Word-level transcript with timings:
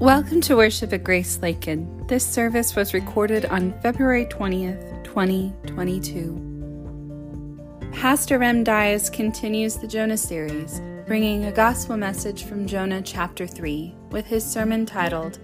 Welcome 0.00 0.42
to 0.42 0.56
worship 0.56 0.92
at 0.92 1.04
Grace 1.04 1.40
Lakin. 1.40 2.06
This 2.06 2.26
service 2.26 2.76
was 2.76 2.92
recorded 2.92 3.46
on 3.46 3.72
February 3.80 4.26
20th, 4.26 5.02
2022. 5.04 7.88
Pastor 7.92 8.38
Rem 8.38 8.62
Dyas 8.62 9.10
continues 9.10 9.76
the 9.76 9.86
Jonah 9.86 10.18
series, 10.18 10.82
bringing 11.06 11.46
a 11.46 11.52
gospel 11.52 11.96
message 11.96 12.44
from 12.44 12.66
Jonah 12.66 13.00
chapter 13.00 13.46
3 13.46 13.94
with 14.10 14.26
his 14.26 14.44
sermon 14.44 14.84
titled, 14.84 15.38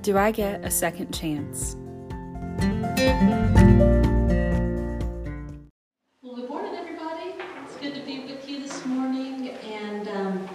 Do 0.00 0.16
I 0.16 0.30
Get 0.30 0.64
a 0.64 0.70
Second 0.70 1.12
Chance? 1.12 1.74
Good 6.22 6.48
morning, 6.48 6.74
everybody. 6.74 7.34
It's 7.62 7.76
good 7.76 7.94
to 7.94 8.00
be 8.06 8.20
with 8.20 8.48
you 8.48 8.60
this 8.60 8.86
morning. 8.86 9.50
And, 9.50 10.08
um, 10.08 10.48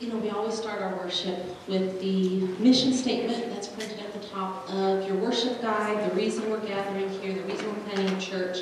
you 0.00 0.08
know, 0.08 0.16
we 0.16 0.30
always 0.30 0.54
start 0.54 0.80
our 0.80 0.96
worship 0.96 1.55
with 1.68 2.00
the 2.00 2.40
mission 2.62 2.92
statement 2.92 3.50
that's 3.50 3.68
printed 3.68 3.98
at 3.98 4.12
the 4.12 4.28
top 4.28 4.68
of 4.70 5.06
your 5.06 5.16
worship 5.16 5.60
guide. 5.60 6.10
The 6.10 6.14
reason 6.14 6.48
we're 6.50 6.60
gathering 6.60 7.08
here, 7.20 7.34
the 7.34 7.42
reason 7.42 7.66
we're 7.66 7.90
planning 7.90 8.14
a 8.14 8.20
church 8.20 8.58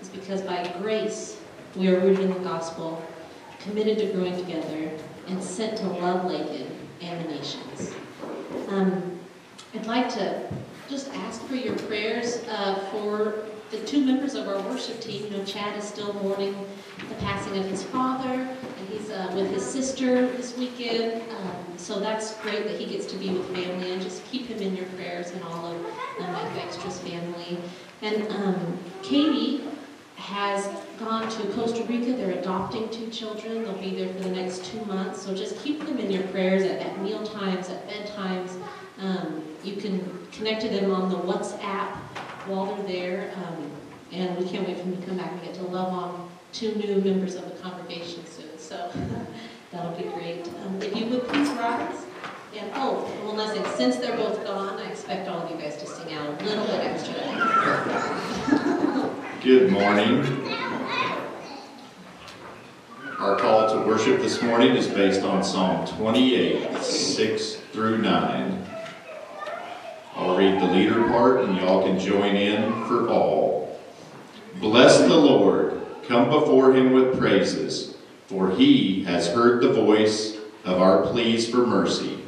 is 0.00 0.08
because 0.08 0.42
by 0.42 0.72
grace 0.80 1.40
we 1.74 1.88
are 1.88 1.98
rooted 2.00 2.20
in 2.20 2.32
the 2.32 2.40
gospel, 2.40 3.04
committed 3.58 3.98
to 3.98 4.12
growing 4.12 4.36
together, 4.36 4.90
and 5.26 5.42
sent 5.42 5.78
to 5.78 5.86
love 5.86 6.24
Lakin 6.24 6.70
and 7.00 7.24
the 7.24 7.30
nations. 7.30 7.94
Um, 8.68 9.18
I'd 9.74 9.86
like 9.86 10.08
to 10.14 10.48
just 10.88 11.12
ask 11.14 11.42
for 11.46 11.54
your 11.56 11.76
prayers 11.76 12.44
uh, 12.48 12.88
for 12.92 13.46
the 13.70 13.78
two 13.86 14.04
members 14.04 14.34
of 14.34 14.46
our 14.46 14.60
worship 14.62 15.00
team. 15.00 15.24
You 15.24 15.38
know, 15.38 15.44
Chad 15.44 15.76
is 15.76 15.84
still 15.84 16.12
mourning 16.14 16.54
the 17.08 17.14
passing 17.16 17.58
of 17.58 17.64
his 17.66 17.82
father, 17.82 18.48
he's 18.94 19.10
uh, 19.10 19.32
with 19.34 19.50
his 19.50 19.64
sister 19.64 20.28
this 20.28 20.56
weekend. 20.56 21.22
Um, 21.30 21.78
so 21.78 22.00
that's 22.00 22.38
great 22.40 22.64
that 22.64 22.78
he 22.78 22.86
gets 22.86 23.06
to 23.06 23.16
be 23.16 23.30
with 23.30 23.46
family, 23.54 23.92
and 23.92 24.02
just 24.02 24.24
keep 24.26 24.46
him 24.46 24.58
in 24.58 24.76
your 24.76 24.86
prayers 24.96 25.30
and 25.30 25.42
all 25.44 25.66
of 25.66 25.86
um, 26.20 26.34
Extra's 26.56 26.98
family. 27.00 27.58
And 28.02 28.28
um, 28.28 28.78
Katie 29.02 29.64
has 30.16 30.66
gone 30.98 31.28
to 31.28 31.42
Costa 31.52 31.84
Rica. 31.84 32.12
They're 32.12 32.38
adopting 32.38 32.88
two 32.90 33.08
children. 33.10 33.64
They'll 33.64 33.74
be 33.74 33.94
there 33.94 34.12
for 34.14 34.20
the 34.20 34.30
next 34.30 34.64
two 34.64 34.82
months. 34.84 35.22
So 35.22 35.34
just 35.34 35.58
keep 35.58 35.84
them 35.84 35.98
in 35.98 36.10
your 36.10 36.22
prayers 36.28 36.62
at, 36.62 36.80
at 36.80 37.00
meal 37.02 37.24
times, 37.26 37.68
at 37.68 37.88
bedtimes. 37.88 38.56
Um, 39.00 39.42
you 39.64 39.76
can 39.76 40.26
connect 40.32 40.62
to 40.62 40.68
them 40.68 40.92
on 40.92 41.10
the 41.10 41.16
WhatsApp 41.16 41.90
while 42.46 42.66
they're 42.66 42.86
there. 42.86 43.34
Um, 43.36 43.70
and 44.12 44.38
we 44.38 44.48
can't 44.48 44.66
wait 44.66 44.78
for 44.78 44.84
them 44.84 45.00
to 45.00 45.06
come 45.06 45.16
back 45.16 45.32
and 45.32 45.42
get 45.42 45.54
to 45.54 45.64
love 45.64 45.92
on 45.92 46.30
two 46.52 46.72
new 46.76 47.00
members 47.00 47.34
of 47.34 47.44
the 47.46 47.60
congregation. 47.60 48.23
So 48.74 48.90
that'll 49.70 49.92
be 49.92 50.02
great. 50.04 50.46
Um, 50.66 50.82
if 50.82 50.96
you 50.96 51.06
would 51.06 51.28
please 51.28 51.48
rise. 51.50 52.04
And 52.56 52.70
oh, 52.74 53.02
one 53.24 53.36
last 53.36 53.54
thing. 53.54 53.64
Since 53.76 53.96
they're 53.96 54.16
both 54.16 54.44
gone, 54.44 54.80
I 54.80 54.90
expect 54.90 55.28
all 55.28 55.42
of 55.42 55.50
you 55.50 55.56
guys 55.56 55.76
to 55.76 55.86
sing 55.86 56.12
out 56.14 56.40
a 56.40 56.44
little 56.44 56.66
bit 56.66 56.80
extra. 56.80 57.14
Good 59.42 59.70
morning. 59.70 60.24
Our 63.18 63.36
call 63.36 63.72
to 63.72 63.86
worship 63.86 64.20
this 64.20 64.42
morning 64.42 64.74
is 64.74 64.88
based 64.88 65.22
on 65.22 65.44
Psalm 65.44 65.86
28, 65.86 66.82
6 66.82 67.54
through 67.72 67.98
9. 67.98 68.66
I'll 70.16 70.36
read 70.36 70.60
the 70.60 70.66
leader 70.66 71.06
part 71.08 71.44
and 71.44 71.56
y'all 71.56 71.84
can 71.84 71.98
join 71.98 72.34
in 72.34 72.72
for 72.86 73.08
all. 73.08 73.78
Bless 74.60 74.98
the 74.98 75.16
Lord, 75.16 75.80
come 76.08 76.28
before 76.28 76.74
him 76.74 76.92
with 76.92 77.18
praises, 77.18 77.93
for 78.26 78.50
he 78.50 79.04
has 79.04 79.28
heard 79.28 79.62
the 79.62 79.72
voice 79.72 80.36
of 80.64 80.80
our 80.80 81.02
pleas 81.02 81.48
for 81.48 81.66
mercy. 81.66 82.18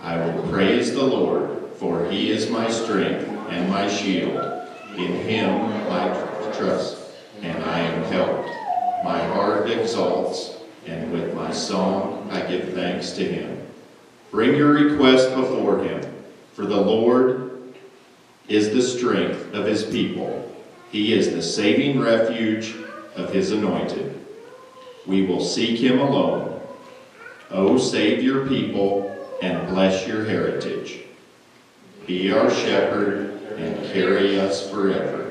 I 0.00 0.16
will 0.18 0.48
praise 0.48 0.92
the 0.92 1.02
Lord, 1.02 1.70
for 1.76 2.08
he 2.10 2.30
is 2.30 2.50
my 2.50 2.70
strength 2.70 3.28
and 3.50 3.70
my 3.70 3.88
shield. 3.88 4.36
In 4.96 5.12
him 5.12 5.50
I 5.90 6.08
trust, 6.56 6.98
and 7.40 7.62
I 7.64 7.78
am 7.80 8.04
helped. 8.04 8.48
My 9.04 9.22
heart 9.28 9.70
exalts, 9.70 10.56
and 10.86 11.12
with 11.12 11.34
my 11.34 11.52
song 11.52 12.28
I 12.30 12.46
give 12.46 12.74
thanks 12.74 13.12
to 13.12 13.24
him. 13.24 13.66
Bring 14.30 14.56
your 14.56 14.72
request 14.72 15.34
before 15.34 15.82
him 15.82 16.12
for 16.52 16.66
the 16.66 16.80
Lord 16.80 17.74
is 18.48 18.72
the 18.72 18.82
strength 18.82 19.54
of 19.54 19.66
his 19.66 19.84
people. 19.84 20.54
He 20.90 21.14
is 21.14 21.32
the 21.32 21.42
saving 21.42 21.98
refuge 22.00 22.76
of 23.16 23.32
his 23.32 23.52
anointed. 23.52 24.21
We 25.06 25.26
will 25.26 25.40
seek 25.40 25.78
him 25.78 25.98
alone. 25.98 26.60
O 27.50 27.76
save 27.76 28.22
your 28.22 28.46
people 28.46 29.08
and 29.42 29.68
bless 29.68 30.06
your 30.06 30.24
heritage. 30.24 31.00
Be 32.06 32.32
our 32.32 32.50
shepherd 32.50 33.30
and 33.56 33.92
carry 33.92 34.38
us 34.38 34.70
forever. 34.70 35.21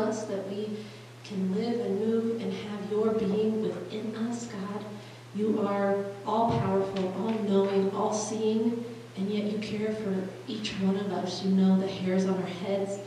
Us 0.00 0.24
that 0.24 0.48
we 0.48 0.68
can 1.24 1.54
live 1.54 1.80
and 1.80 2.00
move 2.00 2.40
and 2.42 2.52
have 2.52 2.90
your 2.90 3.12
being 3.12 3.62
within 3.62 4.14
us, 4.16 4.46
God. 4.46 4.84
You 5.34 5.60
are 5.60 6.04
all 6.26 6.50
powerful, 6.58 7.14
all 7.18 7.30
knowing, 7.44 7.90
all 7.92 8.12
seeing, 8.12 8.84
and 9.16 9.30
yet 9.30 9.44
you 9.44 9.58
care 9.58 9.92
for 9.92 10.14
each 10.48 10.72
one 10.80 10.96
of 10.96 11.12
us. 11.12 11.44
You 11.44 11.50
know 11.50 11.78
the 11.78 11.86
hairs 11.86 12.24
on 12.26 12.34
our 12.34 12.48
heads. 12.48 12.98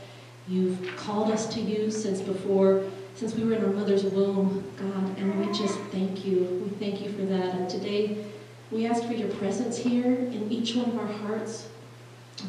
You've 0.47 0.95
called 0.95 1.31
us 1.31 1.53
to 1.53 1.59
you 1.59 1.91
since 1.91 2.21
before, 2.21 2.83
since 3.15 3.35
we 3.35 3.43
were 3.43 3.53
in 3.53 3.63
our 3.63 3.71
mother's 3.71 4.03
womb, 4.03 4.63
God, 4.77 5.17
and 5.17 5.39
we 5.39 5.51
just 5.53 5.77
thank 5.91 6.25
you. 6.25 6.63
We 6.63 6.69
thank 6.85 7.01
you 7.01 7.11
for 7.11 7.23
that. 7.23 7.55
And 7.55 7.69
today, 7.69 8.25
we 8.71 8.85
ask 8.87 9.03
for 9.05 9.13
your 9.13 9.29
presence 9.29 9.77
here 9.77 10.13
in 10.13 10.51
each 10.51 10.75
one 10.75 10.89
of 10.89 10.97
our 10.97 11.07
hearts. 11.07 11.67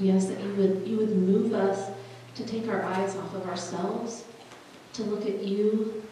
We 0.01 0.11
ask 0.11 0.29
that 0.29 0.41
you 0.41 0.55
would, 0.55 0.87
you 0.87 0.97
would 0.97 1.17
move 1.17 1.53
us 1.53 1.91
to 2.35 2.45
take 2.47 2.69
our 2.69 2.83
eyes 2.83 3.17
off 3.17 3.35
of 3.35 3.47
ourselves, 3.47 4.25
to 4.95 5.03
look 5.03 5.27
at 5.27 5.43
you, 5.43 6.03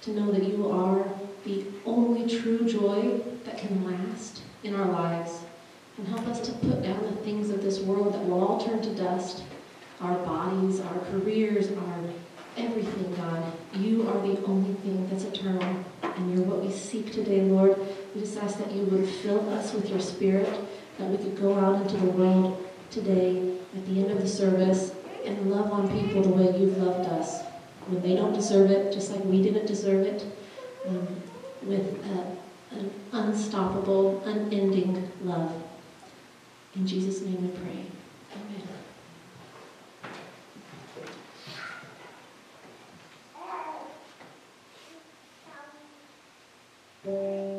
to 0.00 0.12
know 0.12 0.32
that 0.32 0.42
you 0.42 0.70
are 0.70 1.06
the 1.44 1.64
only 1.84 2.28
true 2.28 2.66
joy 2.66 3.20
that 3.44 3.58
can 3.58 3.84
last 3.84 4.42
in 4.64 4.74
our 4.74 4.86
lives. 4.86 5.40
And 5.98 6.08
help 6.08 6.26
us 6.28 6.40
to 6.48 6.52
put 6.52 6.82
down 6.82 7.02
the 7.02 7.16
things 7.22 7.50
of 7.50 7.62
this 7.62 7.80
world 7.80 8.14
that 8.14 8.24
will 8.24 8.42
all 8.42 8.58
turn 8.58 8.80
to 8.80 8.94
dust 8.94 9.42
our 10.00 10.14
bodies, 10.24 10.80
our 10.80 10.98
careers, 11.10 11.70
our 11.70 12.00
everything, 12.56 13.14
God. 13.14 13.52
You 13.74 14.08
are 14.08 14.26
the 14.26 14.42
only 14.44 14.74
thing 14.74 15.08
that's 15.08 15.24
eternal, 15.24 15.84
and 16.02 16.34
you're 16.34 16.44
what 16.44 16.64
we 16.64 16.72
seek 16.72 17.12
today, 17.12 17.42
Lord. 17.42 17.78
We 18.14 18.22
just 18.22 18.38
ask 18.38 18.58
that 18.58 18.72
you 18.72 18.84
would 18.84 19.08
fill 19.08 19.48
us 19.50 19.72
with 19.74 19.88
your 19.90 20.00
spirit, 20.00 20.48
that 20.98 21.08
we 21.08 21.18
could 21.18 21.40
go 21.40 21.58
out 21.58 21.82
into 21.82 21.96
the 21.98 22.10
world 22.12 22.66
today 22.90 23.56
at 23.76 23.86
the 23.86 24.00
end 24.00 24.10
of 24.10 24.20
the 24.20 24.28
service 24.28 24.92
and 25.24 25.50
love 25.50 25.70
on 25.70 25.88
people 26.00 26.22
the 26.22 26.28
way 26.30 26.58
you've 26.58 26.78
loved 26.78 27.08
us 27.10 27.49
when 27.90 28.02
they 28.02 28.14
don't 28.14 28.32
deserve 28.32 28.70
it, 28.70 28.92
just 28.92 29.10
like 29.10 29.24
we 29.24 29.42
didn't 29.42 29.66
deserve 29.66 30.06
it, 30.06 30.24
um, 30.86 31.06
with 31.62 32.04
an 32.04 32.90
unstoppable, 33.12 34.22
unending 34.24 35.10
love. 35.22 35.52
In 36.76 36.86
Jesus' 36.86 37.20
name 37.22 37.42
we 37.42 37.48
pray. 37.48 37.84
Amen. 38.34 38.70
Christ 47.02 47.49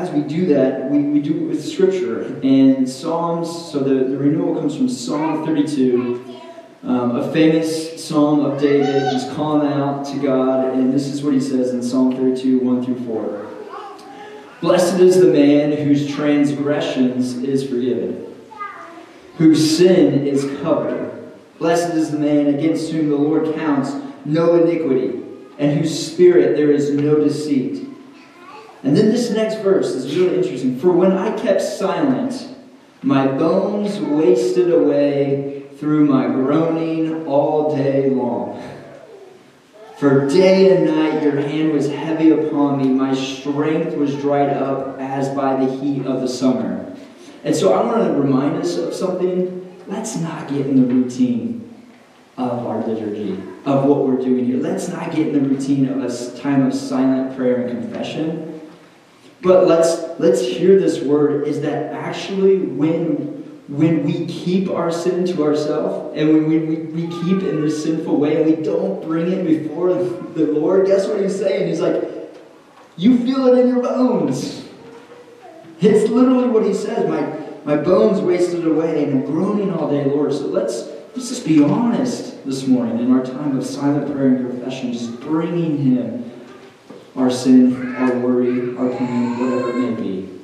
as, 0.00 0.10
we 0.10 0.22
do 0.22 0.46
that, 0.46 0.90
we, 0.90 0.98
we 1.02 1.20
do 1.20 1.36
it 1.36 1.48
with 1.48 1.64
Scripture. 1.64 2.40
And 2.42 2.88
Psalms, 2.88 3.70
so 3.70 3.80
the, 3.80 4.04
the 4.08 4.16
renewal 4.16 4.54
comes 4.54 4.76
from 4.76 4.88
Psalm 4.88 5.44
32, 5.44 6.40
um, 6.82 7.16
a 7.16 7.32
famous 7.32 8.02
psalm 8.02 8.40
of 8.40 8.60
David. 8.60 9.12
He's 9.12 9.30
calling 9.34 9.70
out 9.70 10.06
to 10.06 10.18
God, 10.18 10.74
and 10.74 10.92
this 10.92 11.08
is 11.08 11.22
what 11.22 11.34
he 11.34 11.40
says 11.40 11.70
in 11.70 11.82
Psalm 11.82 12.16
32, 12.16 12.60
1 12.60 12.84
through 12.84 13.04
4. 13.04 13.46
Blessed 14.62 15.00
is 15.00 15.20
the 15.20 15.32
man 15.32 15.72
whose 15.72 16.10
transgressions 16.10 17.38
is 17.42 17.68
forgiven, 17.68 18.34
whose 19.36 19.78
sin 19.78 20.26
is 20.26 20.44
covered. 20.62 21.32
Blessed 21.58 21.94
is 21.94 22.10
the 22.10 22.18
man 22.18 22.54
against 22.54 22.90
whom 22.90 23.10
the 23.10 23.16
Lord 23.16 23.54
counts 23.54 23.92
no 24.24 24.62
iniquity, 24.62 25.22
and 25.58 25.78
whose 25.78 26.12
spirit 26.12 26.56
there 26.56 26.70
is 26.70 26.90
no 26.90 27.16
deceit. 27.16 27.89
And 28.82 28.96
then 28.96 29.10
this 29.10 29.30
next 29.30 29.56
verse 29.56 29.88
is 29.88 30.16
really 30.16 30.38
interesting. 30.38 30.78
For 30.78 30.90
when 30.90 31.12
I 31.12 31.38
kept 31.38 31.60
silent, 31.60 32.48
my 33.02 33.26
bones 33.26 33.98
wasted 33.98 34.72
away 34.72 35.66
through 35.76 36.06
my 36.06 36.26
groaning 36.26 37.26
all 37.26 37.74
day 37.76 38.10
long. 38.10 38.62
For 39.98 40.26
day 40.28 40.74
and 40.74 40.86
night 40.86 41.22
your 41.22 41.40
hand 41.40 41.72
was 41.72 41.90
heavy 41.90 42.30
upon 42.30 42.78
me. 42.78 42.88
My 42.88 43.14
strength 43.14 43.96
was 43.96 44.14
dried 44.16 44.50
up 44.50 44.98
as 44.98 45.28
by 45.34 45.62
the 45.62 45.70
heat 45.76 46.06
of 46.06 46.22
the 46.22 46.28
summer. 46.28 46.96
And 47.44 47.54
so 47.54 47.74
I 47.74 47.84
want 47.84 48.04
to 48.06 48.12
remind 48.18 48.56
us 48.56 48.78
of 48.78 48.94
something. 48.94 49.56
Let's 49.86 50.16
not 50.16 50.48
get 50.48 50.66
in 50.66 50.76
the 50.76 50.94
routine 50.94 51.70
of 52.38 52.66
our 52.66 52.82
liturgy, 52.86 53.32
of 53.66 53.84
what 53.84 54.06
we're 54.06 54.22
doing 54.22 54.46
here. 54.46 54.56
Let's 54.56 54.88
not 54.88 55.10
get 55.10 55.28
in 55.28 55.42
the 55.42 55.48
routine 55.48 55.86
of 55.88 56.02
a 56.02 56.38
time 56.38 56.66
of 56.66 56.72
silent 56.72 57.36
prayer 57.36 57.66
and 57.66 57.70
confession. 57.70 58.49
But 59.42 59.66
let's 59.66 60.18
let's 60.18 60.40
hear 60.40 60.78
this 60.78 61.00
word 61.00 61.46
is 61.46 61.62
that 61.62 61.92
actually 61.92 62.58
when 62.58 63.40
when 63.68 64.02
we 64.02 64.26
keep 64.26 64.68
our 64.68 64.90
sin 64.90 65.24
to 65.24 65.44
ourselves 65.44 66.18
and 66.18 66.28
when 66.28 66.48
we, 66.48 66.58
we, 66.58 66.76
we 66.76 67.22
keep 67.22 67.42
in 67.42 67.60
this 67.60 67.84
sinful 67.84 68.18
way 68.18 68.36
and 68.36 68.44
we 68.44 68.62
don't 68.62 69.00
bring 69.02 69.30
it 69.30 69.46
before 69.46 69.94
the 69.94 70.46
Lord, 70.46 70.86
guess 70.86 71.06
what 71.06 71.20
he's 71.20 71.38
saying? 71.38 71.68
He's 71.68 71.80
like, 71.80 72.02
you 72.96 73.16
feel 73.18 73.46
it 73.46 73.60
in 73.60 73.68
your 73.68 73.80
bones. 73.80 74.68
It's 75.80 76.10
literally 76.10 76.48
what 76.48 76.64
he 76.64 76.74
says. 76.74 77.08
My 77.08 77.38
my 77.64 77.80
bones 77.80 78.20
wasted 78.20 78.66
away 78.66 79.04
and 79.04 79.20
I'm 79.20 79.24
groaning 79.24 79.72
all 79.72 79.90
day, 79.90 80.04
Lord. 80.04 80.32
So 80.32 80.46
let's 80.46 80.86
let's 81.14 81.28
just 81.30 81.46
be 81.46 81.62
honest 81.62 82.44
this 82.44 82.66
morning 82.66 82.98
in 82.98 83.10
our 83.10 83.24
time 83.24 83.56
of 83.56 83.64
silent 83.64 84.12
prayer 84.12 84.28
and 84.28 84.50
confession, 84.50 84.92
just 84.92 85.18
bringing 85.20 85.78
him 85.78 86.29
our 87.16 87.30
sin, 87.30 87.96
our 87.96 88.18
worry, 88.18 88.76
our 88.76 88.88
pain, 88.96 89.38
whatever 89.38 89.70
it 89.70 89.76
may 89.76 90.02
be. 90.02 90.40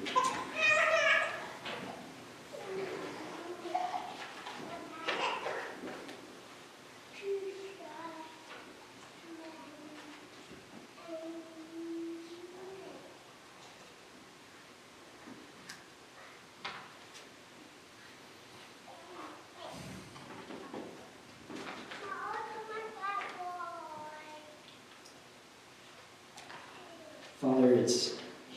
Father, 27.46 27.74
it's 27.74 28.14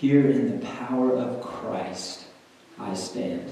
here 0.10 0.32
in 0.32 0.60
the 0.60 0.66
power 0.66 1.16
of 1.16 1.40
Christ 1.40 2.26
I 2.80 2.96
stand. 2.96 3.52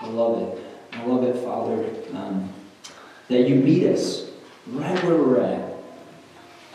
I 0.00 0.06
love 0.06 0.40
it. 0.40 0.64
I 0.92 1.04
love 1.04 1.24
it, 1.24 1.34
Father, 1.42 1.84
um, 2.14 2.52
that 3.28 3.48
you 3.48 3.56
meet 3.56 3.84
us 3.88 4.30
right 4.68 5.02
where 5.02 5.16
we're 5.16 5.40
at. 5.40 5.72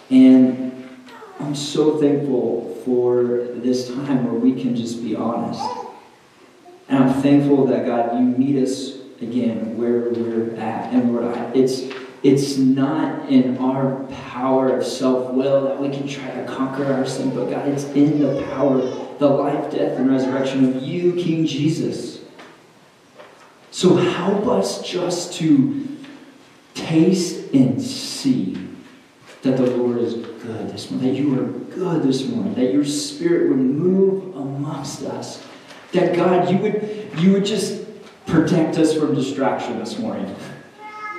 And 0.10 1.00
I'm 1.40 1.56
so 1.56 1.98
thankful 1.98 2.82
for 2.84 3.48
this 3.56 3.88
time 3.88 4.26
where 4.26 4.34
we 4.34 4.62
can 4.62 4.76
just 4.76 5.02
be 5.02 5.16
honest. 5.16 5.64
And 6.90 7.02
I'm 7.02 7.22
thankful 7.22 7.68
that, 7.68 7.86
God, 7.86 8.20
you 8.20 8.26
meet 8.26 8.62
us 8.62 8.98
again 9.22 9.78
where 9.78 10.10
we're 10.10 10.56
at. 10.58 10.92
And 10.92 11.16
Lord, 11.16 11.56
it's 11.56 11.84
it's 12.24 12.58
not 12.58 13.30
in 13.30 13.58
our 13.58 14.04
power 14.06 14.78
of 14.78 14.86
self 14.86 15.34
will 15.34 15.62
that 15.66 15.80
we 15.80 15.90
can 15.90 16.08
try 16.08 16.30
to 16.32 16.46
conquer 16.46 16.86
our 16.92 17.06
sin, 17.06 17.34
but 17.34 17.50
God, 17.50 17.68
it's 17.68 17.86
in 17.86 18.20
the 18.20 18.44
power, 18.44 18.78
the 19.20 19.28
life, 19.28 19.72
death, 19.72 19.98
and 19.98 20.10
resurrection 20.10 20.76
of 20.76 20.84
you, 20.84 21.14
King 21.14 21.46
Jesus. 21.46 22.22
So 23.72 23.96
help 23.96 24.48
us 24.48 24.82
just 24.82 25.34
to 25.36 25.88
taste 26.74 27.54
and 27.54 27.82
see 27.82 28.58
that 29.44 29.58
the 29.58 29.70
Lord 29.78 30.00
is 30.00 30.16
good 30.16 30.70
this 30.70 30.90
morning, 30.90 31.14
that 31.14 31.20
you 31.20 31.40
are 31.40 31.46
good 31.46 32.04
this 32.04 32.26
morning, 32.26 32.56
that 32.56 32.74
your 32.74 32.86
spirit 32.86 33.50
would 33.50 33.60
move 33.60 34.36
amongst 34.36 35.04
us. 35.04 35.44
That 35.92 36.16
God, 36.16 36.50
you 36.50 36.58
would 36.58 37.10
you 37.20 37.34
would 37.34 37.46
just 37.46 37.84
protect 38.26 38.78
us 38.78 38.94
from 38.94 39.16
distraction 39.16 39.80
this 39.80 39.98
morning. 39.98 40.36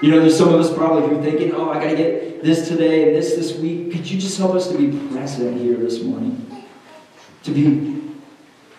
You 0.00 0.12
know, 0.12 0.20
there's 0.20 0.38
some 0.38 0.54
of 0.54 0.60
us 0.60 0.72
probably 0.72 1.08
who 1.08 1.18
are 1.18 1.22
thinking, 1.22 1.52
oh, 1.52 1.70
I 1.70 1.82
got 1.82 1.90
to 1.90 1.96
get 1.96 2.42
this 2.42 2.68
today 2.68 3.08
and 3.08 3.16
this 3.16 3.34
this 3.34 3.56
week. 3.58 3.90
Could 3.90 4.08
you 4.08 4.20
just 4.20 4.38
help 4.38 4.54
us 4.54 4.68
to 4.68 4.78
be 4.78 4.96
present 5.08 5.60
here 5.60 5.76
this 5.76 6.02
morning? 6.02 6.46
To 7.42 7.50
be, 7.50 8.14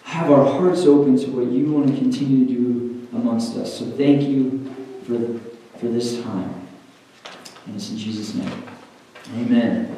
have 0.04 0.32
our 0.32 0.46
hearts 0.46 0.86
open 0.86 1.18
to 1.18 1.32
what 1.32 1.52
you 1.52 1.74
want 1.74 1.88
to 1.88 1.98
continue 1.98 2.46
to 2.46 2.54
do 2.54 3.08
amongst 3.18 3.58
us. 3.58 3.78
So 3.78 3.86
thank 3.92 4.24
you 4.24 4.74
for, 5.04 5.78
for 5.78 5.88
this 5.88 6.22
time. 6.22 6.68
And 7.66 7.76
it's 7.76 7.90
in 7.90 7.98
Jesus' 7.98 8.34
name. 8.36 8.64
Amen. 9.36 9.96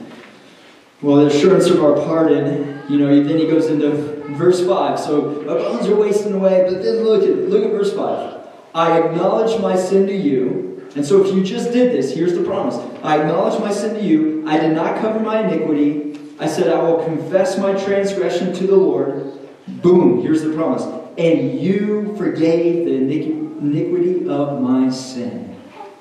Well, 1.03 1.17
the 1.17 1.27
assurance 1.27 1.67
of 1.67 1.83
our 1.83 1.93
pardon, 1.93 2.81
you 2.89 2.97
know, 2.97 3.23
then 3.23 3.37
he 3.37 3.45
goes 3.47 3.67
into 3.67 3.91
verse 4.33 4.65
5. 4.65 4.99
So 4.99 5.47
our 5.47 5.55
bones 5.55 5.87
are 5.87 5.95
wasting 5.95 6.33
away, 6.33 6.65
but 6.67 6.81
then 6.81 7.03
look 7.03 7.23
at 7.23 7.49
look 7.49 7.63
at 7.63 7.71
verse 7.71 7.93
5. 7.93 8.39
I 8.73 8.99
acknowledge 8.99 9.59
my 9.61 9.75
sin 9.75 10.07
to 10.07 10.15
you 10.15 10.70
and 10.95 11.05
so 11.05 11.25
if 11.25 11.33
you 11.33 11.43
just 11.43 11.71
did 11.71 11.93
this, 11.93 12.13
here's 12.13 12.33
the 12.33 12.43
promise 12.43 12.75
I 13.03 13.19
acknowledge 13.19 13.59
my 13.59 13.71
sin 13.71 13.95
to 13.95 14.03
you. 14.03 14.43
I 14.47 14.57
did 14.59 14.73
not 14.73 14.99
cover 14.99 15.19
my 15.19 15.47
iniquity. 15.47 16.19
I 16.39 16.47
said, 16.47 16.67
I 16.67 16.81
will 16.81 17.03
confess 17.03 17.57
my 17.57 17.73
transgression 17.73 18.53
to 18.53 18.67
the 18.67 18.75
Lord. 18.75 19.39
Boom, 19.67 20.21
here's 20.21 20.41
the 20.41 20.53
promise. 20.53 20.83
And 21.17 21.59
you 21.59 22.15
forgave 22.17 22.85
the 22.85 22.95
iniquity 22.95 24.27
of 24.27 24.59
my 24.61 24.89
sin. 24.89 25.55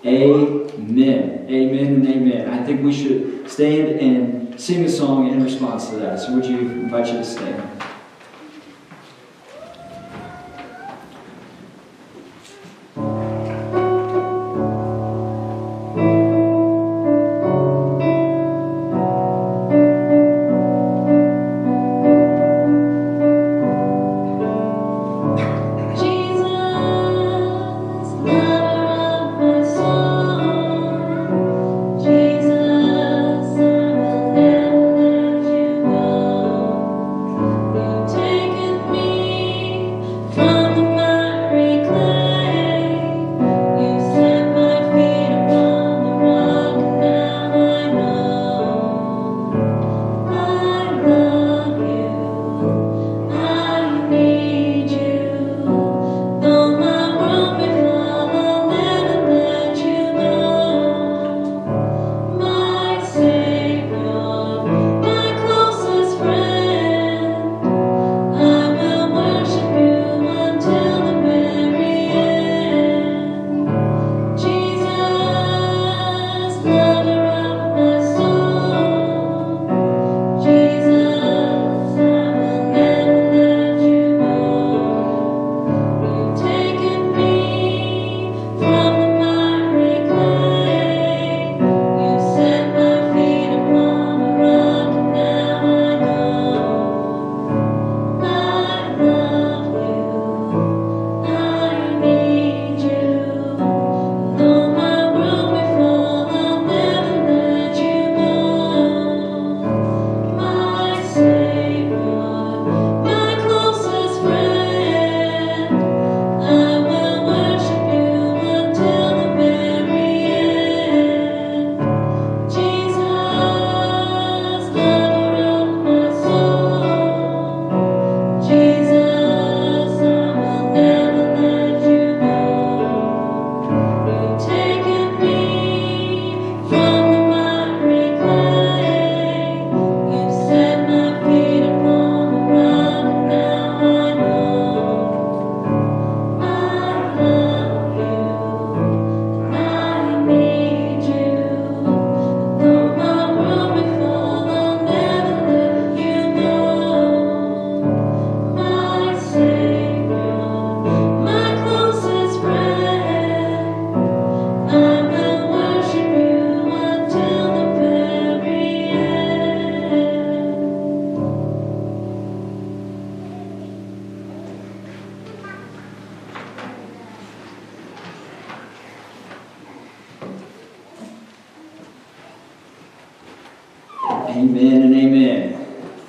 Amen. 0.04 1.47
Amen 1.49 1.94
and 1.94 2.09
amen. 2.09 2.49
I 2.49 2.64
think 2.64 2.82
we 2.82 2.92
should 2.92 3.50
stand 3.50 4.00
and 4.00 4.58
sing 4.58 4.84
a 4.84 4.88
song 4.88 5.28
in 5.30 5.45
response 5.45 5.91
to 5.91 5.97
that. 5.97 6.21
So 6.21 6.34
would 6.34 6.47
you 6.47 6.58
invite 6.58 7.08
you 7.08 7.19
to 7.19 7.25
stand? 7.25 7.82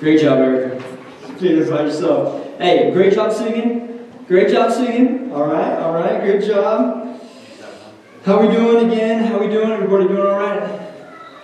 Great 0.02 0.20
job, 0.20 0.40
Erica. 0.40 0.82
Feeling 1.38 1.70
by 1.70 1.82
yourself. 1.82 2.58
Hey, 2.58 2.90
great 2.90 3.14
job 3.14 3.32
singing. 3.32 4.10
Great 4.26 4.50
job 4.50 4.72
singing. 4.72 5.30
All 5.30 5.46
right, 5.46 5.78
all 5.78 5.94
right, 5.94 6.24
good 6.24 6.44
job. 6.44 7.20
How 8.24 8.40
we 8.40 8.48
doing 8.52 8.90
again? 8.90 9.22
How 9.22 9.38
we 9.38 9.46
doing? 9.46 9.70
Everybody 9.70 10.08
doing 10.08 10.26
all 10.26 10.40
right? 10.40 10.90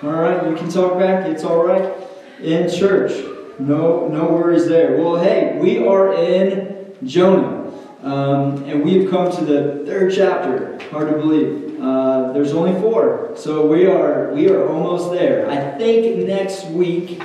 All 0.02 0.10
right, 0.10 0.50
you 0.50 0.56
can 0.56 0.68
talk 0.68 0.98
back. 0.98 1.28
It's 1.28 1.44
all 1.44 1.64
right 1.64 1.94
in 2.42 2.68
church. 2.68 3.12
No, 3.60 4.08
no 4.08 4.24
worries 4.24 4.66
there. 4.66 4.96
Well, 4.96 5.22
hey, 5.22 5.56
we 5.60 5.86
are 5.86 6.12
in 6.14 6.96
Jonah, 7.04 7.72
um, 8.02 8.64
and 8.64 8.82
we've 8.82 9.08
come 9.08 9.30
to 9.30 9.44
the 9.44 9.84
third 9.86 10.12
chapter. 10.12 10.80
Hard 10.90 11.12
to 11.12 11.16
believe. 11.16 11.80
Uh, 11.80 12.32
there's 12.32 12.52
only 12.54 12.72
four, 12.80 13.34
so 13.36 13.68
we 13.68 13.86
are 13.86 14.34
we 14.34 14.48
are 14.48 14.68
almost 14.68 15.12
there. 15.12 15.48
I 15.48 15.78
think 15.78 16.26
next 16.26 16.66
week 16.70 17.22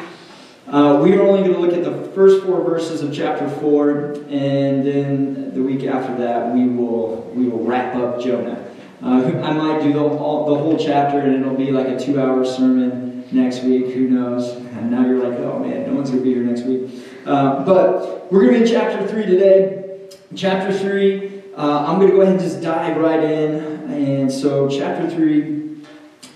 uh, 0.74 1.00
we 1.04 1.14
are 1.14 1.22
only 1.22 1.42
going 1.42 1.54
to 1.54 1.60
look 1.60 1.74
at 1.74 1.84
the 1.84 2.12
first 2.14 2.44
four 2.44 2.64
verses 2.64 3.04
of 3.04 3.14
chapter 3.14 3.48
four, 3.48 4.14
and 4.28 4.84
then 4.84 5.54
the 5.54 5.62
week 5.62 5.84
after 5.84 6.18
that 6.18 6.52
we 6.52 6.68
will 6.68 7.32
we 7.36 7.48
will 7.48 7.64
wrap 7.64 7.96
up 7.96 8.20
Jonah. 8.20 8.68
Uh, 9.00 9.08
I 9.44 9.54
might 9.54 9.84
do 9.84 9.94
the, 9.94 10.00
all, 10.00 10.50
the 10.50 10.56
whole 10.56 10.76
chapter, 10.76 11.20
and 11.20 11.36
it'll 11.36 11.56
be 11.56 11.70
like 11.70 11.88
a 11.90 12.00
two-hour 12.00 12.44
sermon 12.44 13.24
next 13.32 13.62
week. 13.62 13.94
Who 13.94 14.08
knows? 14.08 14.50
And 14.50 14.90
now 14.90 15.06
you're 15.06 15.24
like, 15.24 15.38
oh 15.42 15.60
man, 15.60 15.86
no 15.86 15.94
one's 15.94 16.10
going 16.10 16.24
to 16.24 16.28
be 16.28 16.34
here 16.34 16.44
next 16.44 16.64
week. 16.64 16.90
Uh, 17.24 17.64
but 17.64 18.32
we're 18.32 18.42
going 18.42 18.54
to 18.54 18.60
be 18.62 18.66
in 18.66 18.72
chapter 18.72 19.08
3 19.08 19.28
today. 19.28 20.10
Chapter 20.36 20.76
3, 20.76 21.44
uh, 21.56 21.86
I'm 21.88 22.00
going 22.00 22.10
to 22.10 22.16
go 22.16 22.22
ahead 22.22 22.34
and 22.34 22.44
just 22.44 22.64
dive 22.64 22.98
right 22.98 23.24
in. 23.24 23.92
And 23.92 24.32
so, 24.32 24.68
chapter 24.68 25.08
3, 25.08 25.86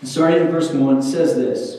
starting 0.03 0.41
in 0.45 0.51
verse 0.51 0.71
1, 0.71 1.01
says 1.01 1.35
this 1.35 1.76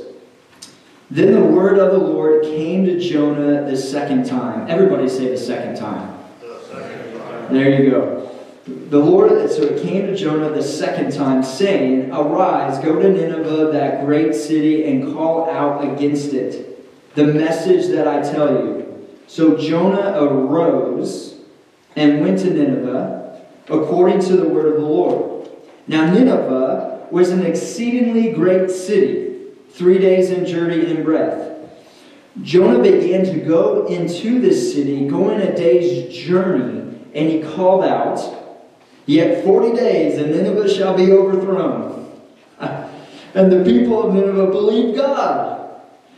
Then 1.11 1.33
the 1.33 1.45
word 1.45 1.79
of 1.79 1.93
the 1.93 1.99
Lord 1.99 2.43
came 2.43 2.85
to 2.85 3.01
Jonah 3.01 3.65
the 3.65 3.77
second 3.77 4.27
time. 4.27 4.69
Everybody 4.69 5.09
say 5.09 5.29
the 5.29 5.39
second 5.39 5.77
time. 5.77 6.19
The 6.41 6.61
second 6.65 7.19
time. 7.19 7.55
There 7.55 7.83
you 7.83 7.91
go. 7.91 8.25
The 8.67 8.99
Lord, 8.99 9.31
so 9.51 9.63
it 9.63 9.83
came 9.83 10.07
to 10.07 10.15
Jonah 10.15 10.51
the 10.51 10.63
second 10.63 11.13
time, 11.15 11.43
saying, 11.43 12.13
Arise, 12.13 12.79
go 12.85 13.01
to 13.01 13.09
Nineveh, 13.09 13.71
that 13.73 14.05
great 14.05 14.35
city, 14.35 14.85
and 14.85 15.15
call 15.15 15.49
out 15.49 15.83
against 15.83 16.35
it 16.35 16.69
the 17.15 17.25
message 17.25 17.89
that 17.89 18.07
I 18.07 18.21
tell 18.21 18.53
you. 18.53 19.09
So 19.27 19.57
Jonah 19.57 20.23
arose 20.23 21.41
and 21.97 22.21
went 22.21 22.39
to 22.41 22.51
Nineveh, 22.51 23.41
according 23.69 24.21
to 24.21 24.37
the 24.37 24.49
word 24.49 24.67
of 24.67 24.81
the 24.81 24.87
Lord. 24.87 25.49
Now 25.87 26.13
Nineveh 26.13 27.09
was 27.11 27.31
an 27.31 27.45
exceedingly 27.45 28.33
great 28.33 28.71
city, 28.71 29.28
three 29.71 29.99
days 29.99 30.31
in 30.31 30.47
journey 30.47 30.91
in 30.91 31.05
breadth. 31.05 31.57
Jonah 32.43 32.83
began 32.83 33.25
to 33.25 33.41
go 33.41 33.87
into 33.87 34.41
this 34.41 34.73
city, 34.73 35.09
going 35.09 35.41
a 35.41 35.57
day's 35.57 36.15
journey, 36.15 36.99
and 37.15 37.29
he 37.29 37.43
called 37.43 37.85
out, 37.85 38.35
Yet 39.07 39.43
forty 39.43 39.75
days, 39.75 40.19
and 40.19 40.31
Nineveh 40.31 40.69
shall 40.69 40.97
be 40.97 41.11
overthrown. 41.11 42.13
and 42.61 43.51
the 43.51 43.65
people 43.65 44.07
of 44.07 44.15
Nineveh 44.15 44.51
believed 44.51 44.97
God. 44.97 45.59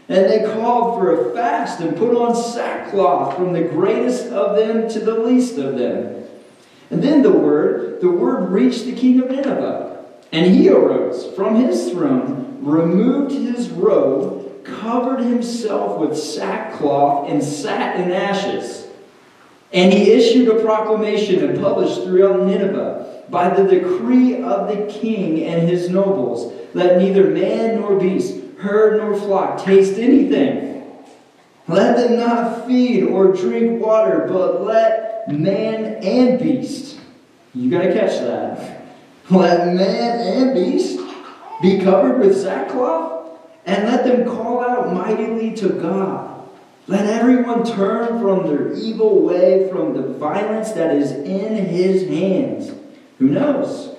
And 0.08 0.28
they 0.28 0.52
called 0.54 0.98
for 0.98 1.30
a 1.30 1.34
fast 1.34 1.78
and 1.78 1.96
put 1.96 2.16
on 2.16 2.34
sackcloth 2.34 3.36
from 3.36 3.52
the 3.52 3.62
greatest 3.62 4.26
of 4.32 4.56
them 4.56 4.88
to 4.88 4.98
the 4.98 5.14
least 5.14 5.56
of 5.56 5.78
them. 5.78 6.24
And 6.90 7.00
then 7.00 7.22
the 7.22 7.30
word, 7.30 8.00
the 8.00 8.10
word 8.10 8.50
reached 8.50 8.86
the 8.86 8.92
king 8.92 9.20
of 9.20 9.30
Nineveh. 9.30 10.04
And 10.32 10.52
he 10.52 10.68
arose 10.68 11.32
from 11.36 11.54
his 11.54 11.92
throne, 11.92 12.49
removed 12.60 13.32
his 13.32 13.70
robe, 13.70 14.64
covered 14.64 15.20
himself 15.20 15.98
with 15.98 16.16
sackcloth, 16.16 17.30
and 17.30 17.42
sat 17.42 17.96
in 18.00 18.12
ashes. 18.12 18.86
And 19.72 19.92
he 19.92 20.12
issued 20.12 20.48
a 20.48 20.62
proclamation 20.62 21.48
and 21.48 21.60
published 21.60 22.02
throughout 22.02 22.46
Nineveh 22.46 23.24
by 23.30 23.48
the 23.50 23.68
decree 23.68 24.42
of 24.42 24.68
the 24.68 24.92
king 24.92 25.44
and 25.44 25.68
his 25.68 25.88
nobles 25.88 26.52
let 26.74 26.98
neither 26.98 27.24
man 27.24 27.80
nor 27.80 27.98
beast, 27.98 28.36
herd 28.58 29.00
nor 29.00 29.18
flock 29.18 29.62
taste 29.62 29.98
anything. 29.98 30.84
Let 31.66 31.96
them 31.96 32.18
not 32.18 32.66
feed 32.66 33.04
or 33.04 33.32
drink 33.32 33.80
water, 33.80 34.26
but 34.28 34.62
let 34.62 35.30
man 35.30 36.02
and 36.02 36.40
beast, 36.40 36.98
you 37.54 37.70
got 37.70 37.82
to 37.82 37.92
catch 37.92 38.18
that, 38.20 38.86
let 39.30 39.74
man 39.74 40.20
and 40.20 40.54
beast 40.54 41.00
be 41.60 41.78
covered 41.78 42.18
with 42.18 42.40
sackcloth, 42.40 43.38
and 43.66 43.86
let 43.86 44.04
them 44.04 44.24
call 44.24 44.64
out 44.64 44.92
mightily 44.92 45.54
to 45.56 45.68
God. 45.68 46.48
Let 46.86 47.06
everyone 47.06 47.64
turn 47.64 48.20
from 48.20 48.46
their 48.46 48.72
evil 48.72 49.20
way, 49.20 49.68
from 49.70 49.94
the 49.94 50.02
violence 50.14 50.72
that 50.72 50.94
is 50.94 51.12
in 51.12 51.66
his 51.66 52.08
hands. 52.08 52.72
Who 53.18 53.28
knows? 53.28 53.94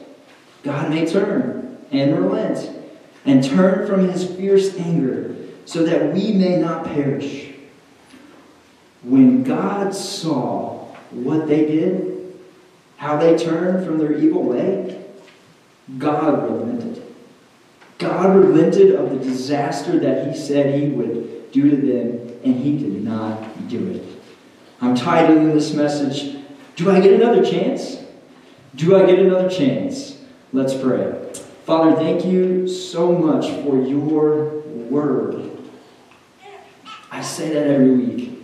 God 0.64 0.90
may 0.90 1.06
turn 1.06 1.78
and 1.92 2.18
relent 2.18 2.70
and 3.26 3.44
turn 3.44 3.88
from 3.88 4.10
his 4.10 4.26
fierce 4.36 4.78
anger 4.78 5.36
so 5.66 5.84
that 5.84 6.14
we 6.14 6.34
may 6.34 6.58
not 6.58 6.86
perish. 6.86 7.52
When 9.04 9.44
God 9.44 9.96
saw 9.96 10.88
what 11.12 11.48
they 11.48 11.66
did, 11.66 12.36
how 12.98 13.18
they 13.18 13.38
turned 13.38 13.86
from 13.86 13.98
their 13.98 14.14
evil 14.14 14.44
way, 14.44 15.04
God 15.98 16.44
relented. 16.44 17.11
God 18.02 18.36
relented 18.36 18.96
of 18.96 19.12
the 19.12 19.18
disaster 19.18 20.00
that 20.00 20.28
he 20.28 20.36
said 20.36 20.74
he 20.74 20.88
would 20.88 21.52
do 21.52 21.70
to 21.70 21.76
them 21.78 22.40
and 22.44 22.56
he 22.56 22.78
did 22.78 23.04
not 23.04 23.70
do 23.70 23.92
it. 23.92 24.04
I'm 24.82 24.96
titling 24.96 25.54
this 25.54 25.74
message, 25.74 26.38
Do 26.76 26.90
I 26.90 27.00
get 27.00 27.14
another 27.14 27.46
chance? 27.46 27.98
Do 28.76 28.98
I 28.98 29.06
get 29.06 29.20
another 29.20 29.50
chance? 29.50 30.20
Let's 30.52 30.74
pray. 30.74 31.32
Father, 31.66 31.96
thank 31.96 32.26
you 32.26 32.68
so 32.68 33.12
much 33.12 33.46
for 33.64 33.80
your 33.80 34.62
word. 34.90 35.52
I 37.12 37.22
say 37.22 37.54
that 37.54 37.68
every 37.68 37.92
week. 37.92 38.44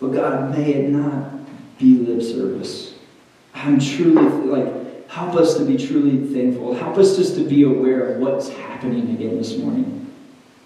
But 0.00 0.08
God, 0.08 0.56
may 0.56 0.72
it 0.72 0.88
not 0.88 1.30
be 1.78 1.98
lip 1.98 2.22
service. 2.22 2.94
I'm 3.54 3.78
truly, 3.78 4.22
like, 4.46 4.81
help 5.12 5.34
us 5.34 5.58
to 5.58 5.64
be 5.66 5.76
truly 5.76 6.26
thankful. 6.32 6.72
Help 6.72 6.96
us 6.96 7.16
just 7.16 7.34
to 7.34 7.46
be 7.46 7.64
aware 7.64 8.14
of 8.14 8.20
what's 8.20 8.48
happening 8.48 9.10
again 9.10 9.36
this 9.36 9.58
morning 9.58 10.10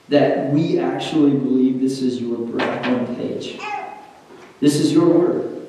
that 0.09 0.53
we 0.53 0.79
actually 0.79 1.33
believe 1.33 1.81
this 1.81 2.01
is 2.01 2.21
your 2.21 2.39
breath 2.39 2.87
on 2.87 3.17
page. 3.17 3.59
This 4.61 4.77
is 4.77 4.93
your 4.93 5.09
word. 5.09 5.67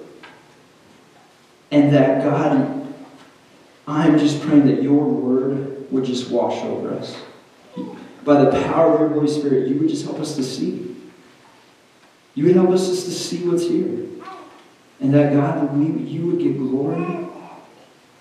And 1.72 1.92
that 1.92 2.24
God, 2.24 2.88
I'm 3.88 4.20
just 4.20 4.44
praying 4.44 4.68
that 4.68 4.84
your 4.84 5.04
word 5.04 5.92
would 5.92 6.06
just 6.06 6.30
wash 6.30 6.63
over 6.63 6.94
us. 6.94 7.18
By 8.24 8.44
the 8.44 8.52
power 8.62 8.94
of 8.94 9.00
your 9.00 9.10
Holy 9.10 9.28
Spirit, 9.28 9.70
you 9.70 9.80
would 9.80 9.90
just 9.90 10.06
help 10.06 10.20
us 10.20 10.36
to 10.36 10.44
see. 10.44 10.96
You 12.36 12.46
would 12.46 12.56
help 12.56 12.70
us 12.70 12.88
just 12.88 13.06
to 13.06 13.12
see 13.12 13.44
what's 13.44 13.63
here. 13.63 14.06
And 15.00 15.12
that 15.16 15.34
God, 15.34 15.76
we, 15.76 16.04
you 16.04 16.28
would 16.28 16.38
get 16.40 16.60
glory, 16.60 17.27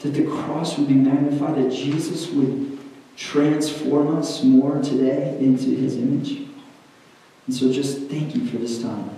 that 0.01 0.11
the 0.11 0.25
cross 0.25 0.79
would 0.79 0.89
be 0.89 0.95
magnified, 0.95 1.57
that 1.57 1.71
Jesus 1.71 2.31
would 2.31 2.79
transform 3.17 4.17
us 4.17 4.43
more 4.43 4.81
today 4.83 5.37
into 5.41 5.71
his 5.71 5.97
image. 5.97 6.43
And 7.47 7.55
so 7.55 7.73
just 7.73 8.09
thank 8.09 8.35
you 8.35 8.47
for 8.47 8.59
this 8.59 8.83
time. 8.83 9.11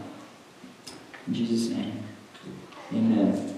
In 1.26 1.34
Jesus' 1.34 1.74
name, 1.76 2.02
amen. 2.92 3.54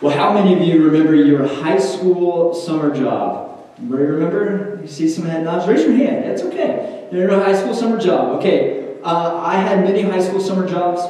Well, 0.00 0.16
how 0.16 0.32
many 0.32 0.54
of 0.54 0.62
you 0.62 0.84
remember 0.84 1.14
your 1.14 1.46
high 1.46 1.78
school 1.78 2.54
summer 2.54 2.94
job? 2.94 3.74
Anybody 3.78 4.04
remember? 4.04 4.78
You 4.82 4.88
see 4.88 5.08
some 5.08 5.24
head 5.24 5.44
nods? 5.44 5.66
Raise 5.66 5.82
your 5.82 5.94
hand. 5.94 6.24
It's 6.26 6.42
okay. 6.42 7.08
You 7.10 7.20
remember 7.20 7.44
high 7.44 7.56
school 7.58 7.74
summer 7.74 7.98
job? 7.98 8.38
Okay. 8.38 8.98
Uh, 9.02 9.40
I 9.42 9.56
had 9.56 9.84
many 9.84 10.02
high 10.02 10.22
school 10.22 10.40
summer 10.40 10.68
jobs. 10.68 11.02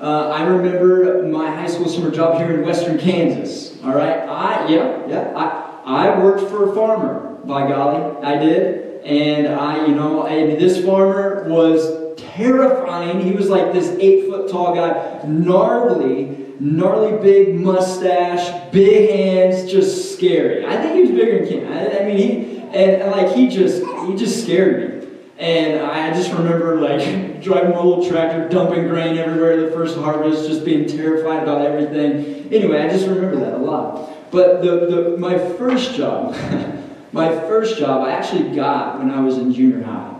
Uh, 0.00 0.30
I 0.30 0.44
remember 0.44 1.22
my 1.24 1.50
high 1.50 1.66
school 1.66 1.88
summer 1.88 2.10
job 2.10 2.38
here 2.38 2.52
in 2.52 2.64
western 2.64 2.98
Kansas. 2.98 3.71
All 3.84 3.94
right. 3.94 4.20
I 4.28 4.68
yeah 4.68 5.06
yeah. 5.08 5.32
I 5.36 5.72
I 5.84 6.18
worked 6.18 6.48
for 6.48 6.70
a 6.70 6.74
farmer 6.74 7.32
by 7.44 7.68
golly, 7.68 8.24
I 8.24 8.38
did. 8.38 9.02
And 9.04 9.48
I, 9.48 9.86
you 9.86 9.94
know, 9.94 10.28
this 10.28 10.84
farmer 10.84 11.48
was 11.48 12.16
terrifying. 12.16 13.20
He 13.20 13.32
was 13.32 13.48
like 13.50 13.72
this 13.72 13.88
eight 13.98 14.28
foot 14.28 14.48
tall 14.48 14.74
guy, 14.74 15.20
gnarly, 15.26 16.54
gnarly 16.60 17.20
big 17.20 17.56
mustache, 17.56 18.70
big 18.70 19.10
hands, 19.10 19.70
just 19.70 20.14
scary. 20.14 20.64
I 20.64 20.76
think 20.80 20.94
he 20.94 21.00
was 21.02 21.10
bigger 21.10 21.44
than 21.44 21.48
Ken. 21.48 21.72
I, 21.72 21.98
I 21.98 22.06
mean, 22.06 22.16
he, 22.16 22.58
and, 22.58 23.02
and 23.02 23.10
like 23.10 23.34
he 23.34 23.48
just, 23.48 23.82
he 24.06 24.14
just 24.16 24.44
scared 24.44 25.01
me. 25.01 25.01
And 25.42 25.80
I 25.80 26.14
just 26.14 26.32
remember 26.32 26.80
like 26.80 27.42
driving 27.42 27.70
my 27.70 27.82
little 27.82 28.08
tractor, 28.08 28.48
dumping 28.48 28.88
grain 28.88 29.18
everywhere 29.18 29.60
the 29.60 29.72
first 29.72 29.98
harvest, 29.98 30.48
just 30.48 30.64
being 30.64 30.86
terrified 30.86 31.42
about 31.42 31.62
everything. 31.62 32.52
Anyway, 32.52 32.80
I 32.80 32.88
just 32.88 33.06
remember 33.06 33.36
that 33.40 33.54
a 33.54 33.58
lot. 33.58 34.30
But 34.30 34.62
the, 34.62 34.86
the 34.86 35.16
my 35.18 35.36
first 35.36 35.94
job, 35.94 36.34
My 37.12 37.28
first 37.40 37.78
job 37.78 38.06
I 38.06 38.12
actually 38.12 38.54
got 38.56 38.98
when 38.98 39.10
I 39.10 39.20
was 39.20 39.36
in 39.36 39.52
junior 39.52 39.82
high. 39.84 40.18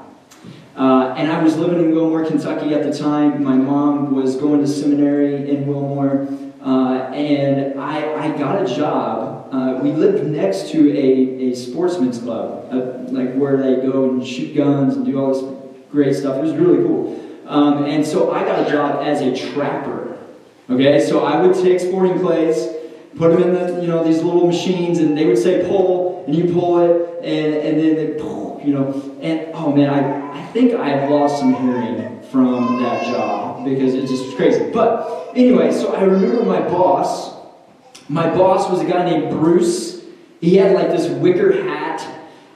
Uh, 0.77 1.15
and 1.17 1.33
I 1.33 1.43
was 1.43 1.57
living 1.57 1.79
in 1.79 1.95
Wilmore, 1.95 2.27
Kentucky 2.27 2.75
at 2.75 2.83
the 2.83 2.97
time. 2.97 3.43
My 3.43 3.55
mom 3.55 4.15
was 4.15 4.37
going 4.37 4.61
to 4.61 4.67
seminary 4.67 5.51
in 5.51 5.67
Wilmore. 5.67 6.29
Uh, 6.61 7.11
and 7.15 7.81
I, 7.81 8.15
I 8.15 8.37
got 8.37 8.63
a 8.63 8.75
job. 8.75 9.32
Uh, 9.53 9.79
we 9.83 9.93
lived 9.93 10.27
next 10.27 10.71
to 10.71 10.97
a, 10.97 11.51
a 11.51 11.55
sportsman's 11.55 12.19
club, 12.19 12.67
uh, 12.73 13.12
like 13.12 13.35
where 13.35 13.59
they 13.59 13.87
go 13.87 14.09
and 14.09 14.27
shoot 14.27 14.57
guns 14.57 14.97
and 14.97 15.05
do 15.05 15.21
all 15.21 15.35
this 15.35 15.45
great 15.91 16.15
stuff. 16.15 16.38
It 16.38 16.43
was 16.43 16.55
really 16.55 16.79
cool. 16.79 17.21
Um, 17.47 17.85
and 17.85 18.07
so 18.07 18.33
I 18.33 18.45
got 18.45 18.67
a 18.67 18.71
job 18.71 19.07
as 19.07 19.21
a 19.21 19.53
trapper. 19.53 20.19
Okay, 20.71 20.99
so 21.05 21.27
I 21.27 21.45
would 21.45 21.55
take 21.55 21.81
sporting 21.81 22.19
clays, 22.19 22.67
put 23.17 23.31
them 23.31 23.43
in 23.43 23.53
the, 23.53 23.83
you 23.83 23.88
know, 23.88 24.03
these 24.03 24.23
little 24.23 24.47
machines, 24.47 25.01
and 25.01 25.19
they 25.19 25.27
would 25.27 25.37
say 25.37 25.69
pull, 25.69 26.25
and 26.27 26.35
you 26.35 26.51
pull 26.51 26.79
it, 26.79 27.23
and, 27.23 27.55
and 27.55 27.79
then 27.79 27.97
they 27.97 28.19
pull, 28.19 28.59
you 28.65 28.73
know. 28.73 29.19
And 29.21 29.51
oh 29.53 29.71
man, 29.71 29.91
I, 29.91 30.41
I 30.41 30.47
think 30.53 30.73
I 30.73 31.07
lost 31.09 31.41
some 31.41 31.53
hearing 31.53 32.23
from 32.31 32.83
that 32.83 33.05
job 33.05 33.67
because 33.67 33.93
it 33.93 34.07
just 34.07 34.25
was 34.25 34.35
crazy. 34.35 34.71
But 34.71 35.33
anyway, 35.37 35.73
so 35.73 35.95
I 35.95 36.05
remember 36.05 36.43
my 36.43 36.61
boss. 36.61 37.32
My 38.09 38.29
boss 38.35 38.71
was 38.71 38.81
a 38.81 38.85
guy 38.85 39.09
named 39.09 39.31
Bruce. 39.31 40.03
He 40.41 40.57
had 40.57 40.75
like 40.75 40.88
this 40.88 41.09
wicker 41.09 41.62
hat, 41.62 42.07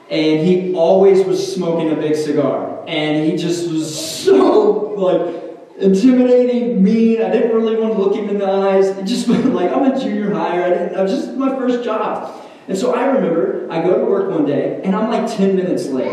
and 0.09 0.45
he 0.45 0.73
always 0.73 1.25
was 1.25 1.53
smoking 1.55 1.91
a 1.91 1.95
big 1.95 2.15
cigar. 2.15 2.83
And 2.87 3.29
he 3.29 3.37
just 3.37 3.69
was 3.69 4.23
so 4.23 4.93
like 4.97 5.45
intimidating, 5.79 6.83
mean. 6.83 7.21
I 7.21 7.29
didn't 7.29 7.55
really 7.55 7.75
want 7.77 7.93
to 7.93 7.99
look 7.99 8.15
him 8.15 8.29
in 8.29 8.37
the 8.39 8.49
eyes. 8.49 8.87
It 8.87 9.05
just 9.05 9.27
like 9.29 9.71
I'm 9.71 9.91
a 9.91 9.99
junior 9.99 10.33
hire. 10.33 10.63
I 10.63 10.69
didn't. 10.69 10.95
I 10.95 11.01
was 11.01 11.11
just 11.11 11.33
my 11.33 11.49
first 11.57 11.83
job. 11.83 12.43
And 12.67 12.77
so 12.77 12.93
I 12.93 13.05
remember 13.05 13.67
I 13.71 13.81
go 13.81 13.97
to 13.97 14.05
work 14.05 14.29
one 14.29 14.45
day, 14.45 14.81
and 14.83 14.95
I'm 14.95 15.09
like 15.09 15.33
10 15.37 15.55
minutes 15.55 15.87
late. 15.87 16.11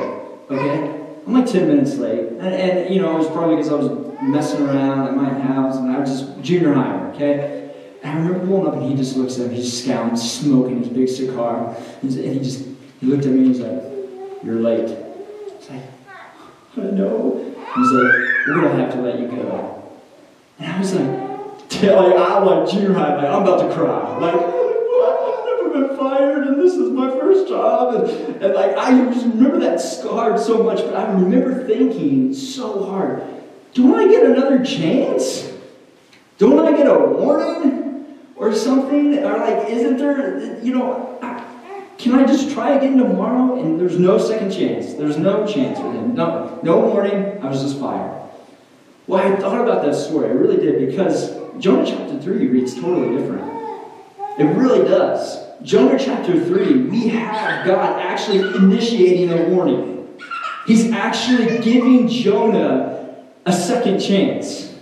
Okay, 0.51 1.07
I'm 1.27 1.33
like 1.33 1.47
10 1.47 1.67
minutes 1.67 1.97
late, 1.97 2.29
and, 2.29 2.43
and 2.43 2.95
you 2.95 3.01
know 3.01 3.17
it 3.17 3.19
was 3.19 3.29
probably 3.29 3.57
because 3.57 3.73
I 3.73 3.77
was 3.77 3.91
messing 4.23 4.63
around 4.63 5.09
at 5.09 5.17
my 5.17 5.31
house, 5.31 5.77
and 5.77 5.91
I 5.91 5.99
was 5.99 6.11
just 6.11 6.41
junior 6.43 6.75
hire, 6.75 7.11
okay? 7.15 7.64
And 8.05 8.13
I 8.13 8.23
remember 8.23 8.47
pulling 8.47 8.67
up, 8.67 8.75
and 8.75 8.91
he 8.91 8.95
just 8.95 9.17
looks 9.17 9.39
at 9.39 9.51
me, 9.51 9.57
he's 9.57 9.83
scowling, 9.83 10.17
smoking 10.17 10.79
his 10.79 10.89
big 10.89 11.09
cigar, 11.09 11.75
and 12.03 12.13
he 12.13 12.39
just 12.39 12.67
he 13.01 13.07
looked 13.07 13.25
at 13.25 13.33
me, 13.33 13.39
and 13.39 13.47
he's 13.47 13.61
like, 13.61 13.83
"You're 14.45 14.61
late." 14.61 14.91
I 14.91 15.57
was 15.57 15.71
like, 15.71 15.83
"I 16.77 16.91
know." 16.91 17.55
He's 17.75 17.93
like, 17.93 18.13
"We're 18.47 18.61
gonna 18.61 18.77
have 18.77 18.93
to 18.93 19.01
let 19.01 19.19
you 19.19 19.29
go." 19.29 19.83
And 20.59 20.71
I 20.71 20.79
was 20.79 20.95
like, 20.95 21.25
like 21.83 22.17
I'm 22.17 22.45
like 22.45 22.71
junior 22.71 22.93
high, 22.93 23.17
I'm 23.17 23.43
about 23.43 23.69
to 23.69 23.75
cry, 23.75 24.19
like 24.19 24.35
I've 24.35 25.45
never 25.47 25.71
been 25.71 25.97
fired 25.97 26.47
and 26.47 26.61
this 26.61 26.75
is 26.75 26.91
my 26.91 27.11
first 27.11 27.49
job. 27.49 27.95
And, 27.95 28.43
and 28.43 28.55
like, 28.55 28.77
I 28.77 28.91
just 29.13 29.27
remember 29.27 29.59
that 29.61 29.81
scarred 29.81 30.39
so 30.39 30.63
much, 30.63 30.79
but 30.79 30.95
I 30.95 31.11
remember 31.11 31.67
thinking 31.67 32.33
so 32.35 32.85
hard, 32.85 33.23
don't 33.73 33.95
I 33.95 34.07
get 34.09 34.25
another 34.25 34.65
chance? 34.65 35.51
Don't 36.39 36.65
I 36.67 36.77
get 36.77 36.87
a 36.87 36.99
warning 36.99 37.84
or 38.37 38.55
something? 38.55 39.19
Or 39.19 39.39
like, 39.39 39.69
isn't 39.69 39.97
there, 39.99 40.59
you 40.63 40.75
know, 40.75 41.19
can 41.99 42.15
I 42.15 42.27
just 42.27 42.51
try 42.51 42.75
again 42.75 42.99
tomorrow? 42.99 43.59
And 43.61 43.81
there's 43.81 43.99
no 43.99 44.19
second 44.19 44.51
chance. 44.51 44.95
There's 44.95 45.17
no 45.17 45.47
chance 45.47 45.79
for 45.79 45.93
him. 45.93 46.15
No, 46.15 46.61
no 46.63 46.81
warning. 46.81 47.41
I 47.43 47.49
was 47.49 47.63
just 47.63 47.79
fired. 47.79 48.21
Well, 49.07 49.21
I 49.21 49.37
thought 49.37 49.61
about 49.61 49.85
that 49.85 49.95
story. 49.95 50.29
I 50.29 50.33
really 50.33 50.57
did 50.57 50.87
because 50.87 51.35
Jonah 51.59 51.87
chapter 51.87 52.21
3 52.21 52.49
reads 52.49 52.75
totally 52.75 53.17
different. 53.17 53.51
It 54.39 54.45
really 54.57 54.89
does. 54.89 55.39
Jonah 55.63 55.99
chapter 55.99 56.33
3, 56.45 56.89
we 56.89 57.09
have 57.09 57.67
God 57.67 58.01
actually 58.01 58.41
initiating 58.57 59.31
a 59.31 59.49
warning. 59.49 60.19
He's 60.67 60.91
actually 60.91 61.59
giving 61.63 62.09
Jonah 62.09 63.15
a 63.47 63.53
second 63.53 64.01
chance. 64.01 64.75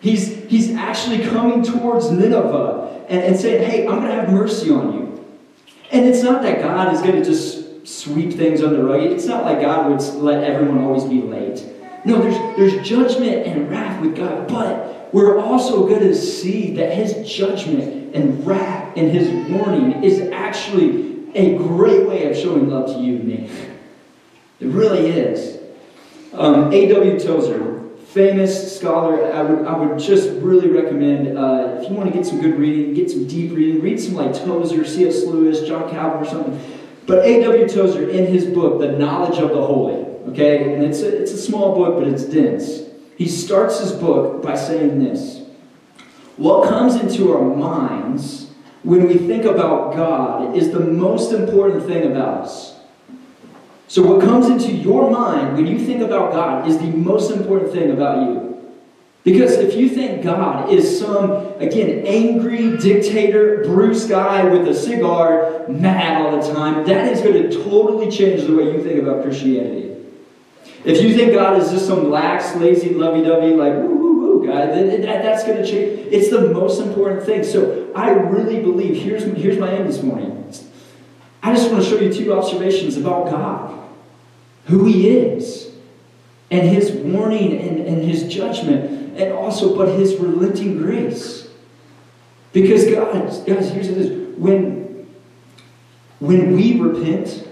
He's, 0.00 0.34
he's 0.44 0.70
actually 0.72 1.24
coming 1.26 1.62
towards 1.62 2.10
Nineveh 2.10 2.89
and, 3.10 3.22
and 3.22 3.40
hey, 3.40 3.86
I'm 3.86 3.96
going 3.96 4.08
to 4.08 4.14
have 4.14 4.32
mercy 4.32 4.70
on 4.70 4.94
you. 4.94 5.24
And 5.90 6.06
it's 6.06 6.22
not 6.22 6.42
that 6.42 6.62
God 6.62 6.94
is 6.94 7.02
going 7.02 7.16
to 7.16 7.24
just 7.24 7.86
sweep 7.86 8.32
things 8.32 8.62
under 8.62 8.76
the 8.76 8.84
rug. 8.84 9.02
It's 9.02 9.26
not 9.26 9.44
like 9.44 9.60
God 9.60 9.90
would 9.90 10.00
let 10.22 10.44
everyone 10.44 10.84
always 10.84 11.04
be 11.04 11.20
late. 11.20 11.66
No, 12.04 12.22
there's, 12.22 12.56
there's 12.56 12.88
judgment 12.88 13.46
and 13.46 13.68
wrath 13.68 14.00
with 14.00 14.16
God, 14.16 14.48
but 14.48 15.12
we're 15.12 15.40
also 15.40 15.88
going 15.88 16.02
to 16.02 16.14
see 16.14 16.72
that 16.74 16.94
his 16.94 17.28
judgment 17.28 18.14
and 18.14 18.46
wrath 18.46 18.96
and 18.96 19.10
his 19.10 19.28
warning 19.50 20.04
is 20.04 20.20
actually 20.32 21.28
a 21.34 21.56
great 21.56 22.06
way 22.06 22.30
of 22.30 22.36
showing 22.36 22.70
love 22.70 22.86
to 22.94 23.00
you 23.00 23.16
and 23.16 23.24
me. 23.24 23.50
It 24.60 24.66
really 24.66 25.08
is. 25.08 25.58
Um, 26.32 26.72
A.W. 26.72 27.18
Tozer, 27.18 27.69
famous 28.12 28.76
scholar, 28.76 29.32
I 29.32 29.42
would, 29.42 29.66
I 29.66 29.76
would 29.76 29.98
just 29.98 30.30
really 30.40 30.68
recommend, 30.68 31.38
uh, 31.38 31.78
if 31.80 31.88
you 31.88 31.94
want 31.94 32.10
to 32.10 32.16
get 32.16 32.26
some 32.26 32.40
good 32.40 32.58
reading, 32.58 32.92
get 32.92 33.10
some 33.10 33.26
deep 33.26 33.52
reading, 33.52 33.80
read 33.80 34.00
some 34.00 34.14
like 34.14 34.34
Tozer, 34.34 34.84
C.S. 34.84 35.24
Lewis, 35.24 35.66
John 35.66 35.88
Calvin, 35.88 36.26
or 36.26 36.28
something. 36.28 36.60
But 37.06 37.24
A.W. 37.24 37.68
Tozer, 37.68 38.08
in 38.08 38.26
his 38.26 38.46
book, 38.46 38.80
The 38.80 38.92
Knowledge 38.92 39.38
of 39.38 39.50
the 39.50 39.64
Holy, 39.64 40.04
okay, 40.30 40.74
and 40.74 40.84
it's 40.84 41.02
a, 41.02 41.22
it's 41.22 41.32
a 41.32 41.38
small 41.38 41.76
book, 41.76 42.00
but 42.00 42.08
it's 42.08 42.24
dense. 42.24 42.82
He 43.16 43.28
starts 43.28 43.78
his 43.78 43.92
book 43.92 44.42
by 44.42 44.56
saying 44.56 44.98
this 44.98 45.42
What 46.36 46.68
comes 46.68 46.96
into 46.96 47.32
our 47.32 47.42
minds 47.42 48.50
when 48.82 49.06
we 49.06 49.18
think 49.18 49.44
about 49.44 49.94
God 49.94 50.56
is 50.56 50.72
the 50.72 50.80
most 50.80 51.32
important 51.32 51.86
thing 51.86 52.10
about 52.10 52.44
us. 52.44 52.79
So, 53.90 54.02
what 54.02 54.20
comes 54.20 54.48
into 54.48 54.72
your 54.72 55.10
mind 55.10 55.56
when 55.56 55.66
you 55.66 55.76
think 55.84 56.00
about 56.00 56.30
God 56.30 56.68
is 56.68 56.78
the 56.78 56.86
most 56.86 57.32
important 57.32 57.72
thing 57.72 57.90
about 57.90 58.22
you. 58.22 58.72
Because 59.24 59.54
if 59.54 59.74
you 59.74 59.88
think 59.88 60.22
God 60.22 60.70
is 60.70 61.00
some, 61.00 61.32
again, 61.58 62.06
angry 62.06 62.76
dictator, 62.76 63.64
Bruce 63.64 64.06
guy 64.06 64.44
with 64.44 64.68
a 64.68 64.74
cigar, 64.76 65.66
mad 65.68 66.22
all 66.22 66.40
the 66.40 66.54
time, 66.54 66.86
that 66.86 67.08
is 67.08 67.20
going 67.20 67.34
to 67.34 67.64
totally 67.64 68.08
change 68.08 68.46
the 68.46 68.54
way 68.54 68.72
you 68.72 68.80
think 68.80 69.02
about 69.02 69.24
Christianity. 69.24 69.96
If 70.84 71.02
you 71.02 71.12
think 71.16 71.32
God 71.32 71.60
is 71.60 71.72
just 71.72 71.88
some 71.88 72.10
lax, 72.10 72.54
lazy, 72.54 72.94
lovey 72.94 73.24
dovey, 73.24 73.54
like, 73.56 73.72
woo, 73.72 73.96
woo, 73.96 74.38
woo, 74.38 74.46
guy, 74.46 74.66
then 74.66 75.02
that's 75.02 75.42
going 75.42 75.64
to 75.64 75.68
change. 75.68 76.06
It's 76.12 76.30
the 76.30 76.42
most 76.42 76.80
important 76.80 77.24
thing. 77.24 77.42
So 77.42 77.90
I 77.96 78.10
really 78.10 78.60
believe, 78.60 79.02
here's, 79.02 79.24
here's 79.36 79.58
my 79.58 79.72
aim 79.72 79.88
this 79.88 80.00
morning. 80.00 80.36
I 81.42 81.52
just 81.52 81.72
want 81.72 81.82
to 81.82 81.90
show 81.90 81.98
you 81.98 82.12
two 82.12 82.32
observations 82.34 82.96
about 82.96 83.24
God 83.24 83.79
who 84.66 84.84
He 84.84 85.08
is, 85.08 85.72
and 86.50 86.68
His 86.68 86.90
warning 86.90 87.58
and, 87.58 87.80
and 87.80 88.02
His 88.02 88.32
judgment, 88.32 89.18
and 89.18 89.32
also, 89.32 89.76
but 89.76 89.98
His 89.98 90.16
relenting 90.16 90.78
grace. 90.78 91.48
Because 92.52 92.84
God, 92.86 93.12
guys, 93.46 93.70
here's 93.70 93.88
this 93.88 94.36
when, 94.36 95.06
when 96.18 96.52
we 96.56 96.80
repent, 96.80 97.46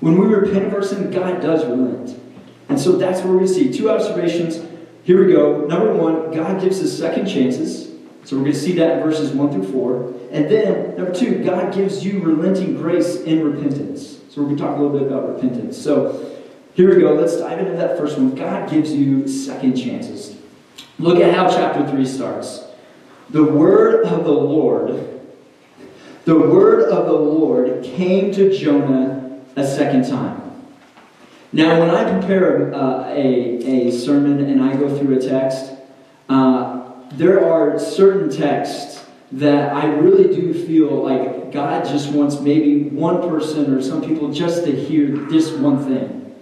when 0.00 0.18
we 0.18 0.26
repent 0.26 0.66
of 0.66 0.74
our 0.74 0.82
sin, 0.82 1.10
God 1.10 1.40
does 1.40 1.64
relent. 1.64 2.20
And 2.68 2.80
so 2.80 2.92
that's 2.92 3.22
where 3.22 3.38
to 3.38 3.46
see. 3.46 3.72
Two 3.72 3.90
observations. 3.90 4.60
Here 5.04 5.24
we 5.24 5.32
go. 5.32 5.66
Number 5.66 5.94
one, 5.94 6.32
God 6.32 6.60
gives 6.60 6.82
us 6.82 6.98
second 6.98 7.26
chances. 7.26 7.86
So 8.24 8.36
we're 8.36 8.42
going 8.42 8.54
to 8.54 8.58
see 8.58 8.72
that 8.72 8.96
in 8.98 9.02
verses 9.04 9.30
1 9.30 9.52
through 9.52 9.70
4. 9.72 10.14
And 10.32 10.50
then, 10.50 10.96
number 10.96 11.14
two, 11.14 11.44
God 11.44 11.72
gives 11.72 12.04
you 12.04 12.20
relenting 12.20 12.76
grace 12.76 13.20
in 13.20 13.44
repentance. 13.44 14.15
So 14.36 14.42
we're 14.42 14.48
going 14.48 14.58
to 14.58 14.64
talk 14.64 14.76
a 14.76 14.82
little 14.82 14.98
bit 14.98 15.08
about 15.10 15.34
repentance. 15.34 15.78
So 15.78 16.36
here 16.74 16.94
we 16.94 17.00
go. 17.00 17.14
Let's 17.14 17.38
dive 17.38 17.58
into 17.58 17.72
that 17.72 17.96
first 17.96 18.18
one. 18.18 18.34
God 18.34 18.68
gives 18.68 18.92
you 18.92 19.26
second 19.26 19.76
chances. 19.76 20.36
Look 20.98 21.20
at 21.20 21.34
how 21.34 21.48
chapter 21.48 21.88
3 21.88 22.04
starts. 22.04 22.62
The 23.30 23.42
word 23.42 24.04
of 24.04 24.24
the 24.24 24.32
Lord, 24.32 25.22
the 26.26 26.38
word 26.38 26.90
of 26.90 27.06
the 27.06 27.14
Lord 27.14 27.82
came 27.82 28.30
to 28.32 28.54
Jonah 28.54 29.40
a 29.56 29.66
second 29.66 30.06
time. 30.06 30.66
Now, 31.50 31.80
when 31.80 31.88
I 31.88 32.18
prepare 32.18 32.74
uh, 32.74 33.08
a, 33.08 33.88
a 33.88 33.90
sermon 33.90 34.40
and 34.40 34.62
I 34.62 34.76
go 34.76 34.98
through 34.98 35.16
a 35.16 35.22
text, 35.22 35.72
uh, 36.28 36.92
there 37.12 37.42
are 37.42 37.78
certain 37.78 38.28
texts 38.28 39.02
that 39.32 39.72
I 39.72 39.86
really 39.86 40.24
do 40.24 40.52
feel 40.52 41.02
like 41.02 41.35
God 41.52 41.86
just 41.86 42.12
wants 42.12 42.40
maybe 42.40 42.84
one 42.84 43.28
person 43.28 43.72
or 43.72 43.82
some 43.82 44.02
people 44.02 44.32
just 44.32 44.64
to 44.64 44.72
hear 44.72 45.08
this 45.08 45.52
one 45.52 45.84
thing. 45.84 46.34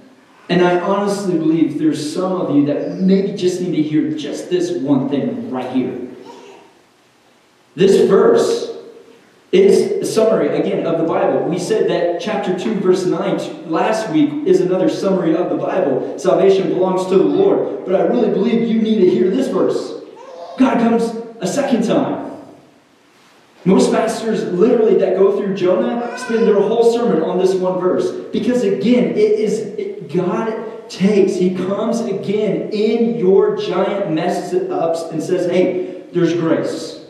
And 0.49 0.63
I 0.63 0.81
honestly 0.81 1.39
believe 1.39 1.79
there's 1.79 2.15
some 2.15 2.33
of 2.33 2.55
you 2.55 2.67
that 2.67 3.01
maybe 3.01 3.33
just 3.33 3.61
need 3.61 3.77
to 3.77 3.83
hear 3.83 4.11
just 4.11 4.51
this 4.51 4.73
one 4.73 5.09
thing 5.09 5.51
right 5.51 5.71
here. 5.71 5.99
This 7.75 8.09
verse 8.09 8.71
is 9.53 10.03
a 10.03 10.05
summary, 10.05 10.49
again, 10.49 10.87
of 10.87 10.99
the 10.99 11.05
Bible. 11.05 11.45
We 11.45 11.59
said 11.59 11.89
that 11.89 12.21
chapter 12.21 12.59
2, 12.59 12.81
verse 12.81 13.07
9 13.07 13.71
last 13.71 14.11
week 14.11 14.47
is 14.47 14.61
another 14.61 14.89
summary 14.89 15.35
of 15.35 15.49
the 15.49 15.57
Bible. 15.57 16.19
Salvation 16.19 16.69
belongs 16.69 17.07
to 17.07 17.17
the 17.17 17.25
Lord. 17.25 17.85
But 17.87 17.95
I 17.95 18.03
really 18.03 18.31
believe 18.31 18.69
you 18.69 18.83
need 18.83 19.01
to 19.01 19.11
hear 19.11 19.31
this 19.31 19.49
verse. 19.49 20.03
God 20.59 20.79
comes 20.79 21.05
a 21.41 21.47
second 21.47 21.85
time. 21.85 22.24
Most 23.65 23.93
pastors, 23.93 24.45
literally, 24.45 24.97
that 24.99 25.17
go 25.17 25.39
through 25.39 25.55
Jonah, 25.55 26.19
spend 26.19 26.47
their 26.47 26.61
whole 26.61 26.93
sermon 26.93 27.23
on 27.23 27.39
this 27.39 27.55
one 27.55 27.81
verse. 27.81 28.11
Because 28.31 28.63
again, 28.63 29.13
it 29.13 29.17
is 29.17 29.61
it, 29.61 30.13
God 30.13 30.91
takes. 30.91 31.35
He 31.35 31.55
comes 31.55 32.01
again 32.01 32.71
in 32.73 33.19
your 33.19 33.57
giant 33.57 34.13
mess 34.13 34.53
ups 34.53 35.03
and 35.05 35.23
says, 35.23 35.51
hey, 35.51 36.03
there's 36.13 36.35
grace. 36.35 37.07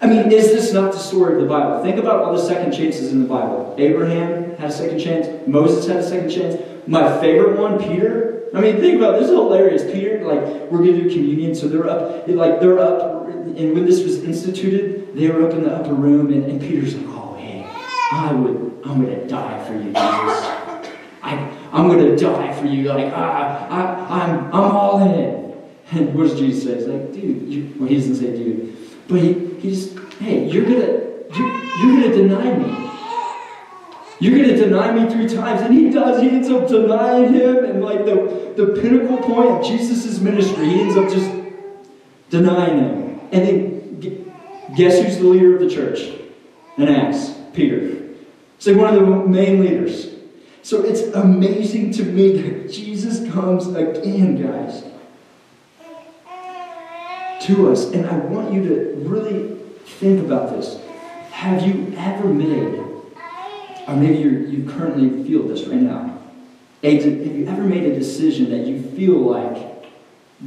I 0.00 0.06
mean, 0.06 0.30
is 0.32 0.48
this 0.48 0.72
not 0.72 0.92
the 0.92 0.98
story 0.98 1.36
of 1.36 1.40
the 1.40 1.48
Bible? 1.48 1.82
Think 1.82 1.98
about 1.98 2.24
all 2.24 2.34
the 2.34 2.42
second 2.42 2.72
chances 2.72 3.12
in 3.12 3.22
the 3.22 3.28
Bible. 3.28 3.74
Abraham 3.78 4.56
had 4.56 4.70
a 4.70 4.72
second 4.72 4.98
chance. 4.98 5.28
Moses 5.46 5.86
had 5.86 5.98
a 5.98 6.06
second 6.06 6.30
chance. 6.30 6.60
My 6.86 7.18
favorite 7.20 7.58
one, 7.58 7.78
Peter. 7.78 8.50
I 8.54 8.60
mean, 8.60 8.76
think 8.76 8.98
about 8.98 9.14
it. 9.14 9.20
This 9.20 9.30
is 9.30 9.34
hilarious. 9.34 9.82
Peter, 9.84 10.24
like, 10.24 10.70
we're 10.70 10.84
to 10.84 10.92
do 10.92 11.10
communion, 11.10 11.54
so 11.54 11.68
they're 11.68 11.88
up, 11.88 12.28
like, 12.28 12.60
they're 12.60 12.78
up, 12.78 13.23
and 13.56 13.74
when 13.74 13.86
this 13.86 14.02
was 14.02 14.22
instituted, 14.24 15.14
they 15.16 15.28
were 15.28 15.46
up 15.46 15.52
in 15.52 15.62
the 15.62 15.74
upper 15.74 15.94
room, 15.94 16.32
and, 16.32 16.44
and 16.44 16.60
Peter's 16.60 16.94
like, 16.94 17.06
oh, 17.08 17.34
hey, 17.38 17.66
I 18.12 18.32
would, 18.32 18.82
I'm 18.84 19.04
going 19.04 19.18
to 19.18 19.26
die 19.26 19.64
for 19.66 19.74
you, 19.74 19.84
Jesus. 19.84 19.96
I, 21.22 21.50
I'm 21.72 21.88
going 21.88 22.04
to 22.04 22.16
die 22.16 22.52
for 22.52 22.66
you. 22.66 22.88
Like, 22.88 23.12
I, 23.12 23.66
I, 23.70 24.22
I'm, 24.22 24.46
I'm 24.46 24.76
all 24.76 25.02
in. 25.02 25.44
And 25.92 26.14
what 26.14 26.28
does 26.28 26.38
Jesus 26.38 26.64
say? 26.64 26.74
He's 26.76 26.86
like, 26.86 27.12
dude, 27.12 27.52
you, 27.52 27.74
well, 27.78 27.88
he 27.88 27.96
doesn't 27.96 28.16
say 28.16 28.36
dude, 28.36 28.76
but 29.08 29.20
he, 29.20 29.54
he's, 29.60 29.96
hey, 30.18 30.48
you're 30.48 30.64
going 30.64 30.80
to, 30.80 31.26
you're, 31.36 31.64
you're 31.78 32.00
going 32.00 32.10
to 32.10 32.16
deny 32.16 32.56
me. 32.56 32.90
You're 34.20 34.38
going 34.38 34.48
to 34.48 34.56
deny 34.56 34.92
me 34.92 35.10
three 35.12 35.28
times. 35.28 35.60
And 35.60 35.74
he 35.74 35.90
does. 35.90 36.22
He 36.22 36.28
ends 36.28 36.48
up 36.48 36.68
denying 36.68 37.34
him. 37.34 37.64
And 37.64 37.84
like 37.84 38.04
the, 38.04 38.54
the 38.56 38.80
pinnacle 38.80 39.18
point 39.18 39.50
of 39.50 39.64
Jesus' 39.64 40.20
ministry, 40.20 40.66
he 40.66 40.80
ends 40.82 40.96
up 40.96 41.10
just 41.10 41.30
denying 42.30 42.78
him. 42.78 43.03
And 43.34 43.46
then 43.46 44.34
guess 44.76 45.02
who's 45.02 45.18
the 45.18 45.24
leader 45.24 45.54
of 45.54 45.60
the 45.60 45.68
church 45.68 46.00
in 46.78 46.88
Acts? 46.88 47.34
Peter. 47.52 47.98
It's 48.56 48.66
like 48.66 48.76
one 48.76 48.94
of 48.94 49.00
the 49.00 49.06
main 49.28 49.60
leaders. 49.60 50.14
So 50.62 50.82
it's 50.82 51.02
amazing 51.14 51.92
to 51.92 52.04
me 52.04 52.40
that 52.40 52.72
Jesus 52.72 53.30
comes 53.32 53.66
again, 53.68 54.42
guys, 54.42 54.82
to 57.42 57.70
us. 57.70 57.92
And 57.92 58.06
I 58.06 58.16
want 58.16 58.52
you 58.52 58.66
to 58.68 58.94
really 59.08 59.58
think 59.84 60.24
about 60.24 60.50
this. 60.50 60.80
Have 61.30 61.66
you 61.66 61.92
ever 61.96 62.28
made 62.28 62.84
or 63.86 63.96
maybe 63.96 64.18
you 64.18 64.68
currently 64.68 65.24
feel 65.24 65.42
this 65.46 65.64
right 65.66 65.80
now. 65.80 66.18
Have 66.82 67.04
you 67.04 67.46
ever 67.48 67.62
made 67.62 67.84
a 67.84 67.94
decision 67.94 68.50
that 68.50 68.66
you 68.66 68.82
feel 68.90 69.18
like 69.18 69.84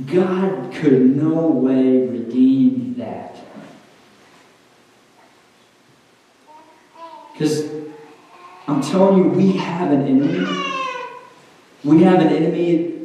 God 0.05 0.73
could 0.73 1.15
no 1.15 1.47
way 1.47 2.07
redeem 2.07 2.76
that? 2.97 3.35
Because 7.33 7.69
I'm 8.67 8.81
telling 8.81 9.17
you, 9.17 9.29
we 9.29 9.53
have 9.53 9.91
an 9.91 10.07
enemy. 10.07 10.45
We 11.83 12.01
have 12.03 12.19
an 12.19 12.29
enemy, 12.29 12.95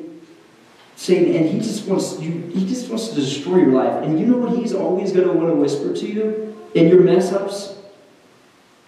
Satan, 0.96 1.36
and 1.36 1.48
he 1.48 1.58
just 1.58 1.86
wants 1.86 2.18
you. 2.18 2.50
He 2.54 2.66
just 2.66 2.88
wants 2.88 3.08
to 3.08 3.14
destroy 3.14 3.58
your 3.58 3.72
life. 3.72 4.02
And 4.02 4.18
you 4.18 4.26
know 4.26 4.38
what? 4.38 4.58
He's 4.58 4.72
always 4.72 5.12
going 5.12 5.28
to 5.28 5.34
want 5.34 5.50
to 5.50 5.54
whisper 5.54 5.94
to 5.94 6.06
you 6.06 6.56
in 6.74 6.88
your 6.88 7.02
mess 7.02 7.32
ups. 7.32 7.76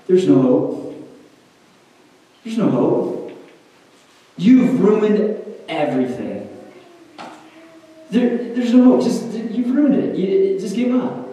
There's 0.07 0.27
no 0.27 0.41
hope. 0.41 1.09
There's 2.43 2.59
no 2.59 2.71
hope. 2.71 3.39
You've 4.37 4.81
ruined 4.81 5.45
everything. 5.69 6.44
There, 8.15 8.55
there's 8.55 8.73
no 8.73 8.85
hope. 8.85 9.03
Just 9.03 9.33
you've 9.33 9.75
ruined 9.75 9.97
it. 9.97 10.15
You, 10.15 10.57
just 10.61 10.77
give 10.77 10.95
up. 10.95 11.27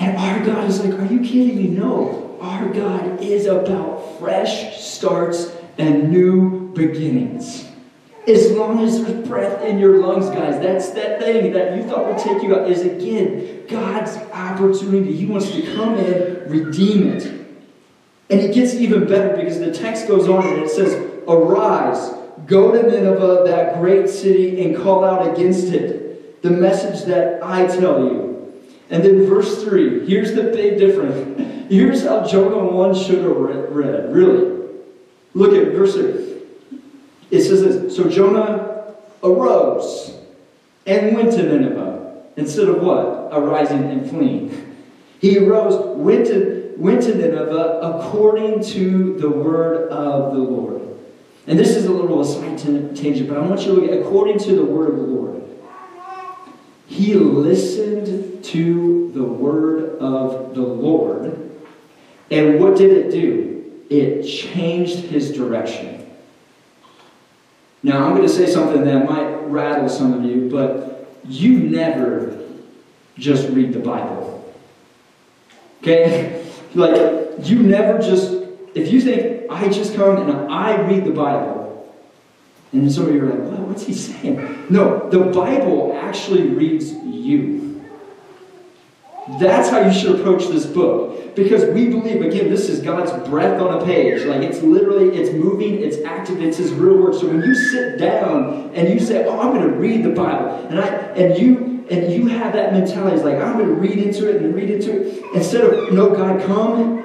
And 0.00 0.16
our 0.16 0.44
God 0.44 0.68
is 0.68 0.84
like, 0.84 0.98
are 0.98 1.06
you 1.06 1.20
kidding 1.20 1.56
me? 1.56 1.68
No. 1.68 2.36
Our 2.40 2.68
God 2.70 3.20
is 3.22 3.46
about 3.46 4.18
fresh 4.18 4.80
starts 4.80 5.54
and 5.78 6.10
new 6.10 6.72
beginnings. 6.72 7.68
As 8.26 8.50
long 8.50 8.80
as 8.80 9.00
there's 9.04 9.28
breath 9.28 9.62
in 9.62 9.78
your 9.78 9.98
lungs, 9.98 10.28
guys, 10.30 10.60
that's 10.60 10.90
that 10.90 11.20
thing 11.20 11.52
that 11.52 11.76
you 11.76 11.84
thought 11.84 12.06
would 12.06 12.18
take 12.18 12.42
you 12.42 12.56
out 12.56 12.68
is 12.68 12.82
again 12.82 13.64
God's 13.68 14.16
opportunity. 14.32 15.16
He 15.16 15.26
wants 15.26 15.52
to 15.52 15.62
come 15.76 15.94
in, 15.94 16.50
redeem 16.50 17.06
it. 17.06 17.26
And 18.30 18.40
it 18.40 18.52
gets 18.52 18.74
even 18.74 19.06
better 19.06 19.36
because 19.36 19.60
the 19.60 19.72
text 19.72 20.08
goes 20.08 20.28
on 20.28 20.44
and 20.44 20.62
it 20.62 20.70
says, 20.70 20.94
Arise, 21.28 22.21
go 22.46 22.72
to 22.72 22.82
Nineveh, 22.82 23.44
that 23.46 23.80
great 23.80 24.08
city, 24.08 24.64
and 24.64 24.76
call 24.76 25.04
out 25.04 25.32
against 25.32 25.68
it 25.68 26.42
the 26.42 26.50
message 26.50 27.06
that 27.06 27.42
I 27.42 27.66
tell 27.66 28.04
you. 28.04 28.62
And 28.90 29.02
then 29.02 29.26
verse 29.26 29.62
3, 29.62 30.06
here's 30.06 30.34
the 30.34 30.44
big 30.44 30.78
difference. 30.78 31.38
Here's 31.70 32.02
how 32.04 32.26
Jonah 32.26 32.70
1 32.70 32.94
should 32.94 33.24
have 33.24 33.34
read, 33.34 34.12
really. 34.12 34.68
Look 35.32 35.54
at 35.54 35.72
verse 35.72 35.94
3. 35.94 36.32
It 37.30 37.40
says 37.40 37.62
this 37.62 37.96
So 37.96 38.10
Jonah 38.10 38.92
arose 39.22 40.18
and 40.84 41.16
went 41.16 41.32
to 41.32 41.42
Nineveh 41.42 42.24
instead 42.36 42.68
of 42.68 42.82
what? 42.82 43.30
Arising 43.32 43.84
and 43.84 44.08
fleeing. 44.08 44.68
He 45.20 45.38
arose, 45.38 45.96
went 45.96 46.26
to 46.26 46.74
went 46.76 47.02
to 47.02 47.14
Nineveh 47.14 47.78
according 47.80 48.64
to 48.64 49.16
the 49.18 49.30
word 49.30 49.88
of 49.88 50.32
the 50.32 50.40
Lord. 50.40 50.81
And 51.46 51.58
this 51.58 51.70
is 51.70 51.86
a 51.86 51.92
little 51.92 52.20
aside 52.20 52.58
tangent, 52.58 53.28
but 53.28 53.36
I 53.36 53.40
want 53.40 53.60
you 53.62 53.74
to 53.74 53.80
look 53.80 53.90
at 53.90 53.98
according 53.98 54.38
to 54.40 54.54
the 54.54 54.64
word 54.64 54.90
of 54.90 54.96
the 54.96 55.02
Lord. 55.02 55.42
He 56.86 57.14
listened 57.14 58.44
to 58.44 59.10
the 59.12 59.24
word 59.24 59.98
of 59.98 60.54
the 60.54 60.62
Lord. 60.62 61.50
And 62.30 62.60
what 62.60 62.76
did 62.76 62.92
it 62.92 63.10
do? 63.10 63.84
It 63.90 64.22
changed 64.22 64.98
his 64.98 65.32
direction. 65.32 66.10
Now, 67.82 68.04
I'm 68.04 68.14
going 68.14 68.22
to 68.22 68.28
say 68.28 68.46
something 68.46 68.84
that 68.84 69.08
might 69.08 69.28
rattle 69.48 69.88
some 69.88 70.12
of 70.12 70.24
you, 70.24 70.48
but 70.48 71.18
you 71.24 71.58
never 71.58 72.38
just 73.18 73.48
read 73.50 73.72
the 73.72 73.80
Bible. 73.80 74.54
Okay? 75.80 76.48
Like, 76.74 77.22
you 77.40 77.58
never 77.58 77.98
just, 77.98 78.41
if 78.74 78.92
you 78.92 79.00
think, 79.00 79.50
I 79.50 79.68
just 79.68 79.94
come 79.94 80.16
and 80.16 80.52
I 80.52 80.80
read 80.82 81.04
the 81.04 81.10
Bible, 81.10 81.62
and 82.72 82.90
some 82.90 83.06
of 83.06 83.14
you 83.14 83.22
are 83.22 83.28
like, 83.28 83.38
well, 83.38 83.66
what's 83.66 83.86
he 83.86 83.92
saying? 83.92 84.66
No, 84.70 85.10
the 85.10 85.18
Bible 85.18 85.98
actually 86.00 86.48
reads 86.48 86.92
you. 86.92 87.84
That's 89.38 89.68
how 89.68 89.80
you 89.80 89.92
should 89.92 90.18
approach 90.18 90.48
this 90.48 90.66
book. 90.66 91.34
Because 91.34 91.64
we 91.66 91.88
believe, 91.88 92.20
again, 92.20 92.50
this 92.50 92.68
is 92.68 92.80
God's 92.80 93.12
breath 93.28 93.60
on 93.60 93.80
a 93.80 93.84
page. 93.84 94.24
Like 94.26 94.42
it's 94.42 94.60
literally, 94.60 95.16
it's 95.16 95.32
moving, 95.32 95.82
it's 95.82 95.98
active, 96.04 96.42
it's 96.42 96.58
his 96.58 96.72
real 96.72 96.98
word. 96.98 97.14
So 97.14 97.28
when 97.28 97.42
you 97.42 97.54
sit 97.54 97.98
down 97.98 98.70
and 98.74 98.88
you 98.88 99.00
say, 99.00 99.24
Oh, 99.24 99.40
I'm 99.40 99.54
gonna 99.54 99.68
read 99.68 100.04
the 100.04 100.10
Bible, 100.10 100.66
and 100.68 100.78
I 100.78 100.86
and 100.86 101.38
you 101.38 101.86
and 101.90 102.12
you 102.12 102.26
have 102.28 102.52
that 102.52 102.72
mentality, 102.72 103.16
it's 103.16 103.24
like, 103.24 103.36
I'm 103.36 103.58
to 103.58 103.64
read 103.64 103.98
into 103.98 104.28
it 104.28 104.42
and 104.42 104.54
read 104.54 104.70
into 104.70 105.02
it, 105.02 105.34
instead 105.34 105.62
of, 105.64 105.92
no, 105.92 106.14
God, 106.14 106.42
come 106.46 107.04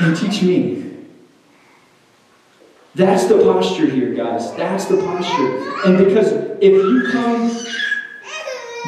and 0.00 0.16
teach 0.16 0.42
me. 0.42 0.86
That's 2.94 3.26
the 3.26 3.38
posture 3.42 3.86
here, 3.86 4.14
guys. 4.14 4.52
That's 4.56 4.86
the 4.86 4.96
posture. 4.96 5.86
And 5.86 5.98
because 5.98 6.32
if 6.60 6.72
you 6.72 7.08
come, 7.12 7.48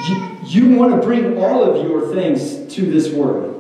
you, 0.08 0.38
you 0.44 0.76
want 0.76 1.00
to 1.00 1.06
bring 1.06 1.38
all 1.38 1.62
of 1.62 1.88
your 1.88 2.12
things 2.12 2.72
to 2.74 2.90
this 2.90 3.12
word. 3.12 3.50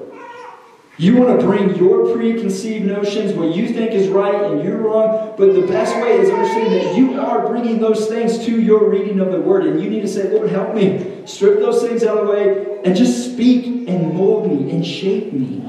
You 0.98 1.16
want 1.16 1.40
to 1.40 1.46
bring 1.46 1.74
your 1.76 2.14
preconceived 2.14 2.84
notions, 2.84 3.32
what 3.32 3.54
you 3.54 3.68
think 3.68 3.92
is 3.92 4.08
right 4.08 4.52
and 4.52 4.62
you're 4.62 4.76
wrong, 4.76 5.34
but 5.38 5.54
the 5.54 5.66
best 5.66 5.94
way 5.96 6.18
is 6.18 6.28
understanding 6.28 6.72
that 6.72 6.96
you 6.96 7.18
are 7.18 7.46
bringing 7.46 7.80
those 7.80 8.08
things 8.08 8.44
to 8.44 8.60
your 8.60 8.90
reading 8.90 9.18
of 9.18 9.32
the 9.32 9.40
Word, 9.40 9.64
and 9.64 9.82
you 9.82 9.88
need 9.88 10.02
to 10.02 10.08
say, 10.08 10.28
Lord, 10.28 10.50
help 10.50 10.74
me. 10.74 11.22
Strip 11.24 11.60
those 11.60 11.82
things 11.82 12.04
out 12.04 12.18
of 12.18 12.26
the 12.26 12.32
way 12.32 12.80
and 12.84 12.94
just 12.94 13.32
speak 13.32 13.88
and 13.88 14.14
mold 14.14 14.50
me 14.50 14.70
and 14.70 14.84
shape 14.84 15.32
me. 15.32 15.66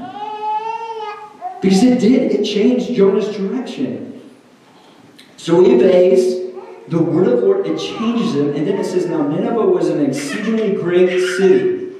Because 1.64 1.82
it 1.82 1.98
did, 1.98 2.30
it 2.30 2.44
changed 2.44 2.92
Jonah's 2.92 3.34
direction. 3.34 4.20
So 5.38 5.64
he 5.64 5.72
obeys 5.74 6.52
the 6.88 7.02
word 7.02 7.26
of 7.26 7.40
the 7.40 7.46
Lord, 7.46 7.66
it 7.66 7.78
changes 7.78 8.34
him, 8.34 8.54
and 8.54 8.66
then 8.68 8.78
it 8.78 8.84
says, 8.84 9.06
Now 9.06 9.26
Nineveh 9.26 9.64
was 9.64 9.88
an 9.88 10.04
exceedingly 10.04 10.72
great 10.74 11.18
city. 11.38 11.90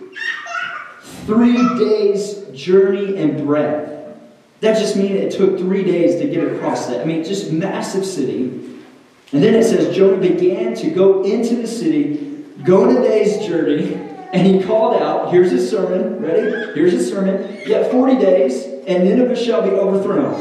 Three 1.25 1.57
days 1.79 2.45
journey 2.53 3.17
and 3.17 3.47
breadth. 3.47 4.19
That 4.61 4.77
just 4.77 4.97
means 4.97 5.13
it 5.13 5.39
took 5.39 5.57
three 5.57 5.83
days 5.83 6.21
to 6.21 6.29
get 6.29 6.45
across 6.45 6.89
that. 6.89 7.01
I 7.01 7.05
mean, 7.07 7.25
just 7.25 7.51
massive 7.51 8.05
city. 8.05 8.43
And 9.33 9.43
then 9.43 9.55
it 9.55 9.65
says 9.65 9.97
Jonah 9.97 10.19
began 10.19 10.75
to 10.75 10.91
go 10.91 11.23
into 11.25 11.57
the 11.57 11.67
city, 11.67 12.45
go 12.65 12.91
a 12.91 13.03
day's 13.03 13.47
journey, 13.47 14.14
and 14.35 14.47
he 14.47 14.63
called 14.63 15.01
out, 15.01 15.33
here's 15.33 15.51
his 15.51 15.71
sermon, 15.71 16.21
ready? 16.21 16.73
Here's 16.75 16.93
his 16.93 17.09
sermon. 17.09 17.61
Yet 17.67 17.91
40 17.91 18.17
days, 18.17 18.65
and 18.87 19.05
Nineveh 19.05 19.37
shall 19.37 19.63
be 19.63 19.71
overthrown. 19.71 20.35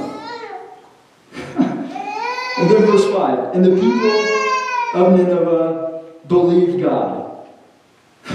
and 1.55 2.69
then 2.69 2.85
verse 2.85 3.05
5, 3.13 3.55
and 3.55 3.63
the 3.63 3.69
people 3.69 5.01
of 5.01 5.17
Nineveh 5.17 6.03
believed 6.27 6.81
God. 6.81 7.47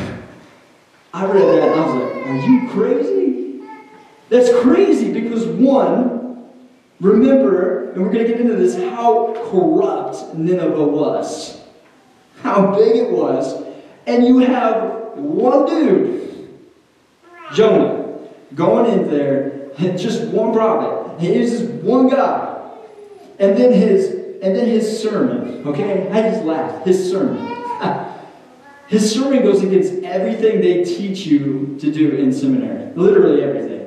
I 1.12 1.26
read 1.26 1.42
that 1.42 1.68
and 1.68 1.80
I 1.80 1.86
was 1.86 1.94
like, 1.94 2.26
are 2.26 2.36
you 2.48 2.68
crazy? 2.70 3.60
That's 4.30 4.50
crazy 4.62 5.12
because 5.12 5.44
one, 5.44 6.18
Remember, 7.00 7.92
and 7.92 8.02
we're 8.02 8.10
going 8.10 8.26
to 8.26 8.32
get 8.32 8.40
into 8.40 8.56
this, 8.56 8.74
how 8.74 9.32
corrupt 9.50 10.34
Nineveh 10.34 10.84
was, 10.84 11.62
how 12.42 12.74
big 12.74 12.96
it 12.96 13.10
was, 13.12 13.64
and 14.08 14.26
you 14.26 14.38
have 14.38 15.07
one 15.18 15.66
dude, 15.66 16.48
Jonah, 17.54 18.18
going 18.54 18.92
in 18.92 19.10
there, 19.10 19.70
and 19.78 19.98
just 19.98 20.28
one 20.28 20.52
prophet. 20.52 21.20
He 21.20 21.34
just 21.34 21.64
one 21.82 22.08
guy. 22.08 22.54
And 23.38 23.56
then 23.56 23.72
his 23.72 24.14
and 24.40 24.54
then 24.54 24.66
his 24.66 25.02
sermon, 25.02 25.66
okay? 25.66 26.08
I 26.10 26.30
just 26.30 26.44
laughed. 26.44 26.86
His 26.86 27.10
sermon. 27.10 27.44
his 28.88 29.12
sermon 29.12 29.42
goes 29.42 29.62
against 29.62 30.04
everything 30.04 30.60
they 30.60 30.84
teach 30.84 31.26
you 31.26 31.76
to 31.80 31.92
do 31.92 32.10
in 32.16 32.32
seminary. 32.32 32.92
Literally 32.94 33.42
everything. 33.42 33.78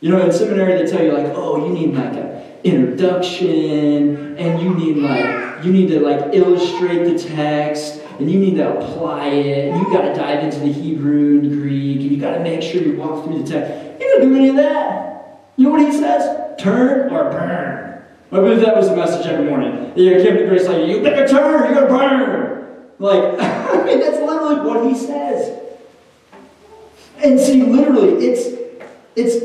You 0.00 0.10
know, 0.10 0.24
in 0.24 0.32
seminary 0.32 0.82
they 0.82 0.90
tell 0.90 1.04
you 1.04 1.12
like, 1.12 1.32
oh, 1.34 1.66
you 1.66 1.72
need 1.72 1.94
like 1.94 2.12
an 2.12 2.42
introduction, 2.64 4.36
and 4.36 4.62
you 4.62 4.74
need 4.74 4.96
like 4.98 5.64
you 5.64 5.72
need 5.72 5.88
to 5.88 6.00
like 6.00 6.34
illustrate 6.34 7.04
the 7.04 7.18
text, 7.18 7.97
and 8.18 8.30
you 8.30 8.38
need 8.38 8.56
to 8.56 8.78
apply 8.78 9.26
it, 9.26 9.72
and 9.72 9.80
you 9.80 9.92
got 9.92 10.02
to 10.02 10.14
dive 10.14 10.44
into 10.44 10.58
the 10.60 10.72
Hebrew 10.72 11.40
and 11.40 11.50
Greek, 11.50 12.00
and 12.00 12.10
you 12.10 12.20
got 12.20 12.34
to 12.34 12.40
make 12.40 12.62
sure 12.62 12.82
you 12.82 12.96
walk 12.96 13.24
through 13.24 13.42
the 13.42 13.48
text. 13.48 14.00
You 14.00 14.08
don't 14.08 14.28
do 14.28 14.36
any 14.36 14.48
of 14.48 14.56
that. 14.56 15.48
You 15.56 15.64
know 15.64 15.70
what 15.70 15.80
he 15.80 15.92
says? 15.92 16.60
Turn 16.60 17.12
or 17.12 17.30
burn. 17.30 18.02
I 18.30 18.36
believe 18.36 18.60
that 18.60 18.76
was 18.76 18.90
the 18.90 18.96
message 18.96 19.26
every 19.26 19.46
morning. 19.46 19.92
You 19.96 20.22
came 20.22 20.36
to 20.36 20.46
Grace 20.46 20.66
like, 20.66 20.86
you 20.86 21.02
better 21.02 21.26
turn, 21.26 21.72
you're 21.72 21.86
gonna 21.86 21.86
burn. 21.86 22.88
Like, 22.98 23.22
I 23.40 23.84
mean, 23.84 24.00
that's 24.00 24.18
literally 24.18 24.60
what 24.60 24.86
he 24.86 24.94
says. 24.94 25.58
And 27.22 27.40
see, 27.40 27.62
literally, 27.62 28.26
it's 28.26 28.58
it's 29.16 29.40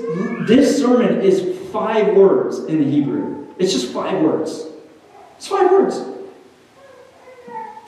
this 0.48 0.80
sermon 0.80 1.22
is 1.22 1.58
five 1.72 2.16
words 2.16 2.60
in 2.66 2.80
the 2.80 2.90
Hebrew. 2.90 3.48
It's 3.58 3.74
just 3.74 3.92
five 3.92 4.22
words. 4.22 4.68
It's 5.38 5.48
five 5.48 5.72
words. 5.72 5.98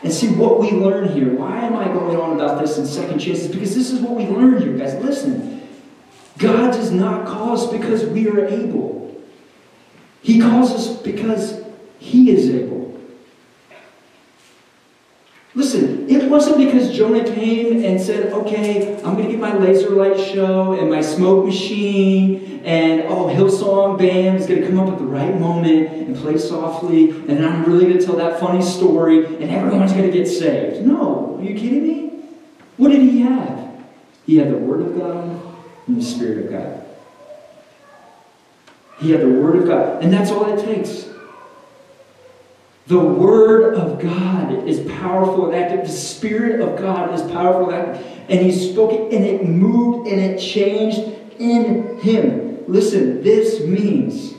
And 0.05 0.13
see 0.13 0.27
what 0.27 0.59
we 0.59 0.69
learn 0.69 1.07
here. 1.13 1.33
Why 1.33 1.61
am 1.61 1.75
I 1.75 1.85
going 1.85 2.15
on 2.15 2.39
about 2.39 2.61
this 2.61 2.77
in 2.77 2.85
second 2.85 3.17
chances? 3.17 3.47
Because 3.47 3.73
this 3.73 3.89
is 3.89 4.01
what 4.01 4.11
we 4.11 4.27
learn 4.27 4.61
here, 4.61 4.77
guys. 4.77 4.93
Listen. 5.03 5.67
God 6.37 6.73
does 6.73 6.91
not 6.91 7.25
call 7.25 7.53
us 7.53 7.65
because 7.71 8.05
we 8.05 8.29
are 8.29 8.45
able. 8.45 9.19
He 10.21 10.39
calls 10.39 10.71
us 10.73 11.01
because 11.01 11.59
He 11.97 12.29
is 12.29 12.51
able. 12.51 13.01
Listen, 15.55 15.94
it 16.25 16.31
wasn't 16.31 16.57
because 16.57 16.91
Jonah 16.91 17.23
came 17.23 17.85
and 17.85 18.01
said, 18.01 18.33
okay, 18.33 18.95
I'm 19.03 19.13
going 19.13 19.25
to 19.25 19.31
get 19.31 19.39
my 19.39 19.55
laser 19.55 19.91
light 19.91 20.19
show 20.19 20.73
and 20.73 20.89
my 20.89 21.01
smoke 21.01 21.45
machine, 21.45 22.61
and 22.65 23.03
oh, 23.03 23.27
Hillsong 23.27 23.99
band 23.99 24.39
is 24.39 24.47
going 24.47 24.61
to 24.61 24.67
come 24.67 24.79
up 24.79 24.91
at 24.91 24.97
the 24.97 25.05
right 25.05 25.39
moment 25.39 25.87
and 25.91 26.15
play 26.15 26.39
softly, 26.39 27.11
and 27.11 27.45
I'm 27.45 27.63
really 27.65 27.85
going 27.85 27.99
to 27.99 28.03
tell 28.05 28.15
that 28.15 28.39
funny 28.39 28.63
story, 28.63 29.23
and 29.23 29.51
everyone's 29.51 29.93
going 29.93 30.11
to 30.11 30.17
get 30.17 30.27
saved. 30.27 30.83
No, 30.83 31.37
are 31.37 31.43
you 31.43 31.53
kidding 31.53 31.83
me? 31.83 32.23
What 32.77 32.89
did 32.89 33.01
he 33.01 33.21
have? 33.21 33.85
He 34.25 34.37
had 34.37 34.49
the 34.49 34.57
Word 34.57 34.81
of 34.81 34.97
God 34.97 35.55
and 35.85 35.97
the 35.97 36.03
Spirit 36.03 36.45
of 36.45 36.51
God. 36.51 36.85
He 38.99 39.11
had 39.11 39.21
the 39.21 39.29
Word 39.29 39.57
of 39.57 39.67
God. 39.67 40.03
And 40.03 40.11
that's 40.11 40.31
all 40.31 40.51
it 40.57 40.65
takes. 40.65 41.07
The 42.87 42.99
Word 42.99 43.73
of 43.75 43.99
God 43.99 44.67
is 44.67 44.79
powerful 44.99 45.47
and 45.47 45.55
active. 45.55 45.87
The 45.87 45.91
Spirit 45.91 46.61
of 46.61 46.77
God 46.79 47.13
is 47.15 47.21
powerful 47.31 47.71
and 47.71 47.89
active. 47.89 48.05
And 48.29 48.39
He 48.39 48.51
spoke 48.51 48.93
it, 48.93 49.11
and 49.13 49.25
it 49.25 49.45
moved, 49.45 50.07
and 50.07 50.21
it 50.21 50.39
changed 50.39 50.99
in 51.39 51.97
Him. 51.99 52.63
Listen, 52.67 53.23
this 53.23 53.61
means, 53.61 54.33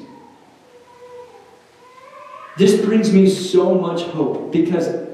this 2.57 2.85
brings 2.85 3.13
me 3.13 3.29
so 3.29 3.75
much 3.75 4.03
hope 4.03 4.53
because 4.53 5.07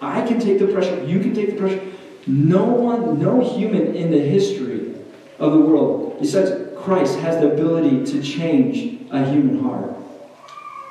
I 0.00 0.26
can 0.26 0.40
take 0.40 0.58
the 0.58 0.66
pressure, 0.66 1.04
you 1.04 1.20
can 1.20 1.34
take 1.34 1.50
the 1.50 1.56
pressure. 1.56 1.80
No 2.26 2.64
one, 2.64 3.20
no 3.20 3.40
human 3.40 3.94
in 3.94 4.10
the 4.10 4.18
history 4.18 4.94
of 5.38 5.52
the 5.52 5.60
world, 5.60 6.18
besides 6.20 6.50
Christ 6.76 7.18
has 7.20 7.40
the 7.40 7.52
ability 7.52 8.04
to 8.12 8.22
change 8.22 9.00
a 9.10 9.24
human 9.30 9.62
heart. 9.62 9.94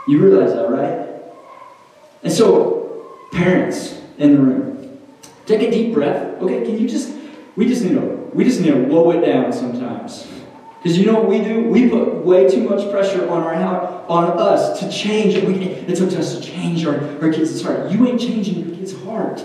You 0.08 0.20
realize 0.24 0.54
that, 0.54 0.70
right? 0.70 1.09
And 2.24 2.32
so, 2.32 3.18
parents 3.32 4.02
in 4.18 4.36
the 4.36 4.42
room, 4.42 5.00
take 5.46 5.62
a 5.62 5.72
deep 5.72 5.94
breath. 5.94 6.42
Okay, 6.42 6.66
can 6.66 6.78
you 6.78 6.88
just, 6.88 7.14
we 7.56 7.68
just 7.68 7.84
need 7.84 7.94
to, 7.94 8.30
we 8.34 8.44
just 8.44 8.60
need 8.60 8.72
to 8.72 8.88
low 8.88 9.12
it 9.12 9.26
down 9.26 9.54
sometimes. 9.54 10.28
Because 10.82 10.98
you 10.98 11.06
know 11.06 11.16
what 11.16 11.28
we 11.28 11.42
do? 11.42 11.64
We 11.64 11.90
put 11.90 12.26
way 12.26 12.50
too 12.50 12.68
much 12.68 12.90
pressure 12.90 13.30
on 13.30 13.44
our 13.44 14.00
on 14.10 14.40
us 14.40 14.80
to 14.80 14.90
change. 14.90 15.36
We, 15.44 15.66
it's 15.66 16.02
up 16.02 16.10
to 16.10 16.20
us 16.20 16.36
to 16.36 16.42
change 16.42 16.86
our, 16.86 16.96
our 17.22 17.32
kids' 17.32 17.62
heart. 17.62 17.92
You 17.92 18.08
ain't 18.08 18.20
changing 18.20 18.66
your 18.66 18.76
kid's 18.76 18.96
heart. 19.04 19.44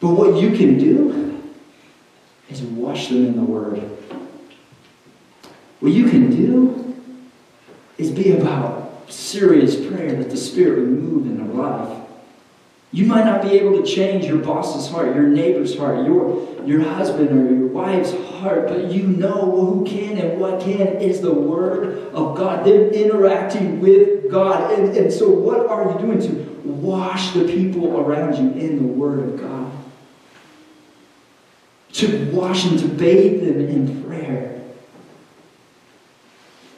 But 0.00 0.08
what 0.08 0.40
you 0.40 0.56
can 0.56 0.78
do 0.78 1.42
is 2.48 2.62
wash 2.62 3.08
them 3.08 3.26
in 3.26 3.36
the 3.36 3.42
Word. 3.42 3.78
What 5.80 5.92
you 5.92 6.08
can 6.08 6.30
do 6.30 6.96
is 7.98 8.10
be 8.10 8.32
about 8.32 8.79
serious 9.10 9.76
prayer 9.76 10.14
that 10.16 10.30
the 10.30 10.36
Spirit 10.36 10.80
would 10.80 10.88
move 10.88 11.26
in 11.26 11.38
their 11.38 11.54
life. 11.54 12.00
You 12.92 13.06
might 13.06 13.24
not 13.24 13.42
be 13.42 13.50
able 13.50 13.80
to 13.80 13.86
change 13.86 14.24
your 14.24 14.38
boss's 14.38 14.90
heart, 14.90 15.14
your 15.14 15.28
neighbor's 15.28 15.78
heart, 15.78 16.04
your, 16.06 16.48
your 16.64 16.82
husband 16.82 17.30
or 17.30 17.54
your 17.54 17.68
wife's 17.68 18.12
heart, 18.30 18.66
but 18.66 18.86
you 18.90 19.04
know 19.04 19.50
who 19.52 19.84
can 19.84 20.18
and 20.18 20.40
what 20.40 20.60
can 20.60 20.96
is 20.96 21.20
the 21.20 21.32
Word 21.32 22.12
of 22.12 22.36
God. 22.36 22.66
Them 22.66 22.90
interacting 22.90 23.80
with 23.80 24.28
God. 24.28 24.72
And, 24.76 24.96
and 24.96 25.12
so, 25.12 25.28
what 25.28 25.68
are 25.68 25.92
you 25.92 25.98
doing 25.98 26.20
to 26.20 26.68
wash 26.68 27.30
the 27.30 27.44
people 27.44 28.00
around 28.00 28.34
you 28.34 28.60
in 28.60 28.78
the 28.78 28.92
Word 28.92 29.20
of 29.20 29.40
God? 29.40 29.70
To 31.92 32.30
wash 32.32 32.64
them, 32.64 32.76
to 32.78 32.88
bathe 32.88 33.40
them 33.42 33.60
in 33.68 34.04
prayer. 34.04 34.60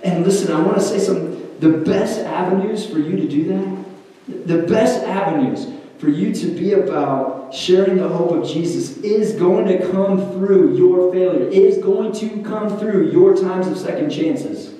And 0.02 0.24
listen, 0.24 0.52
I 0.52 0.60
want 0.60 0.76
to 0.76 0.82
say 0.82 0.98
some 0.98 1.31
the 1.62 1.78
best 1.78 2.18
avenues 2.20 2.84
for 2.84 2.98
you 2.98 3.16
to 3.16 3.28
do 3.28 3.44
that, 3.44 4.46
the 4.48 4.62
best 4.66 5.04
avenues 5.04 5.68
for 5.98 6.08
you 6.08 6.34
to 6.34 6.48
be 6.48 6.72
about 6.72 7.54
sharing 7.54 7.98
the 7.98 8.08
hope 8.08 8.32
of 8.32 8.48
Jesus 8.48 8.96
is 8.98 9.34
going 9.34 9.66
to 9.68 9.88
come 9.92 10.32
through 10.32 10.76
your 10.76 11.12
failure. 11.12 11.48
is 11.48 11.78
going 11.78 12.12
to 12.14 12.42
come 12.42 12.76
through 12.80 13.12
your 13.12 13.36
times 13.36 13.68
of 13.68 13.78
second 13.78 14.10
chances. 14.10 14.74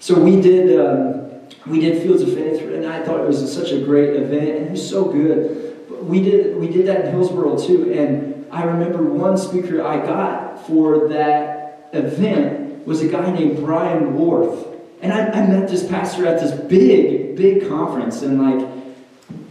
So 0.00 0.18
we 0.18 0.40
did 0.40 0.80
um, 0.80 1.46
we 1.66 1.80
did 1.80 2.02
Fields 2.02 2.22
of 2.22 2.32
Faith, 2.32 2.62
and 2.62 2.86
I 2.86 3.04
thought 3.04 3.20
it 3.20 3.26
was 3.26 3.52
such 3.52 3.72
a 3.72 3.80
great 3.84 4.16
event, 4.16 4.48
and 4.48 4.66
it 4.68 4.70
was 4.70 4.88
so 4.88 5.04
good. 5.04 5.76
But 5.90 6.06
we 6.06 6.22
did 6.22 6.56
we 6.56 6.68
did 6.68 6.86
that 6.86 7.04
in 7.04 7.10
Hillsboro 7.10 7.58
too, 7.58 7.92
and 7.92 8.46
I 8.50 8.64
remember 8.64 9.02
one 9.02 9.36
speaker 9.36 9.84
I 9.84 9.98
got 9.98 10.66
for 10.66 11.08
that 11.08 11.90
event 11.92 12.86
was 12.86 13.02
a 13.02 13.08
guy 13.08 13.30
named 13.30 13.58
Brian 13.58 14.14
Worth. 14.14 14.75
And 15.06 15.14
I, 15.14 15.40
I 15.40 15.46
met 15.46 15.68
this 15.68 15.86
pastor 15.86 16.26
at 16.26 16.40
this 16.40 16.50
big, 16.50 17.36
big 17.36 17.68
conference, 17.68 18.22
and 18.22 18.42
like, 18.42 18.68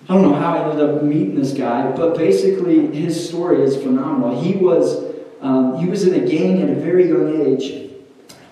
I 0.10 0.14
don't 0.14 0.24
know 0.24 0.34
how 0.34 0.54
I 0.54 0.70
ended 0.70 0.90
up 0.90 1.02
meeting 1.02 1.36
this 1.36 1.54
guy, 1.54 1.90
but 1.92 2.18
basically 2.18 2.94
his 2.94 3.30
story 3.30 3.62
is 3.62 3.78
phenomenal. 3.78 4.44
He 4.44 4.56
was 4.56 5.16
um, 5.40 5.78
he 5.78 5.88
was 5.88 6.06
in 6.06 6.22
a 6.22 6.28
gang 6.28 6.62
at 6.62 6.70
a 6.70 6.76
very 6.76 7.08
young 7.08 7.42
age, 7.42 7.90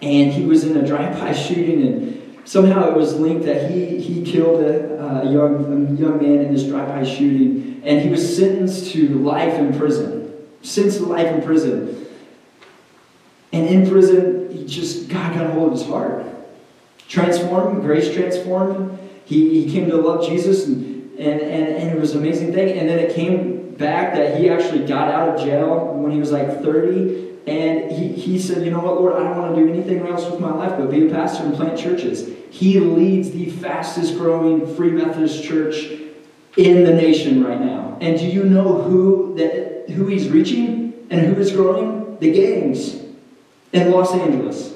and 0.02 0.32
he 0.32 0.46
was 0.46 0.64
in 0.64 0.78
a 0.78 0.88
drive-by 0.88 1.34
shooting, 1.48 1.86
and 1.86 2.40
somehow 2.46 2.90
it 2.90 2.96
was 2.96 3.20
linked 3.20 3.44
that 3.48 3.70
he 3.70 4.00
he 4.00 4.24
killed 4.24 4.62
a, 4.62 5.24
a 5.24 5.30
young 5.30 5.66
a 5.66 6.02
young 6.02 6.22
man 6.22 6.46
in 6.46 6.54
this 6.54 6.64
drive-by 6.64 7.04
shooting, 7.04 7.82
and 7.84 8.00
he 8.00 8.08
was 8.08 8.38
sentenced 8.38 8.94
to 8.94 9.10
life 9.20 9.56
in 9.56 9.78
prison, 9.78 10.34
sentenced 10.62 11.00
to 11.00 11.06
life 11.06 11.28
in 11.28 11.42
prison. 11.42 12.08
And 13.52 13.68
in 13.68 13.90
prison, 13.90 14.50
he 14.52 14.66
just, 14.66 15.10
God 15.10 15.34
got 15.34 15.46
a 15.46 15.52
hold 15.52 15.74
of 15.74 15.80
his 15.80 15.86
heart. 15.86 16.33
Transformed 17.08 17.82
grace 17.82 18.14
transformed. 18.14 18.98
He, 19.26 19.64
he 19.64 19.72
came 19.72 19.90
to 19.90 19.98
love 19.98 20.28
Jesus, 20.28 20.68
and, 20.68 21.18
and, 21.18 21.42
and, 21.42 21.68
and 21.68 21.92
it 21.92 22.00
was 22.00 22.14
an 22.14 22.20
amazing 22.20 22.54
thing. 22.54 22.78
And 22.78 22.90
then 22.90 23.00
it 23.00 23.14
came 23.14 23.76
back 23.76 24.14
that 24.16 24.40
he 24.40 24.50
actually 24.50 24.86
got 24.86 25.10
out 25.10 25.30
of 25.30 25.44
jail 25.44 25.94
when 25.94 26.12
he 26.12 26.20
was 26.20 26.32
like 26.32 26.62
30. 26.62 27.32
And 27.46 27.92
he, 27.92 28.08
he 28.10 28.40
said, 28.40 28.64
You 28.64 28.72
know 28.72 28.80
what, 28.80 28.96
Lord, 28.96 29.16
I 29.16 29.24
don't 29.24 29.38
want 29.38 29.56
to 29.56 29.62
do 29.62 29.72
anything 29.72 30.06
else 30.08 30.30
with 30.30 30.40
my 30.40 30.54
life 30.54 30.78
but 30.78 30.90
be 30.90 31.08
a 31.08 31.10
pastor 31.10 31.44
and 31.44 31.56
plant 31.56 31.78
churches. 31.78 32.30
He 32.50 32.80
leads 32.80 33.32
the 33.32 33.50
fastest 33.50 34.16
growing 34.16 34.76
Free 34.76 34.92
Methodist 34.92 35.44
church 35.44 35.92
in 36.56 36.84
the 36.84 36.94
nation 36.94 37.44
right 37.44 37.60
now. 37.60 37.98
And 38.00 38.18
do 38.18 38.26
you 38.26 38.44
know 38.44 38.82
who 38.82 39.36
that 39.36 39.90
who 39.90 40.08
he's 40.08 40.30
reaching 40.30 40.94
and 41.10 41.22
who 41.22 41.42
is 41.42 41.52
growing? 41.52 42.18
The 42.20 42.32
gangs 42.32 43.02
in 43.74 43.92
Los 43.92 44.14
Angeles. 44.14 44.73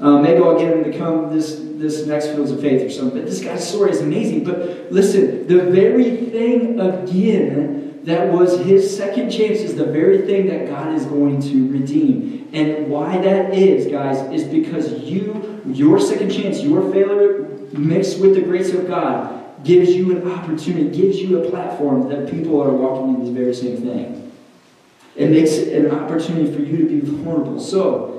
Uh, 0.00 0.18
maybe 0.18 0.42
I'll 0.42 0.58
get 0.58 0.72
him 0.72 0.90
to 0.90 0.98
come 0.98 1.34
this, 1.34 1.60
this 1.60 2.06
next 2.06 2.28
Fields 2.28 2.50
of 2.50 2.60
Faith 2.60 2.82
or 2.82 2.90
something. 2.90 3.20
But 3.20 3.28
this 3.28 3.42
guy's 3.42 3.68
story 3.68 3.90
is 3.90 4.00
amazing. 4.00 4.44
But 4.44 4.90
listen, 4.90 5.46
the 5.46 5.64
very 5.70 6.16
thing 6.26 6.80
again 6.80 8.02
that 8.04 8.32
was 8.32 8.58
his 8.60 8.96
second 8.96 9.30
chance 9.30 9.58
is 9.58 9.76
the 9.76 9.84
very 9.84 10.22
thing 10.22 10.46
that 10.46 10.68
God 10.68 10.94
is 10.94 11.04
going 11.04 11.42
to 11.42 11.70
redeem. 11.70 12.48
And 12.54 12.88
why 12.88 13.18
that 13.18 13.52
is, 13.52 13.86
guys, 13.92 14.18
is 14.32 14.44
because 14.44 14.90
you 15.00 15.60
your 15.66 16.00
second 16.00 16.30
chance, 16.30 16.60
your 16.60 16.90
failure 16.90 17.42
mixed 17.72 18.18
with 18.18 18.34
the 18.34 18.40
grace 18.40 18.72
of 18.72 18.88
God 18.88 19.64
gives 19.64 19.90
you 19.90 20.16
an 20.16 20.30
opportunity, 20.30 20.88
gives 20.88 21.18
you 21.18 21.44
a 21.44 21.50
platform 21.50 22.08
that 22.08 22.30
people 22.30 22.60
are 22.62 22.70
walking 22.70 23.14
in 23.14 23.20
this 23.20 23.28
very 23.28 23.54
same 23.54 23.82
thing. 23.82 24.32
It 25.16 25.30
makes 25.30 25.52
it 25.52 25.84
an 25.84 25.90
opportunity 25.90 26.52
for 26.52 26.62
you 26.62 26.78
to 26.78 26.86
be 26.88 27.00
vulnerable. 27.00 27.60
So, 27.60 28.09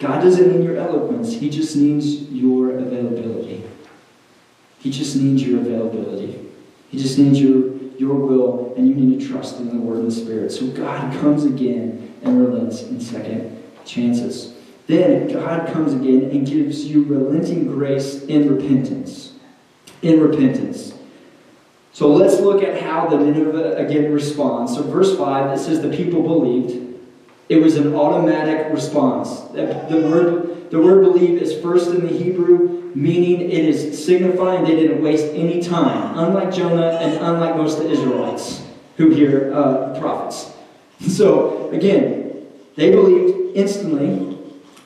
God 0.00 0.22
doesn't 0.22 0.50
need 0.50 0.64
your 0.64 0.76
eloquence, 0.76 1.32
He 1.34 1.50
just 1.50 1.76
needs 1.76 2.22
your 2.30 2.76
availability. 2.78 3.62
He 4.80 4.90
just 4.90 5.14
needs 5.16 5.42
your 5.42 5.60
availability. 5.60 6.48
He 6.88 6.98
just 6.98 7.18
needs 7.18 7.38
your, 7.38 7.76
your 7.98 8.14
will, 8.14 8.74
and 8.76 8.88
you 8.88 8.94
need 8.94 9.20
to 9.20 9.28
trust 9.28 9.58
in 9.58 9.68
the 9.68 9.76
Word 9.76 9.98
and 9.98 10.10
the 10.10 10.14
Spirit. 10.14 10.50
So 10.50 10.66
God 10.68 11.12
comes 11.20 11.44
again 11.44 12.14
and 12.22 12.40
relents 12.40 12.82
in 12.82 12.98
second 12.98 13.62
chances. 13.84 14.54
Then 14.86 15.28
God 15.28 15.72
comes 15.72 15.92
again 15.92 16.30
and 16.30 16.46
gives 16.46 16.86
you 16.86 17.04
relenting 17.04 17.66
grace 17.66 18.24
in 18.24 18.52
repentance. 18.52 19.34
In 20.02 20.18
repentance. 20.18 20.94
So 21.92 22.08
let's 22.08 22.40
look 22.40 22.62
at 22.62 22.82
how 22.82 23.06
the 23.08 23.18
Nineveh 23.18 23.76
again 23.76 24.12
responds. 24.12 24.74
So, 24.74 24.82
verse 24.82 25.16
5, 25.16 25.58
it 25.58 25.62
says 25.62 25.82
the 25.82 25.94
people 25.94 26.22
believed. 26.22 26.89
It 27.50 27.60
was 27.60 27.76
an 27.76 27.96
automatic 27.96 28.72
response. 28.72 29.40
The 29.50 30.08
word, 30.08 30.70
the 30.70 30.80
word 30.80 31.02
believe 31.02 31.42
is 31.42 31.60
first 31.60 31.90
in 31.90 32.06
the 32.06 32.12
Hebrew, 32.16 32.92
meaning 32.94 33.40
it 33.40 33.64
is 33.64 34.06
signifying 34.06 34.62
they 34.62 34.76
didn't 34.76 35.02
waste 35.02 35.26
any 35.34 35.60
time, 35.60 36.16
unlike 36.16 36.54
Jonah 36.54 36.98
and 37.00 37.14
unlike 37.14 37.56
most 37.56 37.78
of 37.78 37.84
the 37.84 37.90
Israelites 37.90 38.64
who 38.96 39.10
hear 39.10 39.52
uh, 39.52 39.98
prophets. 39.98 40.52
So, 41.08 41.70
again, 41.70 42.46
they 42.76 42.92
believed 42.92 43.56
instantly. 43.56 44.38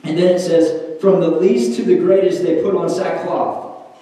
And 0.03 0.17
then 0.17 0.35
it 0.35 0.39
says, 0.39 0.99
from 0.99 1.19
the 1.19 1.29
least 1.29 1.77
to 1.77 1.83
the 1.83 1.97
greatest, 1.97 2.41
they 2.41 2.63
put 2.63 2.73
on 2.73 2.89
sackcloth. 2.89 3.95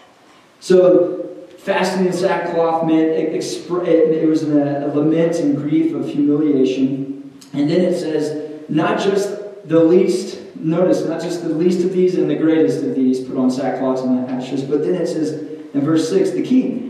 So, 0.62 1.48
fasting 1.58 2.06
in 2.06 2.14
sackcloth 2.14 2.88
meant 2.88 3.12
it, 3.12 3.34
it 3.34 4.28
was 4.30 4.44
a 4.44 4.92
lament 4.96 5.36
and 5.36 5.58
grief 5.58 5.94
of 5.94 6.08
humiliation. 6.08 7.40
And 7.52 7.70
then 7.70 7.82
it 7.82 8.00
says, 8.00 8.43
not 8.70 9.00
just 9.00 9.68
the 9.68 9.84
least, 9.84 10.40
notice, 10.56 11.06
not 11.06 11.22
just 11.22 11.44
the 11.44 11.50
least 11.50 11.86
of 11.86 11.94
these 11.94 12.16
and 12.18 12.30
the 12.30 12.36
greatest 12.36 12.84
of 12.84 12.96
these 12.96 13.22
put 13.22 13.38
on 13.38 13.50
sackcloth 13.50 14.04
and 14.04 14.30
ashes, 14.30 14.64
but 14.64 14.84
then 14.84 14.96
it 14.96 15.08
says 15.08 15.34
in 15.74 15.82
verse 15.82 16.10
6, 16.10 16.32
the 16.32 16.44
king. 16.44 16.90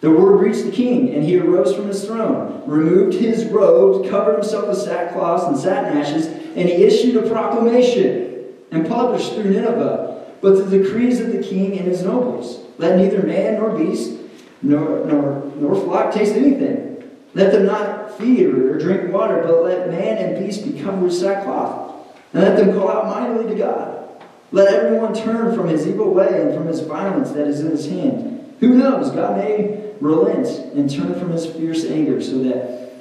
The 0.00 0.10
word 0.10 0.40
reached 0.40 0.64
the 0.64 0.72
king, 0.72 1.14
and 1.14 1.22
he 1.22 1.38
arose 1.38 1.74
from 1.74 1.86
his 1.86 2.04
throne, 2.04 2.62
removed 2.66 3.14
his 3.14 3.44
robes, 3.46 4.08
covered 4.08 4.34
himself 4.34 4.68
with 4.68 4.78
sackcloth 4.78 5.48
and 5.48 5.58
satin 5.58 5.98
ashes, 5.98 6.26
and 6.26 6.68
he 6.68 6.84
issued 6.84 7.16
a 7.16 7.28
proclamation 7.28 8.46
and 8.70 8.88
published 8.88 9.34
through 9.34 9.50
Nineveh, 9.50 10.24
but 10.40 10.70
the 10.70 10.78
decrees 10.78 11.20
of 11.20 11.32
the 11.32 11.42
king 11.42 11.78
and 11.78 11.86
his 11.86 12.02
nobles. 12.02 12.64
Let 12.78 12.96
neither 12.96 13.22
man 13.22 13.54
nor 13.54 13.76
beast 13.76 14.18
nor, 14.62 15.04
nor, 15.04 15.52
nor 15.56 15.74
flock 15.74 16.14
taste 16.14 16.34
anything. 16.34 16.89
Let 17.34 17.52
them 17.52 17.66
not 17.66 18.18
feed 18.18 18.46
or 18.46 18.78
drink 18.78 19.12
water, 19.12 19.42
but 19.42 19.62
let 19.62 19.88
man 19.88 20.18
and 20.18 20.44
beast 20.44 20.64
be 20.64 20.80
covered 20.80 21.12
sackcloth. 21.12 22.08
And 22.32 22.42
let 22.42 22.56
them 22.56 22.74
call 22.74 22.88
out 22.88 23.06
mightily 23.06 23.48
to 23.52 23.54
God. 23.54 24.08
Let 24.52 24.72
everyone 24.72 25.14
turn 25.14 25.54
from 25.54 25.68
his 25.68 25.86
evil 25.86 26.12
way 26.12 26.42
and 26.42 26.54
from 26.54 26.66
his 26.66 26.80
violence 26.80 27.30
that 27.30 27.46
is 27.46 27.60
in 27.60 27.70
his 27.70 27.88
hand. 27.88 28.56
Who 28.60 28.74
knows? 28.74 29.10
God 29.10 29.36
may 29.36 29.92
relent 30.00 30.48
and 30.74 30.90
turn 30.90 31.18
from 31.18 31.30
his 31.30 31.46
fierce 31.46 31.84
anger 31.84 32.20
so 32.20 32.38
that 32.42 32.92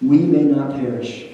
we 0.00 0.18
may 0.18 0.42
not 0.42 0.76
perish. 0.76 1.26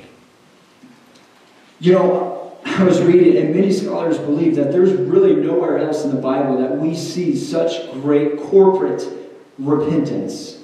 You 1.78 1.93
know, 1.93 2.57
I 2.64 2.82
was 2.82 3.01
reading, 3.03 3.37
and 3.37 3.55
many 3.55 3.72
scholars 3.72 4.18
believe 4.18 4.57
that 4.57 4.72
there's 4.72 4.93
really 4.93 5.37
nowhere 5.37 5.78
else 5.78 6.05
in 6.05 6.14
the 6.14 6.20
Bible 6.20 6.59
that 6.59 6.78
we 6.78 6.97
see 6.97 7.37
such 7.37 7.93
great 7.93 8.41
corporate 8.41 9.07
repentance 9.59 10.64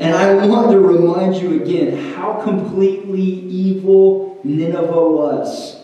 and 0.00 0.16
I 0.16 0.46
want 0.46 0.70
to 0.70 0.80
remind 0.80 1.36
you 1.36 1.62
again 1.62 2.14
how 2.14 2.40
completely 2.42 3.20
evil 3.20 4.40
Nineveh 4.42 5.10
was. 5.10 5.76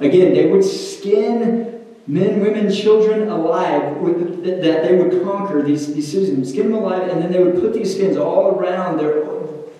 Again, 0.00 0.34
they 0.34 0.46
would 0.46 0.64
skin 0.64 1.86
men, 2.08 2.40
women, 2.40 2.70
children 2.72 3.28
alive 3.28 3.96
with, 3.98 4.44
that 4.44 4.82
they 4.82 4.96
would 4.96 5.22
conquer 5.22 5.62
these, 5.62 5.94
these 5.94 6.10
cities, 6.10 6.50
skin 6.50 6.72
them 6.72 6.82
alive, 6.82 7.08
and 7.08 7.22
then 7.22 7.30
they 7.30 7.42
would 7.42 7.60
put 7.60 7.72
these 7.72 7.94
skins 7.94 8.16
all 8.16 8.58
around 8.58 8.98
their 8.98 9.24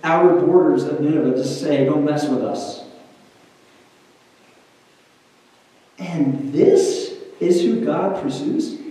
outer 0.05 0.41
borders 0.41 0.85
of 0.85 1.01
Nineveh 1.01 1.33
to 1.33 1.45
say, 1.45 1.85
don't 1.85 2.05
mess 2.05 2.29
with 2.29 2.43
us. 2.43 2.85
And 5.99 6.53
this 6.53 7.19
is 7.41 7.61
who 7.63 7.85
God 7.85 8.23
pursues? 8.23 8.84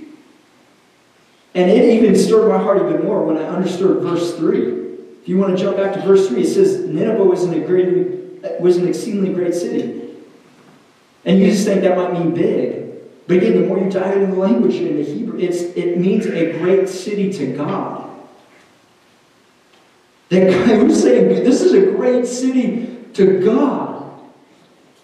And 1.55 1.69
it 1.69 1.83
even 1.83 2.15
stirred 2.15 2.49
my 2.49 2.57
heart 2.57 2.81
even 2.81 3.03
more 3.03 3.23
when 3.23 3.37
I 3.37 3.47
understood 3.47 4.01
verse 4.01 4.35
3. 4.35 4.83
If 5.21 5.29
you 5.29 5.37
want 5.37 5.57
to 5.57 5.63
jump 5.63 5.77
back 5.77 5.93
to 5.93 6.01
verse 6.01 6.27
3, 6.27 6.41
it 6.41 6.47
says 6.47 6.79
Nineveh 6.81 7.23
was 7.23 7.43
an, 7.43 7.63
great, 7.65 8.59
was 8.59 8.77
an 8.77 8.87
exceedingly 8.87 9.33
great 9.33 9.53
city. 9.53 10.15
And 11.25 11.39
you 11.39 11.51
just 11.51 11.65
think 11.65 11.81
that 11.81 11.95
might 11.95 12.13
mean 12.13 12.33
big. 12.33 12.83
But 13.27 13.37
again, 13.37 13.61
the 13.61 13.67
more 13.67 13.79
you 13.79 13.89
dive 13.89 14.17
into 14.17 14.35
the 14.35 14.41
language 14.41 14.75
in 14.75 14.97
the 14.97 15.03
Hebrew, 15.03 15.39
it's, 15.39 15.61
it 15.61 15.97
means 15.97 16.25
a 16.25 16.57
great 16.59 16.89
city 16.89 17.31
to 17.33 17.55
God. 17.55 18.09
That 20.29 20.67
God 20.67 20.87
was 20.87 21.01
saying, 21.01 21.43
this 21.43 21.61
is 21.61 21.73
a 21.73 21.91
great 21.91 22.25
city 22.25 23.05
to 23.13 23.39
God. 23.39 24.19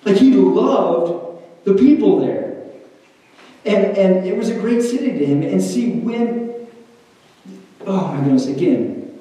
Like 0.03 0.17
he 0.17 0.33
loved 0.33 1.41
the 1.63 1.75
people 1.75 2.19
there. 2.19 2.48
And, 3.65 3.97
and 3.97 4.25
it 4.25 4.37
was 4.37 4.49
a 4.49 4.55
great 4.55 4.81
city 4.81 5.11
to 5.11 5.25
him. 5.25 5.43
And 5.43 5.61
see, 5.61 5.91
when, 5.91 6.67
oh 7.85 8.07
my 8.07 8.17
goodness, 8.17 8.47
again, 8.47 9.19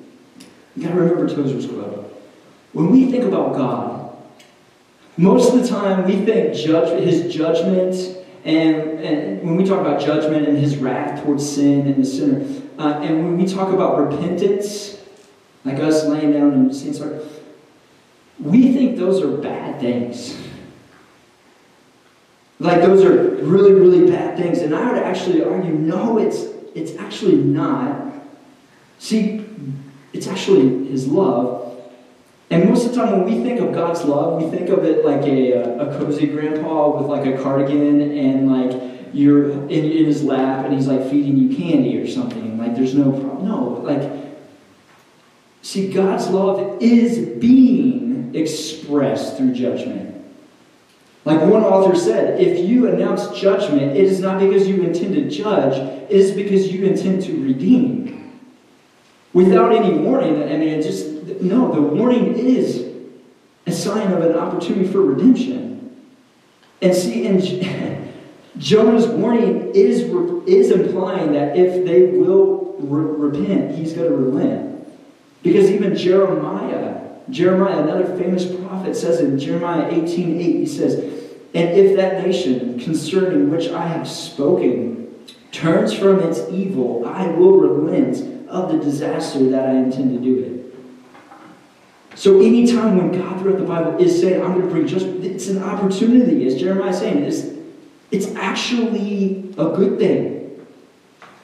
you 0.77 0.85
got 0.85 0.95
to 0.95 1.01
remember 1.01 1.29
Tozer's 1.29 1.67
quote. 1.67 2.05
When 2.73 2.91
we 2.91 3.11
think 3.11 3.25
about 3.25 3.55
God, 3.55 4.17
most 5.17 5.53
of 5.53 5.61
the 5.61 5.67
time 5.67 6.05
we 6.05 6.25
think 6.25 6.55
judge, 6.55 7.03
his 7.03 7.35
judgment, 7.35 7.97
and, 8.45 9.01
and 9.01 9.43
when 9.43 9.57
we 9.57 9.65
talk 9.65 9.81
about 9.81 10.01
judgment 10.01 10.47
and 10.47 10.57
his 10.57 10.77
wrath 10.77 11.25
towards 11.25 11.55
sin 11.55 11.89
and 11.89 11.97
the 11.97 12.07
sinner, 12.07 12.63
uh, 12.79 13.01
and 13.03 13.25
when 13.25 13.37
we 13.37 13.47
talk 13.47 13.73
about 13.73 13.99
repentance, 13.99 15.03
like 15.65 15.79
us 15.81 16.05
laying 16.05 16.33
down 16.33 16.53
and 16.53 16.75
saying 16.75 16.95
sorry, 16.95 17.19
we 18.39 18.73
think 18.73 18.97
those 18.97 19.21
are 19.21 19.37
bad 19.37 19.81
things. 19.81 20.41
Like 22.61 22.83
those 22.83 23.05
are 23.05 23.37
really, 23.45 23.73
really 23.73 24.11
bad 24.11 24.37
things. 24.37 24.59
And 24.59 24.75
I 24.75 24.93
would 24.93 25.03
actually 25.03 25.45
argue, 25.45 25.73
no, 25.73 26.19
it's 26.19 26.45
it's 26.75 26.97
actually 26.99 27.37
not. 27.37 28.13
See, 28.99 29.45
it's 30.13 30.27
actually 30.27 30.89
His 30.89 31.07
love. 31.07 31.81
And 32.51 32.69
most 32.69 32.87
of 32.87 32.93
the 32.93 32.97
time, 32.97 33.13
when 33.13 33.25
we 33.25 33.43
think 33.47 33.61
of 33.61 33.75
God's 33.75 34.05
love, 34.05 34.43
we 34.43 34.51
think 34.51 34.71
of 34.71 34.85
it 34.85 35.05
like 35.05 35.23
a, 35.23 35.79
a 35.81 35.99
cozy 35.99 36.27
grandpa 36.27 36.97
with 36.97 37.07
like 37.07 37.27
a 37.27 37.43
cardigan 37.43 38.01
and 38.01 38.51
like 38.51 38.99
you're 39.13 39.51
in, 39.51 39.71
in 39.71 40.07
his 40.07 40.23
lap 40.25 40.65
and 40.65 40.75
he's 40.75 40.87
like 40.87 41.03
feeding 41.11 41.37
you 41.37 41.57
candy 41.57 41.99
or 41.99 42.09
something. 42.09 42.59
Like 42.59 42.75
there's 42.75 42.95
no 42.95 43.11
problem. 43.13 43.49
No, 43.49 43.69
like, 43.83 44.11
see, 45.63 45.93
God's 45.93 46.29
love 46.29 46.83
is 46.83 47.19
being 47.39 48.35
expressed 48.35 49.37
through 49.37 49.53
judgment. 49.53 50.18
Like 51.29 51.43
one 51.43 51.63
author 51.63 51.95
said, 51.95 52.41
if 52.41 52.67
you 52.67 52.89
announce 52.89 53.39
judgment, 53.39 53.95
it 53.95 54.03
is 54.03 54.19
not 54.19 54.41
because 54.41 54.67
you 54.67 54.83
intend 54.83 55.13
to 55.13 55.29
judge, 55.29 55.77
it 55.77 56.11
is 56.11 56.31
because 56.31 56.73
you 56.73 56.87
intend 56.87 57.23
to 57.25 57.45
redeem 57.45 58.41
without 59.35 59.75
any 59.75 59.93
warning. 59.99 60.43
I 60.43 60.57
mean, 60.57 60.69
it 60.69 60.83
just, 60.83 61.07
no, 61.43 61.71
the 61.71 61.83
warning 61.83 62.35
is 62.35 62.89
a 63.67 63.73
sign 63.73 64.11
of 64.11 64.23
an 64.23 64.39
opportunity 64.39 64.91
for 64.91 65.03
redemption. 65.03 65.95
And 66.81 66.95
see, 66.95 67.27
and 67.27 68.11
Jonah's 68.57 69.07
warning 69.07 69.73
is, 69.75 70.05
is 70.47 70.71
implying 70.71 71.33
that 71.33 71.59
if 71.59 71.85
they 71.85 72.07
will 72.07 72.75
re- 72.79 73.29
repent, 73.29 73.75
he's 73.75 73.93
going 73.93 74.09
to 74.09 74.17
relent. 74.17 74.89
Because 75.43 75.71
even 75.71 75.95
Jeremiah, 75.95 77.07
Jeremiah, 77.29 77.83
another 77.83 78.17
famous 78.17 78.47
prophet, 78.47 78.97
says 78.97 79.21
in 79.21 79.39
Jeremiah 79.39 79.91
18 79.91 80.41
8, 80.41 80.43
he 80.43 80.65
says, 80.65 81.18
And 81.55 81.71
if 81.71 81.97
that 81.97 82.27
nation 82.27 82.79
concerning 82.79 83.51
which 83.51 83.69
I 83.69 83.87
have 83.87 84.07
spoken 84.07 85.17
turns 85.51 85.95
from 85.95 86.21
its 86.21 86.41
evil, 86.51 87.07
I 87.07 87.27
will 87.27 87.59
relent 87.59 88.49
of 88.49 88.71
the 88.73 88.79
disaster 88.79 89.49
that 89.51 89.69
I 89.69 89.73
intend 89.73 90.19
to 90.19 90.23
do 90.23 90.43
it. 90.43 90.59
So 92.19 92.41
anytime 92.41 92.97
when 92.97 93.13
God 93.13 93.41
throughout 93.41 93.59
the 93.59 93.65
Bible 93.65 93.97
is 93.99 94.21
saying, 94.21 94.43
I'm 94.43 94.55
going 94.55 94.67
to 94.67 94.73
bring 94.73 94.87
just 94.87 95.07
it's 95.07 95.49
an 95.49 95.63
opportunity, 95.63 96.47
as 96.47 96.59
Jeremiah 96.59 96.91
is 96.91 96.99
saying. 96.99 97.23
It's, 97.23 97.45
it's 98.11 98.35
actually 98.35 99.55
a 99.57 99.69
good 99.69 99.99
thing. 99.99 100.67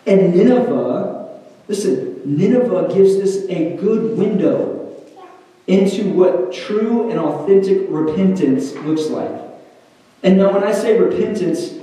And 0.07 0.35
Nineveh, 0.35 1.41
listen, 1.69 2.21
Nineveh 2.25 2.93
gives 2.93 3.15
us 3.17 3.49
a 3.49 3.77
good 3.77 4.19
window 4.19 4.97
into 5.67 6.11
what 6.11 6.53
true 6.53 7.09
and 7.11 7.19
authentic 7.19 7.87
repentance 7.89 8.75
looks 8.75 9.07
like. 9.09 9.31
And 10.25 10.39
now, 10.39 10.55
when 10.55 10.65
I 10.65 10.73
say 10.73 10.99
repentance, 10.99 11.75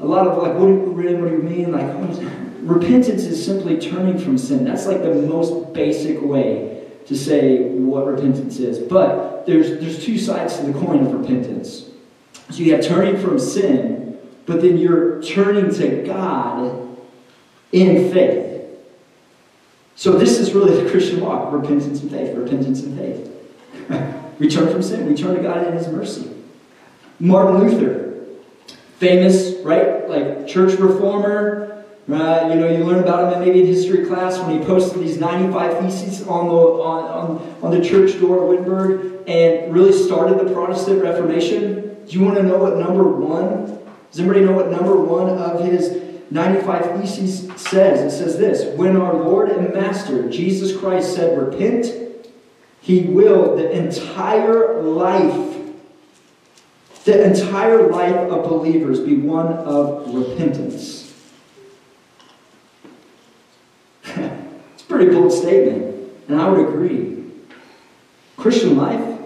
a 0.00 0.06
lot 0.06 0.26
of 0.26 0.42
like, 0.42 0.54
what 0.54 0.66
do 0.66 0.72
you, 0.72 1.16
what 1.18 1.28
do 1.28 1.36
you 1.36 1.42
mean? 1.42 1.72
Like, 1.72 1.86
repentance 2.62 3.24
is 3.24 3.44
simply 3.44 3.78
turning 3.78 4.18
from 4.18 4.38
sin. 4.38 4.64
That's 4.64 4.86
like 4.86 5.02
the 5.02 5.14
most 5.14 5.74
basic 5.74 6.20
way 6.22 6.88
to 7.06 7.14
say 7.14 7.68
what 7.68 8.06
repentance 8.06 8.58
is. 8.58 8.78
But 8.78 9.44
there's 9.44 9.78
there's 9.78 10.02
two 10.02 10.18
sides 10.18 10.56
to 10.56 10.62
the 10.62 10.72
coin 10.72 11.04
of 11.04 11.12
repentance. 11.12 11.90
So 12.48 12.62
you 12.62 12.74
have 12.74 12.82
turning 12.82 13.20
from 13.20 13.38
sin, 13.38 14.18
but 14.46 14.62
then 14.62 14.78
you're 14.78 15.22
turning 15.22 15.70
to 15.74 16.02
God 16.06 16.96
in 17.72 18.10
faith. 18.10 18.62
So 19.96 20.12
this 20.12 20.38
is 20.38 20.54
really 20.54 20.82
the 20.82 20.90
Christian 20.90 21.20
walk: 21.20 21.52
repentance 21.52 22.00
and 22.00 22.10
faith, 22.10 22.34
repentance 22.34 22.82
and 22.82 22.98
faith. 22.98 24.38
we 24.38 24.48
turn 24.48 24.72
from 24.72 24.82
sin. 24.82 25.06
We 25.06 25.14
turn 25.14 25.36
to 25.36 25.42
God 25.42 25.66
in 25.66 25.74
His 25.74 25.88
mercy. 25.88 26.30
Martin 27.22 27.60
Luther, 27.60 28.18
famous, 28.98 29.54
right? 29.62 30.08
Like 30.08 30.48
church 30.48 30.76
reformer. 30.80 31.84
Uh, 32.10 32.48
you 32.52 32.58
know, 32.58 32.68
you 32.68 32.82
learn 32.82 32.98
about 32.98 33.32
him 33.32 33.38
maybe 33.38 33.60
in 33.60 33.66
history 33.66 34.04
class 34.06 34.40
when 34.40 34.58
he 34.58 34.66
posted 34.66 35.00
these 35.00 35.18
95 35.18 35.78
theses 35.78 36.26
on 36.26 36.48
the, 36.48 36.52
on, 36.52 37.04
on, 37.04 37.56
on 37.62 37.70
the 37.70 37.80
church 37.80 38.18
door 38.18 38.42
at 38.42 38.48
Wittenberg 38.48 39.22
and 39.28 39.72
really 39.72 39.92
started 39.92 40.36
the 40.36 40.52
Protestant 40.52 41.00
Reformation. 41.00 42.04
Do 42.06 42.18
you 42.18 42.24
want 42.24 42.38
to 42.38 42.42
know 42.42 42.56
what 42.56 42.76
number 42.76 43.04
one? 43.04 43.78
Does 44.10 44.18
anybody 44.18 44.40
know 44.40 44.52
what 44.54 44.72
number 44.72 45.00
one 45.00 45.28
of 45.28 45.64
his 45.64 46.02
95 46.32 47.00
Theses 47.00 47.52
says? 47.54 48.00
It 48.00 48.18
says 48.18 48.36
this 48.36 48.76
When 48.76 48.96
our 48.96 49.14
Lord 49.14 49.48
and 49.48 49.72
Master, 49.72 50.28
Jesus 50.28 50.76
Christ, 50.76 51.14
said, 51.14 51.38
Repent, 51.38 51.86
he 52.80 53.02
will 53.02 53.54
the 53.54 53.70
entire 53.70 54.82
life, 54.82 55.51
the 57.04 57.24
entire 57.24 57.88
life 57.88 58.14
of 58.14 58.48
believers 58.48 59.00
be 59.00 59.16
one 59.16 59.46
of 59.46 60.14
repentance. 60.14 61.14
it's 64.04 64.82
a 64.82 64.86
pretty 64.86 65.10
bold 65.10 65.32
statement, 65.32 66.12
and 66.28 66.40
I 66.40 66.48
would 66.48 66.68
agree. 66.68 67.24
Christian 68.36 68.76
life, 68.76 69.20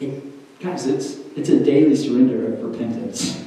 it, 0.00 0.60
guys, 0.60 0.86
it's 0.86 1.24
it's 1.36 1.48
a 1.48 1.62
daily 1.62 1.96
surrender 1.96 2.52
of 2.52 2.62
repentance. 2.62 3.44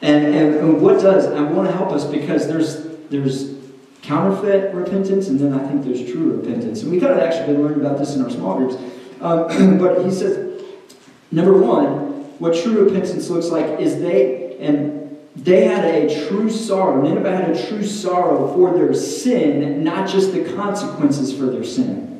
And, 0.00 0.26
and, 0.26 0.54
and 0.56 0.82
what 0.82 1.00
does, 1.00 1.26
I 1.26 1.40
want 1.40 1.68
to 1.68 1.74
help 1.74 1.90
us 1.90 2.04
because 2.04 2.46
there's, 2.46 2.86
there's 3.08 3.54
counterfeit 4.02 4.74
repentance 4.74 5.28
and 5.28 5.40
then 5.40 5.54
I 5.54 5.66
think 5.66 5.84
there's 5.84 6.04
true 6.10 6.36
repentance. 6.36 6.82
And 6.82 6.92
we 6.92 7.00
kind 7.00 7.14
of 7.14 7.20
actually 7.20 7.54
been 7.54 7.62
learning 7.62 7.80
about 7.80 7.98
this 7.98 8.14
in 8.14 8.22
our 8.22 8.30
small 8.30 8.56
groups. 8.56 8.76
Um, 9.20 9.78
but 9.78 10.04
he 10.04 10.10
says, 10.10 10.53
number 11.34 11.52
one, 11.52 12.14
what 12.38 12.54
true 12.54 12.84
repentance 12.84 13.28
looks 13.28 13.48
like 13.48 13.80
is 13.80 14.00
they, 14.00 14.56
and 14.58 15.18
they 15.36 15.64
had 15.64 15.84
a 15.84 16.26
true 16.28 16.50
sorrow. 16.50 17.02
Nineveh 17.02 17.36
had 17.36 17.50
a 17.50 17.68
true 17.68 17.84
sorrow 17.84 18.52
for 18.54 18.72
their 18.72 18.94
sin, 18.94 19.82
not 19.82 20.08
just 20.08 20.32
the 20.32 20.44
consequences 20.54 21.36
for 21.36 21.46
their 21.46 21.64
sin. 21.64 22.10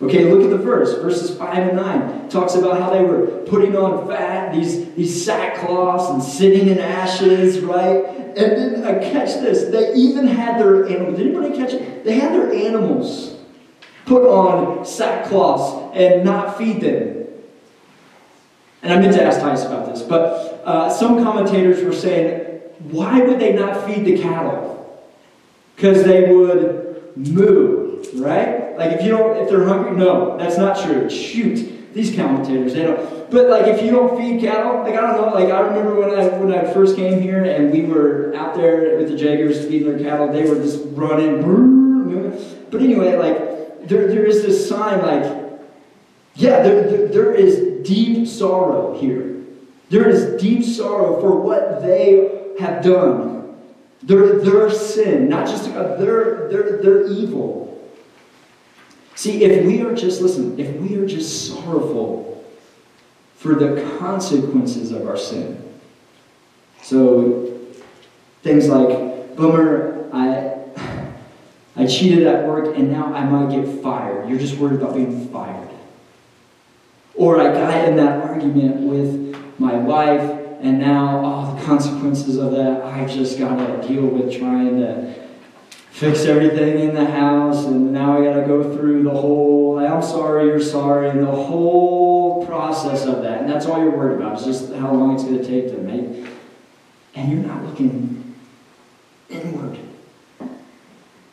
Okay, 0.00 0.24
look 0.32 0.42
at 0.42 0.50
the 0.50 0.58
verse, 0.58 0.94
verses 1.00 1.36
5 1.36 1.68
and 1.68 1.76
9. 1.76 2.28
talks 2.28 2.54
about 2.56 2.80
how 2.80 2.90
they 2.90 3.04
were 3.04 3.44
putting 3.46 3.76
on 3.76 4.08
fat, 4.08 4.52
these, 4.52 4.92
these 4.94 5.26
sackcloths, 5.26 6.12
and 6.12 6.20
sitting 6.20 6.68
in 6.68 6.78
ashes, 6.78 7.60
right? 7.60 8.04
And 8.04 8.36
then 8.36 8.84
uh, 8.84 8.98
catch 9.12 9.40
this, 9.40 9.70
they 9.70 9.94
even 9.94 10.26
had 10.26 10.58
their 10.58 10.86
animals. 10.86 11.18
Did 11.18 11.28
anybody 11.28 11.56
catch 11.56 11.72
it? 11.72 12.04
They 12.04 12.18
had 12.18 12.32
their 12.32 12.52
animals 12.52 13.36
put 14.06 14.28
on 14.28 14.78
sackcloths 14.78 15.94
and 15.94 16.24
not 16.24 16.58
feed 16.58 16.80
them. 16.80 17.21
And 18.82 18.92
I 18.92 18.98
meant 18.98 19.14
to 19.14 19.22
ask 19.22 19.40
Titus 19.40 19.64
about 19.64 19.86
this, 19.86 20.02
but 20.02 20.62
uh, 20.64 20.90
some 20.90 21.22
commentators 21.22 21.84
were 21.84 21.92
saying, 21.92 22.60
why 22.90 23.20
would 23.20 23.38
they 23.38 23.52
not 23.52 23.86
feed 23.86 24.04
the 24.04 24.20
cattle? 24.20 24.68
Because 25.76 26.02
they 26.04 26.32
would 26.32 27.16
moo, 27.16 28.02
right? 28.14 28.76
Like 28.76 28.92
if 28.92 29.02
you 29.02 29.10
don't, 29.10 29.36
if 29.36 29.48
they're 29.48 29.64
hungry, 29.64 29.96
no, 29.96 30.36
that's 30.36 30.58
not 30.58 30.82
true. 30.82 31.08
Shoot, 31.08 31.94
these 31.94 32.14
commentators, 32.14 32.74
they 32.74 32.82
don't. 32.82 33.30
But 33.30 33.48
like 33.48 33.66
if 33.66 33.82
you 33.82 33.90
don't 33.90 34.18
feed 34.18 34.40
cattle, 34.40 34.82
like 34.82 34.94
I 34.94 35.00
don't 35.00 35.16
know, 35.16 35.32
like 35.32 35.50
I 35.50 35.60
remember 35.60 35.94
when 35.94 36.10
I 36.18 36.26
when 36.38 36.52
I 36.52 36.72
first 36.72 36.96
came 36.96 37.20
here 37.20 37.44
and 37.44 37.70
we 37.70 37.82
were 37.82 38.34
out 38.34 38.54
there 38.54 38.98
with 38.98 39.08
the 39.08 39.16
Jaggers 39.16 39.64
feeding 39.64 39.88
their 39.88 39.98
cattle, 39.98 40.32
they 40.32 40.48
were 40.48 40.56
just 40.56 40.80
running. 40.90 41.40
But 42.70 42.82
anyway, 42.82 43.14
like 43.16 43.88
there, 43.88 44.08
there 44.08 44.24
is 44.24 44.42
this 44.42 44.68
sign, 44.68 45.02
like 45.02 45.24
yeah, 46.34 46.62
there, 46.62 46.90
there, 46.90 47.08
there 47.08 47.34
is 47.34 47.71
deep 47.82 48.26
sorrow 48.26 48.98
here. 48.98 49.42
There 49.90 50.08
is 50.08 50.40
deep 50.40 50.64
sorrow 50.64 51.20
for 51.20 51.40
what 51.40 51.82
they 51.82 52.54
have 52.58 52.82
done. 52.82 53.56
Their, 54.02 54.38
their 54.38 54.70
sin, 54.70 55.28
not 55.28 55.46
just 55.46 55.64
their, 55.72 56.48
their, 56.48 56.82
their 56.82 57.06
evil. 57.06 57.62
See, 59.14 59.44
if 59.44 59.64
we 59.66 59.82
are 59.82 59.94
just, 59.94 60.20
listen, 60.20 60.58
if 60.58 60.74
we 60.76 60.96
are 60.96 61.06
just 61.06 61.48
sorrowful 61.48 62.44
for 63.36 63.54
the 63.54 63.96
consequences 63.98 64.90
of 64.90 65.06
our 65.06 65.16
sin, 65.16 65.62
so 66.82 67.58
things 68.42 68.68
like, 68.68 69.36
boomer, 69.36 70.08
I, 70.12 70.54
I 71.76 71.86
cheated 71.86 72.26
at 72.26 72.46
work 72.46 72.76
and 72.76 72.90
now 72.90 73.12
I 73.14 73.24
might 73.24 73.54
get 73.54 73.82
fired. 73.82 74.28
You're 74.28 74.38
just 74.38 74.56
worried 74.56 74.80
about 74.80 74.94
being 74.94 75.28
fired. 75.28 75.68
Or 77.14 77.40
I 77.40 77.52
got 77.52 77.88
in 77.88 77.96
that 77.96 78.22
argument 78.22 78.80
with 78.80 79.36
my 79.58 79.74
wife 79.76 80.42
and 80.62 80.78
now 80.78 81.24
all 81.24 81.56
the 81.56 81.62
consequences 81.64 82.38
of 82.38 82.52
that, 82.52 82.84
I 82.84 83.04
just 83.04 83.36
got 83.36 83.56
to 83.56 83.88
deal 83.88 84.06
with 84.06 84.32
trying 84.32 84.78
to 84.78 85.12
fix 85.90 86.24
everything 86.24 86.88
in 86.88 86.94
the 86.94 87.04
house, 87.04 87.64
and 87.66 87.92
now 87.92 88.16
I 88.16 88.24
got 88.24 88.40
to 88.40 88.46
go 88.46 88.76
through 88.76 89.02
the 89.02 89.10
whole, 89.10 89.78
I'm 89.78 90.02
sorry, 90.02 90.46
you're 90.46 90.60
sorry, 90.60 91.10
and 91.10 91.20
the 91.20 91.26
whole 91.26 92.46
process 92.46 93.06
of 93.06 93.22
that. 93.24 93.40
And 93.40 93.50
that's 93.50 93.66
all 93.66 93.78
you're 93.78 93.90
worried 93.90 94.20
about, 94.20 94.38
is 94.38 94.44
just 94.44 94.72
how 94.74 94.92
long 94.92 95.14
it's 95.14 95.24
going 95.24 95.38
to 95.38 95.44
take 95.44 95.68
to 95.72 95.78
make. 95.78 96.30
And 97.16 97.32
you're 97.32 97.44
not 97.44 97.64
looking 97.64 98.36
inward. 99.28 99.78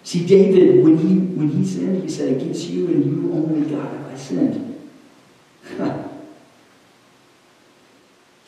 See, 0.03 0.25
David, 0.25 0.84
when 0.84 0.97
he, 0.97 1.19
when 1.19 1.49
he 1.49 1.63
sinned, 1.63 2.01
he 2.01 2.09
said, 2.09 2.36
Against 2.36 2.67
you 2.67 2.88
and 2.88 3.05
you 3.05 3.32
only, 3.32 3.69
God, 3.69 3.93
have 3.95 4.07
I 4.11 4.17
sinned. 4.17 4.68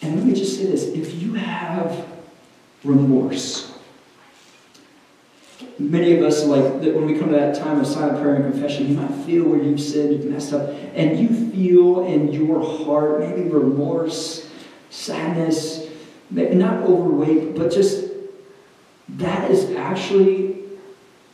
and 0.02 0.16
let 0.16 0.26
me 0.26 0.34
just 0.34 0.58
say 0.58 0.66
this 0.66 0.86
if 0.86 1.14
you 1.22 1.34
have 1.34 2.08
remorse, 2.84 3.72
many 5.78 6.16
of 6.18 6.24
us, 6.24 6.44
like 6.46 6.64
when 6.64 7.06
we 7.06 7.18
come 7.18 7.30
to 7.30 7.36
that 7.36 7.56
time 7.56 7.80
of 7.80 7.88
silent 7.88 8.22
prayer 8.22 8.36
and 8.36 8.52
confession, 8.52 8.88
you 8.88 8.96
might 8.96 9.26
feel 9.26 9.46
where 9.46 9.62
you've 9.62 9.82
sinned, 9.82 10.14
you've 10.14 10.26
messed 10.26 10.54
up, 10.54 10.70
and 10.94 11.20
you 11.20 11.52
feel 11.52 12.06
in 12.06 12.32
your 12.32 12.62
heart 12.62 13.20
maybe 13.20 13.50
remorse, 13.50 14.50
sadness, 14.90 15.88
maybe 16.30 16.56
not 16.56 16.84
overweight, 16.84 17.56
but 17.56 17.72
just 17.72 18.10
that 19.10 19.52
is 19.52 19.72
actually 19.72 20.56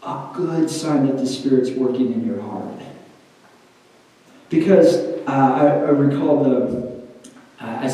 a 0.04 0.30
good 0.34 0.70
sign 0.70 1.06
that 1.08 1.18
the 1.18 1.28
Spirit's 1.28 1.72
working 1.72 2.14
in 2.14 2.26
your 2.26 2.42
heart. 2.42 2.82
Because 4.50 5.17
uh, 5.28 5.32
I, 5.32 5.66
I, 5.66 5.90
recall 5.90 6.44
the, 6.44 7.02
uh, 7.60 7.90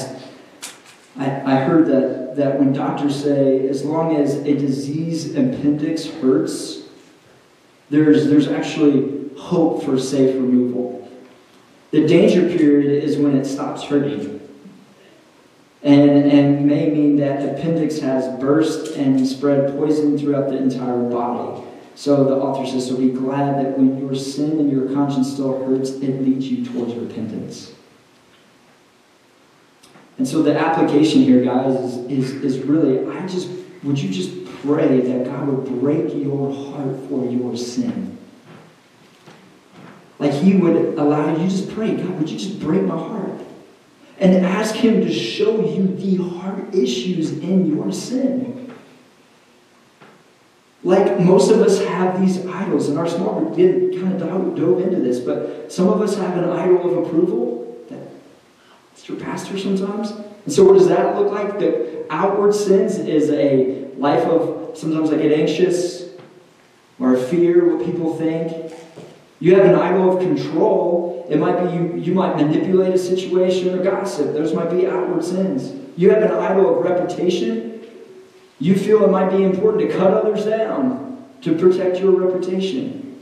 I, 1.17 1.41
I 1.45 1.55
heard 1.55 1.87
that 1.87 2.23
that 2.35 2.59
when 2.59 2.73
doctors 2.73 3.23
say 3.23 3.67
as 3.67 3.83
long 3.83 4.15
as 4.15 4.35
a 4.35 4.53
disease 4.53 5.35
appendix 5.35 6.05
hurts, 6.05 6.83
there's, 7.89 8.27
there's 8.27 8.47
actually 8.47 9.29
hope 9.37 9.83
for 9.83 9.99
safe 9.99 10.35
removal. 10.35 11.11
The 11.91 12.07
danger 12.07 12.41
period 12.41 13.03
is 13.03 13.17
when 13.17 13.35
it 13.37 13.45
stops 13.45 13.83
hurting. 13.83 14.39
And, 15.83 16.09
and 16.09 16.65
may 16.65 16.89
mean 16.89 17.17
that 17.17 17.47
appendix 17.47 17.99
has 17.99 18.39
burst 18.39 18.95
and 18.95 19.27
spread 19.27 19.75
poison 19.77 20.17
throughout 20.17 20.49
the 20.49 20.57
entire 20.57 21.09
body. 21.09 21.67
So 21.95 22.23
the 22.23 22.35
author 22.35 22.65
says, 22.69 22.87
so 22.87 22.97
be 22.97 23.09
glad 23.09 23.63
that 23.63 23.77
when 23.77 23.99
your 23.99 24.15
sin 24.15 24.59
and 24.59 24.71
your 24.71 24.93
conscience 24.93 25.33
still 25.33 25.63
hurts, 25.65 25.91
it 25.91 26.21
leads 26.21 26.47
you 26.47 26.65
towards 26.65 26.95
repentance. 26.95 27.73
And 30.17 30.27
so 30.27 30.41
the 30.41 30.57
application 30.57 31.21
here, 31.21 31.43
guys, 31.43 31.75
is, 31.75 31.97
is, 32.09 32.43
is 32.43 32.59
really, 32.59 33.07
I 33.15 33.27
just, 33.27 33.49
would 33.83 33.99
you 33.99 34.09
just 34.09 34.45
pray 34.61 35.01
that 35.01 35.25
God 35.25 35.47
would 35.47 35.65
break 35.81 36.13
your 36.15 36.53
heart 36.53 36.97
for 37.09 37.25
your 37.25 37.55
sin? 37.57 38.17
Like 40.19 40.31
he 40.31 40.55
would 40.55 40.97
allow 40.97 41.35
you 41.35 41.47
just 41.49 41.69
pray, 41.71 41.95
God, 41.95 42.17
would 42.19 42.29
you 42.29 42.37
just 42.37 42.59
break 42.59 42.83
my 42.83 42.97
heart? 42.97 43.41
And 44.19 44.45
ask 44.45 44.75
him 44.75 45.01
to 45.01 45.11
show 45.11 45.59
you 45.59 45.87
the 45.87 46.17
heart 46.17 46.73
issues 46.73 47.31
in 47.31 47.75
your 47.75 47.91
sin. 47.91 48.62
Like 50.83 51.19
most 51.19 51.49
of 51.49 51.61
us 51.61 51.83
have 51.85 52.19
these 52.19 52.45
idols, 52.45 52.89
and 52.89 52.99
our 52.99 53.07
small 53.07 53.39
group 53.39 53.55
did 53.55 54.01
kind 54.01 54.13
of 54.13 54.55
dove, 54.55 54.81
into 54.81 54.99
this, 54.99 55.19
but 55.19 55.71
some 55.71 55.87
of 55.87 56.01
us 56.01 56.17
have 56.17 56.37
an 56.37 56.49
idol 56.49 56.97
of 56.97 57.05
approval 57.05 57.77
that 57.89 57.99
It's 58.91 59.07
your 59.07 59.17
pastor 59.17 59.57
sometimes. 59.57 60.11
And 60.11 60.53
so, 60.53 60.65
what 60.65 60.73
does 60.73 60.89
that 60.89 61.15
look 61.17 61.31
like? 61.31 61.59
The 61.59 62.05
outward 62.09 62.53
sins 62.53 62.97
is 62.97 63.29
a 63.29 63.87
life 63.97 64.25
of 64.25 64.77
sometimes 64.77 65.11
I 65.11 65.17
get 65.17 65.31
anxious 65.31 66.09
or 66.99 67.15
fear 67.15 67.75
what 67.75 67.85
people 67.85 68.17
think. 68.17 68.73
You 69.39 69.55
have 69.55 69.65
an 69.65 69.75
idol 69.75 70.17
of 70.17 70.23
control. 70.23 71.25
It 71.29 71.37
might 71.37 71.63
be 71.63 71.75
you, 71.75 71.95
you 71.95 72.13
might 72.13 72.35
manipulate 72.35 72.93
a 72.93 72.97
situation 72.97 73.77
or 73.77 73.83
gossip. 73.83 74.33
Those 74.33 74.53
might 74.53 74.69
be 74.69 74.85
outward 74.85 75.23
sins. 75.23 75.73
You 75.95 76.09
have 76.09 76.23
an 76.23 76.31
idol 76.31 76.77
of 76.77 76.83
reputation. 76.83 77.72
You 78.63 78.77
feel 78.77 79.03
it 79.03 79.11
might 79.11 79.29
be 79.29 79.43
important 79.43 79.91
to 79.91 79.97
cut 79.97 80.13
others 80.13 80.45
down 80.45 81.21
to 81.41 81.53
protect 81.53 81.99
your 81.99 82.11
reputation. 82.11 83.21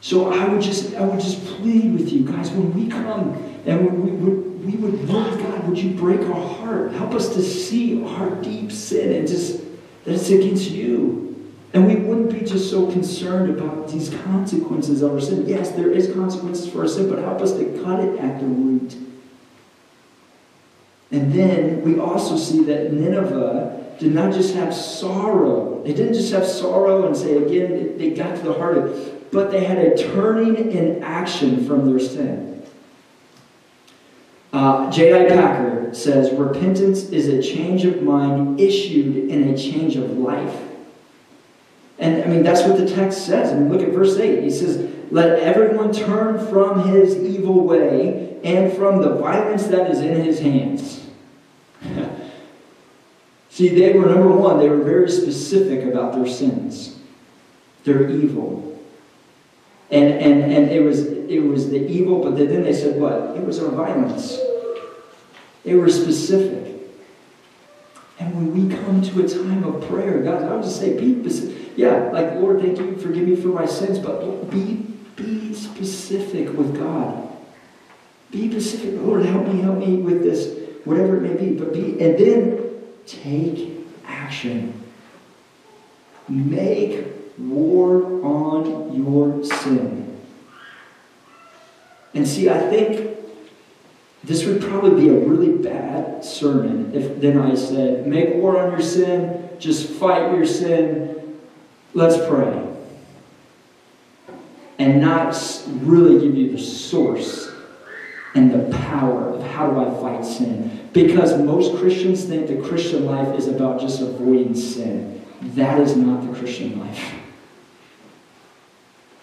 So 0.00 0.32
I 0.32 0.46
would 0.46 0.62
just 0.62 0.94
I 0.94 1.04
would 1.04 1.18
just 1.18 1.44
plead 1.44 1.92
with 1.92 2.12
you 2.12 2.24
guys 2.24 2.52
when 2.52 2.72
we 2.72 2.86
come 2.86 3.34
and 3.66 3.84
we, 3.84 4.12
we, 4.12 4.32
we 4.64 4.76
would 4.76 5.08
Lord 5.08 5.36
God, 5.40 5.66
would 5.66 5.76
you 5.76 5.90
break 5.90 6.20
our 6.20 6.54
heart? 6.54 6.92
Help 6.92 7.14
us 7.14 7.34
to 7.34 7.42
see 7.42 8.04
our 8.04 8.30
deep 8.42 8.70
sin 8.70 9.12
and 9.12 9.26
just 9.26 9.58
that 10.04 10.14
it's 10.14 10.30
against 10.30 10.70
you. 10.70 11.50
And 11.74 11.88
we 11.88 11.96
wouldn't 11.96 12.30
be 12.30 12.46
just 12.46 12.70
so 12.70 12.92
concerned 12.92 13.58
about 13.58 13.88
these 13.88 14.08
consequences 14.22 15.02
of 15.02 15.14
our 15.14 15.20
sin. 15.20 15.48
Yes, 15.48 15.72
there 15.72 15.90
is 15.90 16.12
consequences 16.12 16.70
for 16.70 16.82
our 16.82 16.88
sin, 16.88 17.10
but 17.10 17.18
help 17.18 17.40
us 17.40 17.54
to 17.54 17.64
cut 17.82 17.98
it 17.98 18.20
at 18.20 18.38
the 18.38 18.46
root. 18.46 18.94
And 21.10 21.32
then 21.32 21.82
we 21.82 21.98
also 21.98 22.36
see 22.36 22.62
that 22.64 22.92
Nineveh 22.92 23.81
did 24.02 24.12
not 24.12 24.32
just 24.32 24.54
have 24.54 24.74
sorrow. 24.74 25.80
They 25.84 25.94
didn't 25.94 26.14
just 26.14 26.32
have 26.32 26.44
sorrow 26.44 27.06
and 27.06 27.16
say, 27.16 27.36
again, 27.36 27.96
they 27.98 28.10
got 28.10 28.36
to 28.36 28.42
the 28.42 28.52
heart 28.52 28.76
of 28.76 28.86
it, 28.86 29.30
but 29.30 29.52
they 29.52 29.64
had 29.64 29.78
a 29.78 29.96
turning 29.96 30.72
in 30.72 31.02
action 31.04 31.64
from 31.64 31.88
their 31.88 32.00
sin. 32.00 32.64
Uh, 34.52 34.90
J.I. 34.90 35.28
Packer 35.28 35.94
says, 35.94 36.32
repentance 36.32 37.04
is 37.10 37.28
a 37.28 37.40
change 37.40 37.84
of 37.84 38.02
mind 38.02 38.60
issued 38.60 39.30
in 39.30 39.48
a 39.48 39.56
change 39.56 39.94
of 39.94 40.18
life. 40.18 40.60
And 42.00 42.24
I 42.24 42.26
mean, 42.26 42.42
that's 42.42 42.62
what 42.62 42.76
the 42.76 42.92
text 42.92 43.24
says. 43.24 43.52
I 43.52 43.54
mean, 43.54 43.70
look 43.70 43.82
at 43.82 43.94
verse 43.94 44.18
8. 44.18 44.42
He 44.42 44.50
says, 44.50 44.92
Let 45.12 45.38
everyone 45.38 45.92
turn 45.92 46.44
from 46.48 46.88
his 46.88 47.16
evil 47.16 47.64
way 47.64 48.36
and 48.42 48.72
from 48.72 49.00
the 49.00 49.14
violence 49.14 49.68
that 49.68 49.88
is 49.90 50.00
in 50.00 50.24
his 50.24 50.40
hands. 50.40 51.06
See, 53.52 53.68
they 53.68 53.92
were, 53.92 54.06
number 54.06 54.32
one, 54.32 54.58
they 54.58 54.70
were 54.70 54.82
very 54.82 55.10
specific 55.10 55.84
about 55.84 56.14
their 56.14 56.26
sins, 56.26 56.98
their 57.84 58.08
evil. 58.08 58.82
And, 59.90 60.08
and, 60.08 60.50
and 60.50 60.70
it, 60.70 60.82
was, 60.82 61.06
it 61.06 61.40
was 61.40 61.68
the 61.68 61.86
evil, 61.86 62.22
but 62.22 62.38
then 62.38 62.62
they 62.62 62.72
said 62.72 62.98
what? 62.98 63.36
It 63.36 63.44
was 63.44 63.62
our 63.62 63.68
violence. 63.68 64.38
They 65.64 65.74
were 65.74 65.90
specific. 65.90 66.80
And 68.18 68.34
when 68.34 68.68
we 68.68 68.74
come 68.74 69.02
to 69.02 69.22
a 69.22 69.28
time 69.28 69.64
of 69.64 69.86
prayer, 69.86 70.22
God, 70.22 70.44
I 70.44 70.54
would 70.54 70.62
just 70.62 70.80
say, 70.80 70.98
be 70.98 71.20
specific. 71.20 71.72
Yeah, 71.76 72.08
like, 72.10 72.32
Lord, 72.36 72.62
thank 72.62 72.78
you, 72.78 72.96
forgive 72.96 73.28
me 73.28 73.36
for 73.36 73.48
my 73.48 73.66
sins, 73.66 73.98
but 73.98 74.50
be, 74.50 74.76
be 75.14 75.52
specific 75.52 76.50
with 76.54 76.78
God. 76.78 77.28
Be 78.30 78.50
specific. 78.50 78.98
Lord, 79.02 79.26
help 79.26 79.46
me, 79.46 79.60
help 79.60 79.76
me 79.76 79.96
with 79.96 80.22
this, 80.22 80.58
whatever 80.86 81.18
it 81.18 81.20
may 81.20 81.34
be. 81.34 81.54
But 81.54 81.74
be, 81.74 82.00
and 82.00 82.18
then 82.18 82.61
take 83.06 83.70
action. 84.06 84.82
Make 86.28 87.06
war 87.38 88.04
on 88.24 88.94
your 88.94 89.44
sin. 89.44 90.20
And 92.14 92.28
see, 92.28 92.48
I 92.48 92.58
think 92.58 93.16
this 94.22 94.44
would 94.44 94.60
probably 94.60 95.02
be 95.02 95.08
a 95.08 95.18
really 95.18 95.56
bad 95.56 96.24
sermon 96.24 96.94
if 96.94 97.20
then 97.20 97.38
I 97.38 97.54
said, 97.54 98.06
make 98.06 98.34
war 98.34 98.58
on 98.58 98.70
your 98.72 98.82
sin, 98.82 99.50
just 99.58 99.90
fight 99.90 100.34
your 100.34 100.46
sin, 100.46 101.38
let's 101.94 102.16
pray. 102.28 102.68
And 104.78 105.00
not 105.00 105.36
really 105.66 106.24
give 106.24 106.36
you 106.36 106.52
the 106.52 106.58
source 106.58 107.51
and 108.34 108.50
the 108.50 108.76
power 108.78 109.30
of 109.30 109.42
how 109.42 109.70
do 109.70 109.78
I 109.80 110.00
fight 110.00 110.24
sin. 110.24 110.88
Because 110.92 111.38
most 111.38 111.76
Christians 111.78 112.24
think 112.24 112.48
the 112.48 112.56
Christian 112.66 113.06
life 113.06 113.38
is 113.38 113.48
about 113.48 113.80
just 113.80 114.00
avoiding 114.00 114.54
sin. 114.54 115.24
That 115.40 115.80
is 115.80 115.96
not 115.96 116.26
the 116.26 116.38
Christian 116.38 116.80
life. 116.80 117.14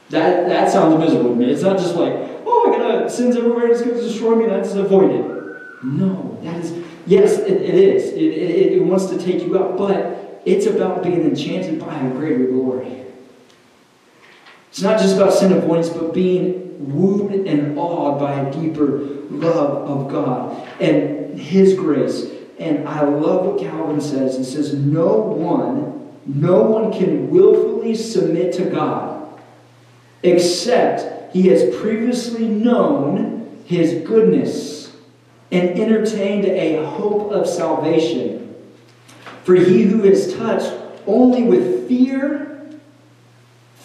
That, 0.10 0.47
that 0.49 0.72
sounds 0.72 0.99
miserable 0.99 1.32
to 1.32 1.36
me. 1.36 1.51
It's 1.51 1.62
not 1.62 1.78
just 1.78 1.95
like, 1.95 2.14
oh, 2.45 2.72
I 2.72 2.78
gotta, 2.78 3.10
sins 3.10 3.36
everywhere, 3.36 3.68
it's 3.68 3.82
to 3.82 3.93
destroy 3.93 4.36
me, 4.36 4.45
I 4.45 4.57
avoid 4.57 5.12
it. 5.12 5.84
No, 5.84 6.38
that 6.43 6.64
is, 6.64 6.74
yes, 7.05 7.38
it, 7.39 7.62
it 7.62 7.76
is. 7.76 8.12
It, 8.14 8.18
it, 8.18 8.74
it 8.74 8.84
wants 8.84 9.05
to 9.07 9.20
take 9.20 9.43
you 9.43 9.57
out, 9.57 9.78
but 9.78 10.41
it's 10.45 10.66
about 10.66 11.03
being 11.03 11.22
enchanted 11.22 11.80
by 11.80 11.95
a 11.95 12.10
greater 12.12 12.45
glory. 12.45 13.05
It's 14.70 14.82
not 14.82 14.99
just 14.99 15.16
about 15.16 15.34
sin 15.34 15.51
avoidance, 15.51 15.89
but 15.89 16.14
being 16.14 16.68
wooed 16.80 17.45
and 17.45 17.77
awed 17.77 18.19
by 18.19 18.41
a 18.41 18.51
deeper 18.51 18.99
love 19.30 19.89
of 19.89 20.11
God 20.11 20.67
and 20.82 21.39
His 21.39 21.75
grace. 21.75 22.25
And 22.57 22.88
I 22.88 23.03
love 23.03 23.45
what 23.45 23.59
Calvin 23.59 24.01
says. 24.01 24.38
He 24.38 24.43
says, 24.43 24.73
No 24.73 25.15
one, 25.17 26.11
no 26.25 26.63
one 26.63 26.91
can 26.91 27.30
willfully 27.30 27.95
submit 27.95 28.53
to 28.55 28.65
God 28.65 29.19
except 30.23 31.34
he 31.34 31.47
has 31.47 31.75
previously 31.77 32.47
known 32.47 33.63
his 33.65 34.05
goodness 34.07 34.95
and 35.51 35.80
entertained 35.80 36.45
a 36.45 36.86
hope 36.86 37.32
of 37.32 37.47
salvation. 37.47 38.55
For 39.43 39.55
he 39.55 39.84
who 39.84 40.03
is 40.03 40.36
touched 40.36 40.73
only 41.07 41.43
with 41.43 41.88
fear, 41.88 42.49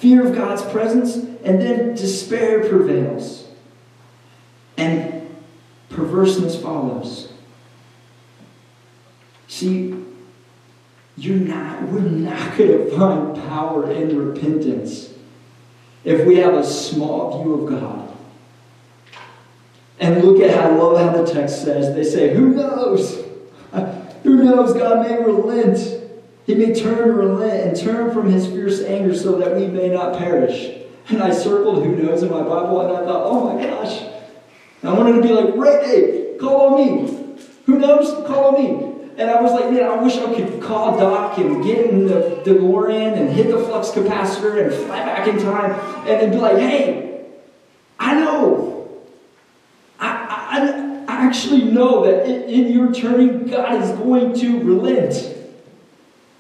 fear 0.05 0.27
of 0.27 0.35
God's 0.35 0.61
presence, 0.71 1.17
and 1.17 1.63
then 1.63 1.95
despair 1.95 2.69
prevails. 2.69 3.49
And 4.77 5.35
perverseness 5.89 6.61
follows. 6.61 7.33
See, 9.49 9.95
you're 11.17 11.39
not, 11.39 11.85
we're 11.85 12.01
not 12.01 12.37
going 12.59 12.71
to 12.71 12.91
find 12.99 13.35
power 13.49 13.91
in 13.91 14.15
repentance 14.19 15.15
if 16.05 16.27
we 16.27 16.37
have 16.37 16.53
a 16.53 16.65
small 16.67 17.43
view 17.43 17.55
of 17.55 17.81
God. 17.81 18.15
And 20.01 20.23
look 20.23 20.39
at 20.43 20.55
how, 20.55 20.69
I 20.69 20.75
love 20.75 20.99
how 20.99 21.23
the 21.23 21.33
text 21.33 21.65
says, 21.65 21.95
they 21.95 22.05
say, 22.05 22.35
Who 22.35 22.49
knows? 22.49 23.25
Who 24.23 24.45
knows? 24.45 24.75
God 24.75 25.09
may 25.09 25.17
relent. 25.17 26.04
He 26.47 26.55
may 26.55 26.75
turn 26.75 27.09
and 27.09 27.17
relent 27.17 27.69
and 27.69 27.77
turn 27.77 28.13
from 28.13 28.31
his 28.31 28.47
fierce 28.47 28.83
anger 28.83 29.15
so 29.15 29.39
that 29.39 29.57
we 29.57 29.67
may 29.67 29.89
not 29.89 30.19
perish. 30.19 30.83
And 31.09 31.23
I 31.23 31.33
circled 31.33 31.85
who 31.85 31.97
knows 31.97 32.23
in 32.23 32.31
my 32.31 32.43
Bible 32.43 32.81
and 32.83 32.93
I 32.97 33.05
thought, 33.05 33.27
oh 33.27 33.53
my 33.53 33.63
gosh. 33.63 34.01
And 34.83 34.91
I 34.91 34.93
wanted 34.93 35.17
to 35.17 35.23
be 35.23 35.33
like, 35.33 35.55
right, 35.55 35.85
hey, 35.85 36.37
call 36.39 36.75
on 36.75 37.05
me. 37.05 37.39
Who 37.67 37.79
knows? 37.79 38.11
Call 38.27 38.55
on 38.57 38.63
me. 38.63 38.95
And 39.17 39.31
I 39.31 39.41
was 39.41 39.53
like, 39.53 39.71
man, 39.71 39.85
I 39.85 40.03
wish 40.03 40.17
I 40.17 40.35
could 40.35 40.61
call 40.63 40.99
Doc 40.99 41.39
and 41.39 41.63
get 41.63 41.87
in 41.87 42.07
the 42.07 42.43
DeLorean 42.45 43.17
and 43.17 43.31
hit 43.31 43.51
the 43.51 43.61
flux 43.61 43.91
capacitor 43.91 44.63
and 44.63 44.75
fly 44.75 45.05
back 45.05 45.29
in 45.29 45.39
time 45.39 45.73
and 46.07 46.21
then 46.21 46.31
be 46.31 46.37
like, 46.37 46.59
hey, 46.59 47.27
I 47.99 48.15
know. 48.15 49.03
I, 50.01 51.05
I, 51.09 51.15
I 51.15 51.27
actually 51.27 51.65
know 51.65 52.05
that 52.05 52.27
in 52.27 52.73
your 52.73 52.93
turning, 52.93 53.47
God 53.47 53.81
is 53.81 53.91
going 53.93 54.35
to 54.41 54.63
relent. 54.63 55.35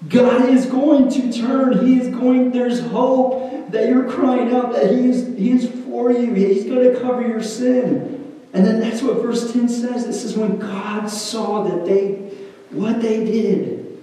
God 0.08 0.48
is 0.50 0.66
going 0.66 1.10
to 1.10 1.32
turn. 1.32 1.86
He 1.86 2.00
is 2.00 2.08
going, 2.08 2.52
there's 2.52 2.80
hope 2.80 3.70
that 3.70 3.88
you're 3.88 4.10
crying 4.10 4.54
out 4.54 4.72
that 4.72 4.90
He 4.90 5.08
is, 5.08 5.36
he 5.36 5.50
is 5.50 5.70
for 5.84 6.12
you. 6.12 6.34
He's 6.34 6.64
going 6.64 6.92
to 6.92 7.00
cover 7.00 7.26
your 7.26 7.42
sin. 7.42 8.40
And 8.52 8.64
then 8.64 8.80
that's 8.80 9.02
what 9.02 9.20
verse 9.22 9.52
10 9.52 9.68
says. 9.68 10.04
It 10.04 10.12
says, 10.12 10.36
when 10.36 10.58
God 10.58 11.08
saw 11.08 11.64
that 11.64 11.84
they 11.84 12.24
what 12.70 13.00
they 13.00 13.24
did 13.24 14.02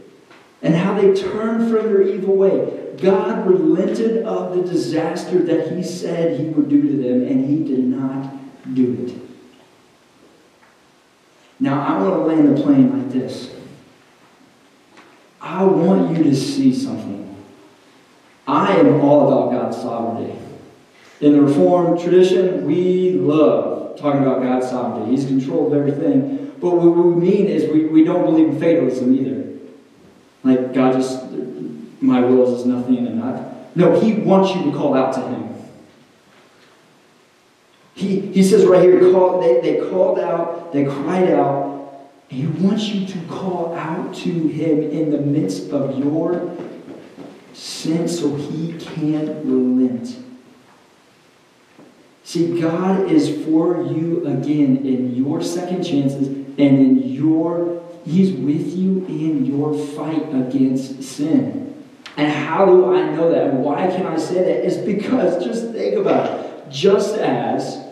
and 0.61 0.75
how 0.75 0.99
they 0.99 1.13
turned 1.13 1.69
from 1.69 1.87
their 1.87 2.01
evil 2.01 2.35
way. 2.35 2.77
God 2.97 3.47
relented 3.47 4.23
of 4.25 4.55
the 4.55 4.63
disaster 4.63 5.39
that 5.43 5.75
He 5.75 5.83
said 5.83 6.39
He 6.39 6.47
would 6.47 6.69
do 6.69 6.81
to 6.81 6.97
them, 6.97 7.27
and 7.27 7.49
He 7.49 7.63
did 7.63 7.83
not 7.83 8.31
do 8.73 9.05
it. 9.07 9.15
Now, 11.59 11.81
I 11.81 12.01
want 12.01 12.15
to 12.15 12.21
land 12.23 12.57
the 12.57 12.61
plane 12.61 12.97
like 12.97 13.11
this. 13.11 13.53
I 15.41 15.63
want 15.63 16.15
you 16.15 16.23
to 16.23 16.35
see 16.35 16.73
something. 16.73 17.35
I 18.47 18.75
am 18.77 19.01
all 19.01 19.27
about 19.27 19.51
God's 19.51 19.77
sovereignty. 19.77 20.37
In 21.19 21.33
the 21.33 21.41
Reformed 21.41 21.99
tradition, 21.99 22.65
we 22.65 23.13
love 23.13 23.99
talking 23.99 24.21
about 24.21 24.41
God's 24.41 24.69
sovereignty. 24.69 25.11
He's 25.11 25.25
control 25.25 25.67
of 25.67 25.73
everything. 25.73 26.55
But 26.59 26.75
what 26.75 26.95
we 26.95 27.15
mean 27.15 27.47
is 27.47 27.71
we, 27.71 27.85
we 27.85 28.03
don't 28.03 28.23
believe 28.23 28.49
in 28.49 28.59
fatalism 28.59 29.15
either. 29.15 29.59
Like, 30.43 30.73
God 30.73 30.93
just, 30.93 31.23
my 32.01 32.21
will 32.21 32.55
is 32.55 32.65
nothing 32.65 33.07
and 33.07 33.23
I. 33.23 33.51
No, 33.75 33.99
He 33.99 34.13
wants 34.13 34.55
you 34.55 34.63
to 34.71 34.77
call 34.77 34.95
out 34.95 35.13
to 35.13 35.21
Him. 35.21 35.51
He, 37.93 38.19
he 38.19 38.43
says 38.43 38.65
right 38.65 38.81
here, 38.81 38.99
call, 39.11 39.41
they, 39.41 39.59
they 39.61 39.89
called 39.89 40.19
out, 40.19 40.71
they 40.71 40.85
cried 40.85 41.29
out, 41.29 41.80
he 42.31 42.47
wants 42.47 42.87
you 42.87 43.05
to 43.05 43.19
call 43.27 43.75
out 43.75 44.15
to 44.15 44.29
him 44.47 44.89
in 44.89 45.11
the 45.11 45.17
midst 45.17 45.69
of 45.71 45.99
your 45.99 46.57
sin 47.51 48.07
so 48.07 48.33
he 48.35 48.77
can 48.79 49.27
relent. 49.45 50.15
See, 52.23 52.61
God 52.61 53.11
is 53.11 53.43
for 53.43 53.83
you 53.83 54.25
again 54.25 54.77
in 54.77 55.13
your 55.13 55.43
second 55.43 55.83
chances 55.83 56.29
and 56.29 56.57
in 56.57 56.99
your, 57.09 57.83
He's 58.05 58.31
with 58.31 58.77
you 58.77 59.05
in 59.07 59.45
your 59.45 59.77
fight 59.87 60.33
against 60.33 61.03
sin. 61.03 61.83
And 62.15 62.31
how 62.31 62.65
do 62.65 62.95
I 62.95 63.13
know 63.13 63.29
that? 63.29 63.53
Why 63.55 63.87
can 63.87 64.05
I 64.05 64.17
say 64.17 64.35
that? 64.35 64.65
It's 64.65 64.77
because, 64.77 65.43
just 65.43 65.73
think 65.73 65.97
about 65.97 66.39
it. 66.39 66.69
Just 66.69 67.17
as 67.17 67.85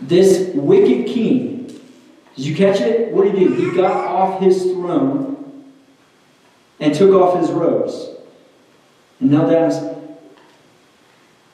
this 0.00 0.54
wicked 0.54 1.06
king, 1.06 1.51
did 2.36 2.46
you 2.46 2.56
catch 2.56 2.80
it? 2.80 3.12
What 3.12 3.24
did 3.24 3.34
he 3.36 3.44
do? 3.44 3.70
He 3.70 3.76
got 3.76 3.92
off 3.92 4.40
his 4.40 4.62
throne 4.62 5.64
and 6.80 6.94
took 6.94 7.12
off 7.12 7.38
his 7.38 7.50
robes. 7.50 8.08
And 9.20 9.30
now 9.30 9.46
that's 9.46 9.76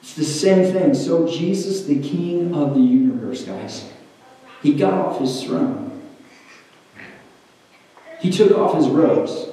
it's 0.00 0.14
the 0.14 0.24
same 0.24 0.72
thing. 0.72 0.94
So 0.94 1.28
Jesus, 1.28 1.84
the 1.84 2.00
King 2.00 2.54
of 2.54 2.74
the 2.74 2.80
universe, 2.80 3.44
guys, 3.44 3.92
he 4.62 4.72
got 4.72 4.94
off 4.94 5.20
his 5.20 5.42
throne. 5.42 6.02
He 8.20 8.30
took 8.30 8.52
off 8.52 8.76
his 8.76 8.88
robes. 8.88 9.48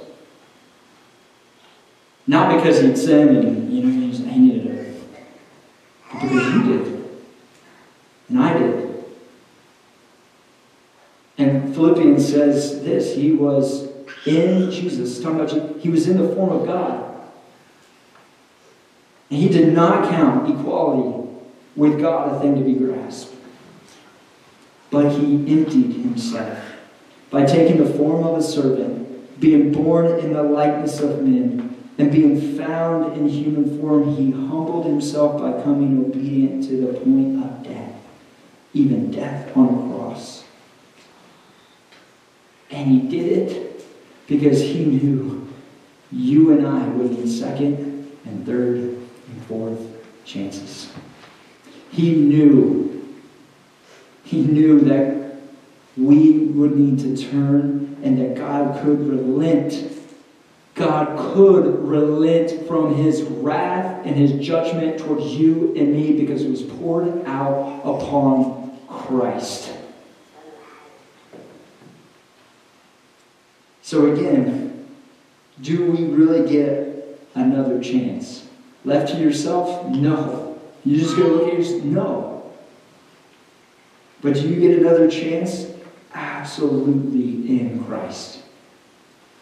Not 2.28 2.56
because 2.56 2.82
he'd 2.82 2.98
sinned 2.98 3.38
and 3.38 3.72
you 3.72 3.84
know 3.84 4.30
he 4.30 4.40
needed 4.40 4.66
it, 4.66 5.04
but 6.12 6.22
because 6.22 6.54
you 6.54 6.64
did, 6.64 7.20
and 8.30 8.40
I 8.40 8.58
did. 8.58 9.06
And 11.38 11.75
Philippians 11.86 12.28
says 12.28 12.84
this: 12.84 13.16
He 13.16 13.32
was 13.32 13.88
in 14.26 14.72
Jesus. 14.72 15.22
Talking 15.22 15.42
about 15.42 15.80
he 15.80 15.90
was 15.90 16.08
in 16.08 16.18
the 16.18 16.34
form 16.34 16.50
of 16.50 16.66
God. 16.66 17.04
And 19.30 19.40
he 19.40 19.50
did 19.50 19.74
not 19.74 20.10
count 20.10 20.50
equality 20.50 21.30
with 21.76 22.00
God 22.00 22.36
a 22.36 22.40
thing 22.40 22.56
to 22.56 22.64
be 22.64 22.74
grasped. 22.74 23.36
But 24.90 25.12
he 25.12 25.36
emptied 25.52 25.94
himself 25.94 26.58
by 27.30 27.46
taking 27.46 27.84
the 27.84 27.94
form 27.94 28.24
of 28.24 28.38
a 28.38 28.44
servant, 28.44 29.40
being 29.40 29.72
born 29.72 30.20
in 30.20 30.34
the 30.34 30.44
likeness 30.44 31.02
of 31.02 31.22
men, 31.22 31.76
and 31.98 32.12
being 32.12 32.58
found 32.58 33.18
in 33.18 33.28
human 33.28 33.80
form, 33.80 34.16
he 34.16 34.32
humbled 34.32 34.86
himself 34.86 35.40
by 35.40 35.62
coming 35.64 36.06
obedient 36.06 36.64
to 36.66 36.78
the 36.78 37.00
point 37.00 37.44
of 37.44 37.64
death, 37.64 37.94
even 38.74 39.12
death 39.12 39.56
on 39.58 39.66
a 39.66 39.68
cross. 39.68 39.95
And 42.76 42.92
he 42.92 43.08
did 43.08 43.32
it 43.32 43.86
because 44.28 44.60
he 44.60 44.84
knew 44.84 45.48
you 46.12 46.52
and 46.52 46.68
I 46.68 46.86
would 46.90 47.12
need 47.12 47.30
second 47.30 48.12
and 48.26 48.46
third 48.46 48.80
and 48.80 49.46
fourth 49.48 49.80
chances. 50.26 50.92
He 51.90 52.14
knew, 52.14 53.16
he 54.26 54.42
knew 54.42 54.82
that 54.82 55.38
we 55.96 56.32
would 56.32 56.78
need 56.78 57.00
to 57.00 57.32
turn 57.32 57.98
and 58.04 58.20
that 58.20 58.36
God 58.36 58.84
could 58.84 59.08
relent. 59.08 59.94
God 60.74 61.34
could 61.34 61.80
relent 61.80 62.68
from 62.68 62.96
his 62.96 63.22
wrath 63.22 64.06
and 64.06 64.18
his 64.18 64.34
judgment 64.46 65.00
towards 65.00 65.28
you 65.28 65.74
and 65.78 65.94
me 65.94 66.12
because 66.20 66.42
it 66.42 66.50
was 66.50 66.62
poured 66.62 67.26
out 67.26 67.80
upon 67.86 68.78
Christ. 68.90 69.75
So, 73.86 74.12
again, 74.12 74.84
do 75.62 75.92
we 75.92 76.06
really 76.06 76.50
get 76.50 77.20
another 77.36 77.80
chance? 77.80 78.48
Left 78.84 79.14
to 79.14 79.20
yourself? 79.20 79.88
No. 79.92 80.58
You 80.84 80.98
just 80.98 81.16
to 81.18 81.24
look 81.24 81.50
at 81.50 81.60
yourself? 81.60 81.84
No. 81.84 82.52
But 84.24 84.34
do 84.34 84.50
you 84.50 84.60
get 84.60 84.80
another 84.80 85.08
chance? 85.08 85.68
Absolutely 86.16 87.60
in 87.60 87.86
Christ. 87.86 88.40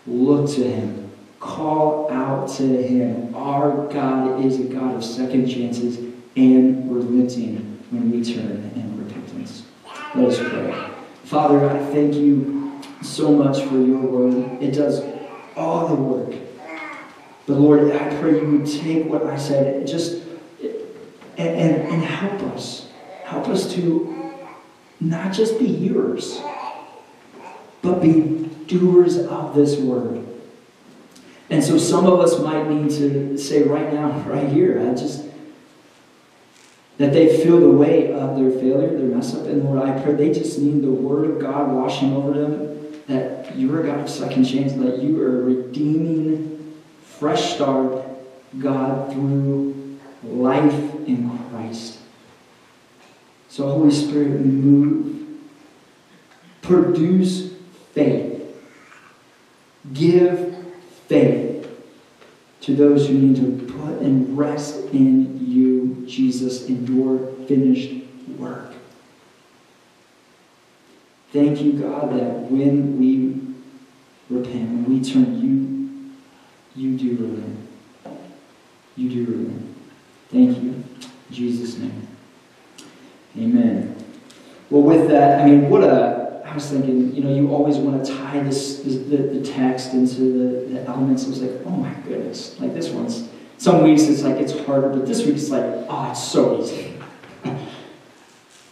Look 0.06 0.50
to 0.56 0.70
Him. 0.70 1.10
Call 1.40 2.12
out 2.12 2.50
to 2.58 2.64
Him. 2.64 3.34
Our 3.34 3.88
God 3.88 4.44
is 4.44 4.60
a 4.60 4.66
God 4.66 4.96
of 4.96 5.06
second 5.06 5.48
chances 5.48 6.00
and 6.36 6.94
relenting 6.94 7.82
when 7.92 8.12
we 8.12 8.22
turn 8.22 8.72
in 8.76 9.06
repentance. 9.06 9.64
Let 10.14 10.28
us 10.28 10.40
pray. 10.40 10.90
Father, 11.24 11.70
I 11.70 11.80
thank 11.94 12.16
you 12.16 12.63
so 13.04 13.32
much 13.32 13.62
for 13.64 13.78
your 13.78 14.00
word. 14.00 14.62
It 14.62 14.72
does 14.72 15.04
all 15.56 15.88
the 15.88 15.96
work. 15.96 16.36
But 17.46 17.58
Lord, 17.58 17.92
I 17.92 18.20
pray 18.20 18.40
you 18.40 18.58
would 18.58 18.68
take 18.68 19.06
what 19.06 19.26
I 19.26 19.38
said 19.38 19.86
just 19.86 20.24
and, 21.38 21.48
and, 21.48 21.82
and 21.94 22.04
help 22.04 22.42
us. 22.54 22.90
Help 23.26 23.48
us 23.50 23.74
to 23.74 24.34
not 25.00 25.34
just 25.34 25.60
be 25.60 25.68
hearers, 25.68 26.40
but 27.82 28.02
be 28.02 28.50
doers 28.68 29.18
of 29.18 29.56
this 29.56 29.78
word. 29.78 30.26
And 31.50 31.64
so 31.64 31.78
some 31.78 32.06
of 32.06 32.20
us 32.20 32.40
might 32.40 32.70
need 32.70 32.90
to 32.92 33.38
say 33.38 33.64
right 33.64 33.94
now, 33.94 34.10
right 34.28 34.50
here, 34.50 34.80
I 34.80 34.94
just 34.96 35.26
that 36.98 37.12
they 37.12 37.44
feel 37.44 37.60
the 37.60 37.70
weight 37.70 38.12
of 38.12 38.38
their 38.38 38.52
failure, 38.52 38.96
their 38.96 39.08
mess 39.08 39.34
up, 39.34 39.48
and 39.48 39.64
Lord, 39.64 39.90
I 39.90 40.00
pray 40.00 40.14
they 40.14 40.32
just 40.32 40.60
need 40.60 40.84
the 40.84 40.92
word 40.92 41.32
of 41.32 41.40
God 41.40 41.72
washing 41.72 42.14
over 42.14 42.34
them, 42.34 42.73
that 43.08 43.56
you're 43.56 43.82
a 43.82 43.86
God 43.86 44.00
of 44.00 44.10
second 44.10 44.46
chance, 44.46 44.74
that 44.74 45.00
you 45.00 45.22
are 45.22 45.44
redeeming 45.44 46.82
fresh 47.04 47.56
start, 47.56 48.06
God, 48.60 49.12
through 49.14 50.00
life 50.24 50.74
in 51.08 51.38
Christ. 51.50 52.00
So, 53.50 53.68
Holy 53.70 53.92
Spirit, 53.92 54.42
move. 54.42 55.40
Produce 56.62 57.54
faith. 57.94 58.42
Give 59.94 60.56
faith 61.08 61.70
to 62.62 62.76
those 62.76 63.08
who 63.08 63.14
need 63.14 63.36
to 63.36 63.74
put 63.74 64.00
and 64.00 64.38
rest 64.38 64.76
in 64.94 65.46
you, 65.46 66.06
Jesus, 66.08 66.68
in 66.68 66.88
your 66.88 67.34
finished 67.48 68.06
work. 68.38 68.73
Thank 71.34 71.62
you, 71.62 71.74
God, 71.74 72.14
that 72.14 72.50
when 72.50 72.98
we 72.98 73.42
repent, 74.30 74.70
when 74.70 74.86
we 74.86 75.04
turn 75.04 75.42
you 75.42 75.64
you 76.76 76.98
do 76.98 77.16
relent. 77.18 77.60
You 78.96 79.10
do 79.10 79.32
relent. 79.32 79.76
Thank 80.32 80.64
you. 80.64 80.70
In 80.72 80.86
Jesus' 81.32 81.78
name. 81.78 82.08
Amen. 83.38 83.96
Well, 84.70 84.82
with 84.82 85.08
that, 85.10 85.42
I 85.42 85.46
mean, 85.46 85.70
what 85.70 85.84
a. 85.84 86.24
I 86.46 86.54
was 86.54 86.70
thinking, 86.70 87.16
you 87.16 87.24
know, 87.24 87.34
you 87.34 87.52
always 87.52 87.78
want 87.78 88.06
to 88.06 88.16
tie 88.16 88.40
this, 88.42 88.80
this 88.80 88.98
the, 89.08 89.18
the 89.18 89.42
text 89.42 89.94
into 89.94 90.22
the, 90.22 90.74
the 90.74 90.84
elements. 90.88 91.26
I 91.26 91.30
was 91.30 91.42
like, 91.42 91.62
oh 91.66 91.72
my 91.72 91.94
goodness. 92.08 92.60
Like 92.60 92.74
this 92.74 92.90
one's. 92.90 93.30
Some 93.58 93.84
weeks 93.84 94.04
it's 94.04 94.24
like 94.24 94.36
it's 94.36 94.52
harder, 94.66 94.90
but 94.90 95.08
this 95.08 95.26
week 95.26 95.36
it's 95.36 95.50
like, 95.50 95.64
oh, 95.64 96.10
it's 96.12 96.24
so 96.24 96.62
easy. 96.62 96.96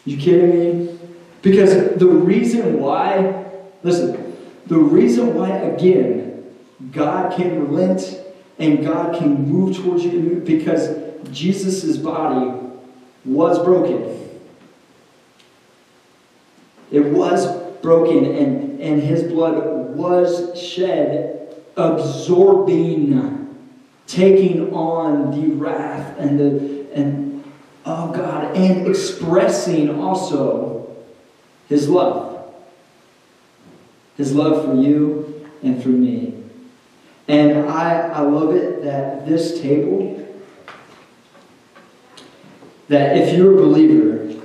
you 0.05 0.17
kidding 0.17 0.49
me? 0.49 0.99
Because 1.41 1.97
the 1.97 2.07
reason 2.07 2.79
why, 2.79 3.45
listen, 3.83 4.37
the 4.67 4.77
reason 4.77 5.33
why, 5.33 5.49
again, 5.49 6.53
God 6.91 7.35
can 7.35 7.67
relent 7.67 8.19
and 8.59 8.83
God 8.83 9.17
can 9.17 9.49
move 9.49 9.75
towards 9.75 10.03
you 10.03 10.41
because 10.45 10.89
Jesus' 11.31 11.97
body 11.97 12.59
was 13.25 13.59
broken. 13.63 14.17
It 16.91 17.05
was 17.05 17.47
broken 17.81 18.25
and, 18.25 18.79
and 18.79 19.01
his 19.01 19.23
blood 19.23 19.95
was 19.95 20.59
shed, 20.59 21.55
absorbing, 21.75 23.57
taking 24.07 24.73
on 24.73 25.31
the 25.31 25.55
wrath 25.55 26.17
and 26.19 26.39
the 26.39 26.81
and 26.93 27.43
of 27.85 28.13
God 28.13 28.55
and 28.55 28.87
expressing 28.87 29.99
also 29.99 30.80
his 31.71 31.87
love. 31.87 32.53
His 34.17 34.35
love 34.35 34.65
for 34.65 34.75
you 34.75 35.49
and 35.63 35.81
for 35.81 35.87
me. 35.87 36.43
And 37.29 37.69
I, 37.69 38.09
I 38.09 38.19
love 38.19 38.53
it 38.53 38.83
that 38.83 39.25
this 39.25 39.61
table, 39.61 40.27
that 42.89 43.15
if 43.15 43.37
you're 43.37 43.53
a 43.53 43.61
believer, 43.61 44.37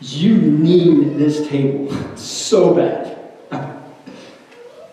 you 0.00 0.36
need 0.36 1.18
this 1.18 1.48
table 1.48 1.92
so 2.16 2.74
bad. 2.74 3.18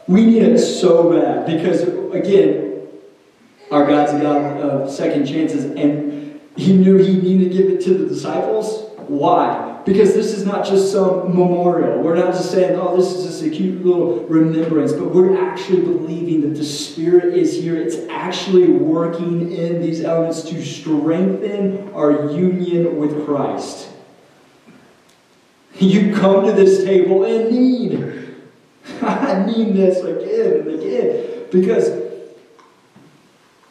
We 0.07 0.25
need 0.25 0.41
it 0.41 0.57
so 0.57 1.11
bad 1.11 1.45
because, 1.45 1.83
again, 2.11 2.87
our 3.69 3.85
God's 3.85 4.13
a 4.13 4.19
God 4.19 4.57
of 4.59 4.81
uh, 4.81 4.91
second 4.91 5.27
chances, 5.27 5.65
and 5.65 6.41
He 6.55 6.75
knew 6.75 6.97
He 6.97 7.17
needed 7.17 7.51
to 7.51 7.55
give 7.55 7.71
it 7.71 7.83
to 7.83 7.93
the 7.99 8.07
disciples. 8.07 8.84
Why? 9.07 9.81
Because 9.85 10.13
this 10.13 10.33
is 10.33 10.45
not 10.45 10.65
just 10.65 10.91
some 10.91 11.35
memorial. 11.35 12.01
We're 12.01 12.15
not 12.15 12.33
just 12.33 12.51
saying, 12.51 12.79
oh, 12.79 12.97
this 12.97 13.13
is 13.13 13.25
just 13.25 13.43
a 13.43 13.49
cute 13.49 13.85
little 13.85 14.25
remembrance, 14.25 14.93
but 14.93 15.13
we're 15.13 15.37
actually 15.37 15.81
believing 15.81 16.41
that 16.41 16.57
the 16.57 16.65
Spirit 16.65 17.35
is 17.35 17.53
here. 17.53 17.75
It's 17.75 17.97
actually 18.09 18.67
working 18.71 19.51
in 19.51 19.81
these 19.81 20.01
elements 20.03 20.43
to 20.43 20.65
strengthen 20.65 21.93
our 21.93 22.31
union 22.31 22.97
with 22.97 23.25
Christ. 23.25 23.89
You 25.77 26.15
come 26.15 26.45
to 26.45 26.53
this 26.53 26.83
table 26.83 27.25
in 27.25 27.51
need. 27.51 28.35
I 29.01 29.45
need 29.45 29.75
this 29.75 29.99
again 29.99 30.61
and 30.61 30.79
again 30.79 31.45
because 31.51 31.89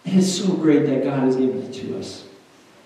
it's 0.04 0.30
so 0.30 0.52
great 0.54 0.86
that 0.86 1.02
God 1.02 1.20
has 1.20 1.36
given 1.36 1.62
it 1.62 1.72
to 1.72 1.98
us. 1.98 2.24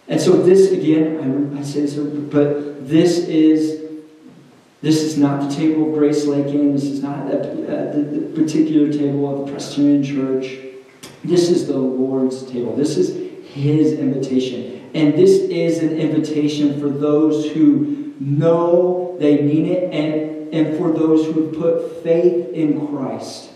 And 0.09 0.21
so 0.21 0.43
this 0.43 0.73
again, 0.73 1.53
I, 1.55 1.61
I 1.61 1.63
say 1.63 1.83
this, 1.83 1.95
but 1.95 2.89
this 2.89 3.19
is 3.19 3.85
this 4.81 5.03
is 5.03 5.19
not 5.19 5.49
the 5.49 5.55
table 5.55 5.89
of 5.89 5.95
Grace 5.95 6.25
Lakin. 6.25 6.73
This 6.73 6.85
is 6.85 7.03
not 7.03 7.27
a, 7.27 7.41
uh, 7.41 7.93
the, 7.93 8.03
the 8.03 8.41
particular 8.41 8.91
table 8.93 9.29
of 9.29 9.47
the 9.47 9.53
Presbyterian 9.53 10.03
Church. 10.03 10.59
This 11.25 11.51
is 11.51 11.67
the 11.67 11.77
Lord's 11.77 12.49
table. 12.51 12.75
This 12.75 12.97
is 12.97 13.33
His 13.49 13.95
invitation, 13.95 14.89
and 14.95 15.15
this 15.15 15.33
is 15.33 15.79
an 15.83 15.99
invitation 15.99 16.81
for 16.81 16.89
those 16.89 17.51
who 17.51 18.15
know 18.19 19.17
they 19.21 19.43
need 19.43 19.67
it, 19.67 19.93
and 19.93 20.55
and 20.55 20.79
for 20.79 20.91
those 20.93 21.27
who 21.27 21.45
have 21.45 21.55
put 21.55 22.03
faith 22.03 22.49
in 22.55 22.87
Christ. 22.87 23.48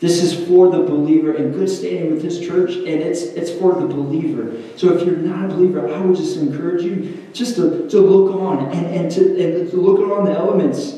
This 0.00 0.22
is 0.22 0.48
for 0.48 0.70
the 0.70 0.78
believer 0.78 1.34
in 1.34 1.52
good 1.52 1.68
standing 1.68 2.12
with 2.12 2.22
this 2.22 2.40
church, 2.40 2.70
and 2.70 2.86
it's, 2.86 3.22
it's 3.22 3.50
for 3.50 3.74
the 3.74 3.86
believer. 3.86 4.56
So 4.76 4.96
if 4.96 5.06
you're 5.06 5.16
not 5.16 5.50
a 5.50 5.54
believer, 5.54 5.92
I 5.92 6.00
would 6.00 6.16
just 6.16 6.38
encourage 6.38 6.82
you 6.82 7.22
just 7.34 7.56
to, 7.56 7.86
to 7.90 8.00
look 8.00 8.34
on 8.34 8.72
and, 8.72 8.86
and, 8.86 9.10
to, 9.12 9.58
and 9.60 9.70
to 9.70 9.76
look 9.76 10.00
on 10.10 10.24
the 10.24 10.32
elements 10.32 10.92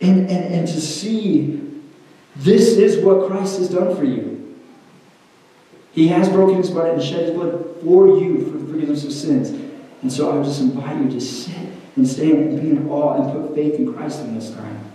and, 0.00 0.28
and, 0.28 0.54
and 0.54 0.66
to 0.66 0.80
see 0.80 1.60
this 2.34 2.76
is 2.78 3.04
what 3.04 3.28
Christ 3.28 3.58
has 3.58 3.68
done 3.68 3.94
for 3.94 4.02
you. 4.02 4.58
He 5.92 6.08
has 6.08 6.28
broken 6.28 6.56
his 6.56 6.70
body 6.70 6.90
and 6.90 7.02
shed 7.02 7.28
his 7.28 7.30
blood 7.30 7.76
for 7.82 8.18
you 8.18 8.50
for 8.50 8.58
the 8.58 8.72
forgiveness 8.72 9.04
of 9.04 9.12
sins. 9.12 9.50
And 10.00 10.12
so 10.12 10.32
I 10.32 10.34
would 10.34 10.46
just 10.46 10.60
invite 10.60 11.00
you 11.00 11.10
to 11.10 11.20
sit 11.20 11.68
and 11.94 12.08
stand 12.08 12.38
and 12.38 12.60
be 12.60 12.70
in 12.70 12.88
awe 12.88 13.22
and 13.22 13.32
put 13.32 13.54
faith 13.54 13.74
in 13.74 13.92
Christ 13.92 14.20
in 14.20 14.34
this 14.34 14.50
time. 14.50 14.91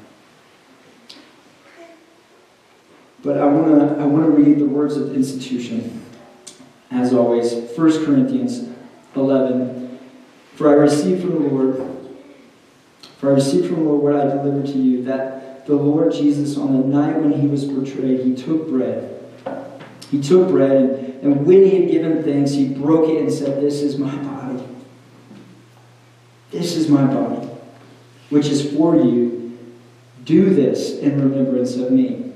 But 3.24 3.38
I 3.38 3.46
want 3.46 3.68
to 3.68 4.02
I 4.02 4.06
want 4.06 4.26
to 4.26 4.32
read 4.32 4.60
the 4.60 4.66
words 4.66 4.98
of 4.98 5.16
institution. 5.16 6.06
As 6.90 7.14
always, 7.14 7.54
1 7.54 8.06
Corinthians 8.06 8.70
11. 9.16 10.00
For 10.56 10.70
I 10.70 10.74
received 10.74 11.22
from 11.22 11.44
the 11.44 11.50
Lord, 11.50 11.98
for 13.20 13.30
I 13.30 13.34
received 13.34 13.68
from 13.68 13.84
the 13.84 13.90
Lord 13.90 14.02
what 14.02 14.16
I 14.16 14.28
delivered 14.36 14.66
to 14.68 14.78
you, 14.78 15.04
that 15.04 15.66
the 15.68 15.76
Lord 15.76 16.14
Jesus, 16.14 16.58
on 16.58 16.80
the 16.80 16.88
night 16.88 17.20
when 17.20 17.32
he 17.32 17.48
was 17.48 17.66
betrayed, 17.66 18.22
he 18.22 18.34
took 18.34 18.70
bread. 18.70 19.14
He 20.10 20.22
took 20.22 20.48
bread, 20.48 21.20
and 21.22 21.46
when 21.46 21.64
he 21.64 21.82
had 21.82 21.92
given 21.92 22.24
thanks, 22.24 22.52
he 22.52 22.70
broke 22.70 23.10
it 23.10 23.22
and 23.22 23.32
said, 23.32 23.62
This 23.62 23.82
is 23.82 23.98
my 23.98 24.16
body. 24.16 24.64
This 26.50 26.76
is 26.76 26.88
my 26.88 27.06
body, 27.06 27.48
which 28.30 28.48
is 28.48 28.74
for 28.74 28.96
you. 28.96 29.60
Do 30.24 30.54
this 30.54 30.98
in 31.00 31.22
remembrance 31.22 31.76
of 31.76 31.92
me. 31.92 32.27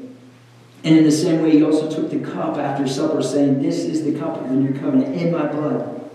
And 0.83 0.97
in 0.97 1.03
the 1.03 1.11
same 1.11 1.43
way, 1.43 1.51
he 1.51 1.63
also 1.63 1.89
took 1.89 2.09
the 2.09 2.19
cup 2.19 2.57
after 2.57 2.87
supper, 2.87 3.21
saying, 3.21 3.61
This 3.61 3.79
is 3.79 4.03
the 4.03 4.17
cup 4.17 4.37
of 4.37 4.49
the 4.49 4.55
new 4.55 4.73
covenant 4.79 5.15
in 5.15 5.31
my 5.31 5.45
blood. 5.47 6.09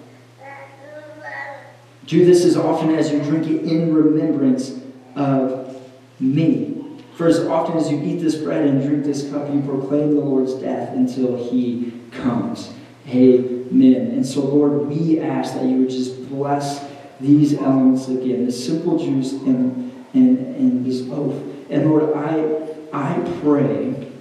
Do 2.07 2.25
this 2.25 2.45
as 2.45 2.57
often 2.57 2.95
as 2.95 3.11
you 3.11 3.21
drink 3.21 3.47
it 3.47 3.64
in 3.64 3.93
remembrance 3.93 4.81
of 5.14 5.81
me. 6.21 7.01
For 7.14 7.27
as 7.27 7.41
often 7.41 7.77
as 7.77 7.91
you 7.91 8.01
eat 8.03 8.21
this 8.21 8.37
bread 8.37 8.67
and 8.67 8.83
drink 8.83 9.05
this 9.05 9.31
cup, 9.31 9.53
you 9.53 9.61
proclaim 9.62 10.14
the 10.14 10.21
Lord's 10.21 10.55
death 10.55 10.95
until 10.95 11.37
he 11.49 12.01
comes. 12.12 12.73
Amen. 13.09 14.11
And 14.11 14.27
so, 14.27 14.41
Lord, 14.41 14.87
we 14.87 15.21
ask 15.21 15.55
that 15.55 15.64
you 15.64 15.79
would 15.79 15.91
just 15.91 16.29
bless 16.29 16.87
these 17.21 17.55
elements 17.55 18.09
again, 18.09 18.45
the 18.45 18.53
simple 18.53 18.99
juice 18.99 19.33
and, 19.33 20.07
and, 20.12 20.39
and 20.39 20.85
this 20.85 21.09
oath. 21.11 21.43
And 21.71 21.91
Lord, 21.91 22.14
I, 22.14 22.69
I 22.93 23.41
pray 23.41 24.12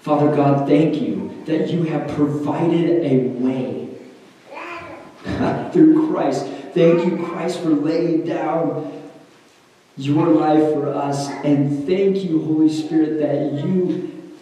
Father 0.00 0.34
God, 0.34 0.66
thank 0.66 1.00
you 1.00 1.42
that 1.44 1.68
you 1.70 1.82
have 1.84 2.08
provided 2.16 3.04
a 3.04 3.18
way 3.38 3.88
through 5.72 6.10
Christ. 6.10 6.46
Thank 6.72 7.04
you, 7.04 7.26
Christ, 7.26 7.60
for 7.60 7.70
laying 7.70 8.24
down 8.24 8.92
your 9.98 10.28
life 10.28 10.72
for 10.72 10.88
us. 10.88 11.28
And 11.44 11.86
thank 11.86 12.24
you, 12.24 12.42
Holy 12.42 12.72
Spirit, 12.72 13.18
that 13.18 13.64
you 13.64 14.32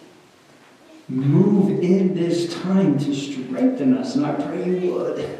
move 1.09 1.83
in 1.83 2.13
this 2.13 2.53
time 2.61 2.97
to 2.99 3.13
strengthen 3.13 3.97
us. 3.97 4.15
And 4.15 4.25
I 4.25 4.33
pray 4.33 4.79
you 4.79 4.93
would. 4.93 5.39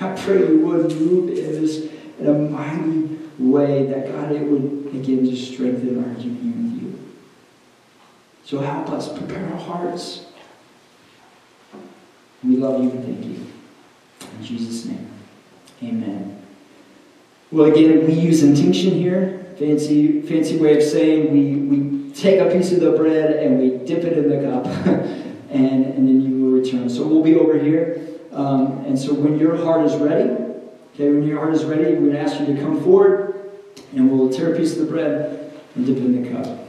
I 0.00 0.14
pray 0.14 0.40
you 0.40 0.58
would 0.66 0.92
move 1.00 1.30
in 1.30 1.62
this 1.62 1.90
in 2.18 2.26
a 2.26 2.34
mighty 2.34 3.18
way 3.38 3.86
that 3.86 4.12
God, 4.12 4.32
it 4.32 4.42
would 4.42 4.94
again 4.94 5.24
just 5.24 5.52
strengthen 5.52 6.04
our 6.04 6.20
union 6.20 6.67
so 8.48 8.60
help 8.60 8.88
us 8.88 9.12
prepare 9.12 9.44
our 9.52 9.58
hearts. 9.58 10.24
We 12.42 12.56
love 12.56 12.82
you 12.82 12.90
and 12.90 13.04
thank 13.04 13.26
you. 13.26 13.46
In 14.22 14.42
Jesus' 14.42 14.86
name, 14.86 15.06
amen. 15.82 16.42
Well, 17.52 17.70
again, 17.70 18.06
we 18.06 18.14
use 18.14 18.42
intinction 18.42 18.92
here. 18.92 19.54
Fancy, 19.58 20.22
fancy 20.22 20.56
way 20.56 20.78
of 20.78 20.82
saying 20.82 21.30
we, 21.30 21.76
we 21.76 22.10
take 22.12 22.40
a 22.40 22.50
piece 22.50 22.72
of 22.72 22.80
the 22.80 22.92
bread 22.92 23.32
and 23.32 23.58
we 23.58 23.84
dip 23.86 24.02
it 24.04 24.16
in 24.16 24.30
the 24.30 24.50
cup, 24.50 24.64
and, 25.50 25.84
and 25.84 26.08
then 26.08 26.22
you 26.22 26.42
will 26.42 26.58
return. 26.58 26.88
So 26.88 27.06
we'll 27.06 27.22
be 27.22 27.34
over 27.34 27.58
here. 27.58 28.00
Um, 28.32 28.82
and 28.86 28.98
so 28.98 29.12
when 29.12 29.38
your 29.38 29.58
heart 29.58 29.84
is 29.84 29.94
ready, 29.96 30.30
okay, 30.94 31.10
when 31.10 31.24
your 31.24 31.38
heart 31.38 31.52
is 31.52 31.66
ready, 31.66 31.92
we're 31.92 32.00
going 32.00 32.12
to 32.12 32.20
ask 32.20 32.40
you 32.40 32.46
to 32.46 32.62
come 32.62 32.82
forward, 32.82 33.50
and 33.94 34.10
we'll 34.10 34.30
tear 34.30 34.54
a 34.54 34.56
piece 34.56 34.74
of 34.74 34.86
the 34.86 34.90
bread 34.90 35.52
and 35.74 35.84
dip 35.84 35.98
it 35.98 36.02
in 36.02 36.22
the 36.22 36.30
cup. 36.30 36.67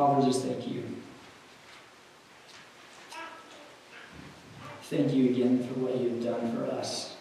Father, 0.00 0.26
just 0.26 0.46
thank 0.46 0.66
you. 0.66 0.82
Thank 4.84 5.12
you 5.12 5.28
again 5.28 5.58
for 5.62 5.80
what 5.80 6.00
you've 6.00 6.24
done 6.24 6.56
for 6.56 6.64
us. 6.74 7.16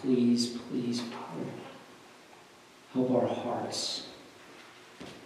Please, 0.00 0.56
please, 0.56 1.02
Father, 1.02 1.50
help 2.94 3.10
our 3.10 3.26
hearts. 3.26 4.06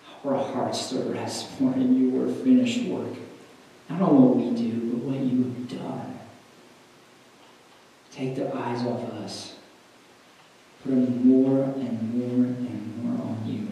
Help 0.08 0.26
our 0.34 0.52
hearts 0.52 0.90
to 0.90 0.98
rest 1.02 1.60
more 1.60 1.72
in 1.74 2.10
your 2.10 2.34
finished 2.34 2.82
work. 2.88 3.14
Not 3.88 4.02
on 4.02 4.20
what 4.20 4.36
we 4.38 4.60
do, 4.60 4.90
but 4.90 4.98
what 5.04 5.20
you 5.20 5.44
have 5.44 5.68
done. 5.68 6.18
Take 8.10 8.34
the 8.34 8.52
eyes 8.56 8.84
off 8.84 9.08
us. 9.12 9.54
Put 10.82 10.90
them 10.90 11.28
more 11.28 11.62
and 11.62 12.12
more 12.12 12.44
and 12.44 13.04
more 13.04 13.24
on 13.24 13.44
you. 13.46 13.68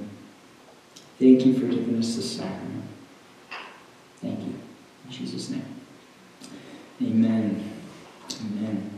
Giving 1.86 2.00
us 2.00 2.16
the 2.16 2.22
sacrament. 2.22 2.82
Thank 4.20 4.40
you. 4.40 4.54
In 5.04 5.10
Jesus' 5.10 5.50
name. 5.50 5.64
Amen. 7.00 7.72
Amen. 8.40 8.90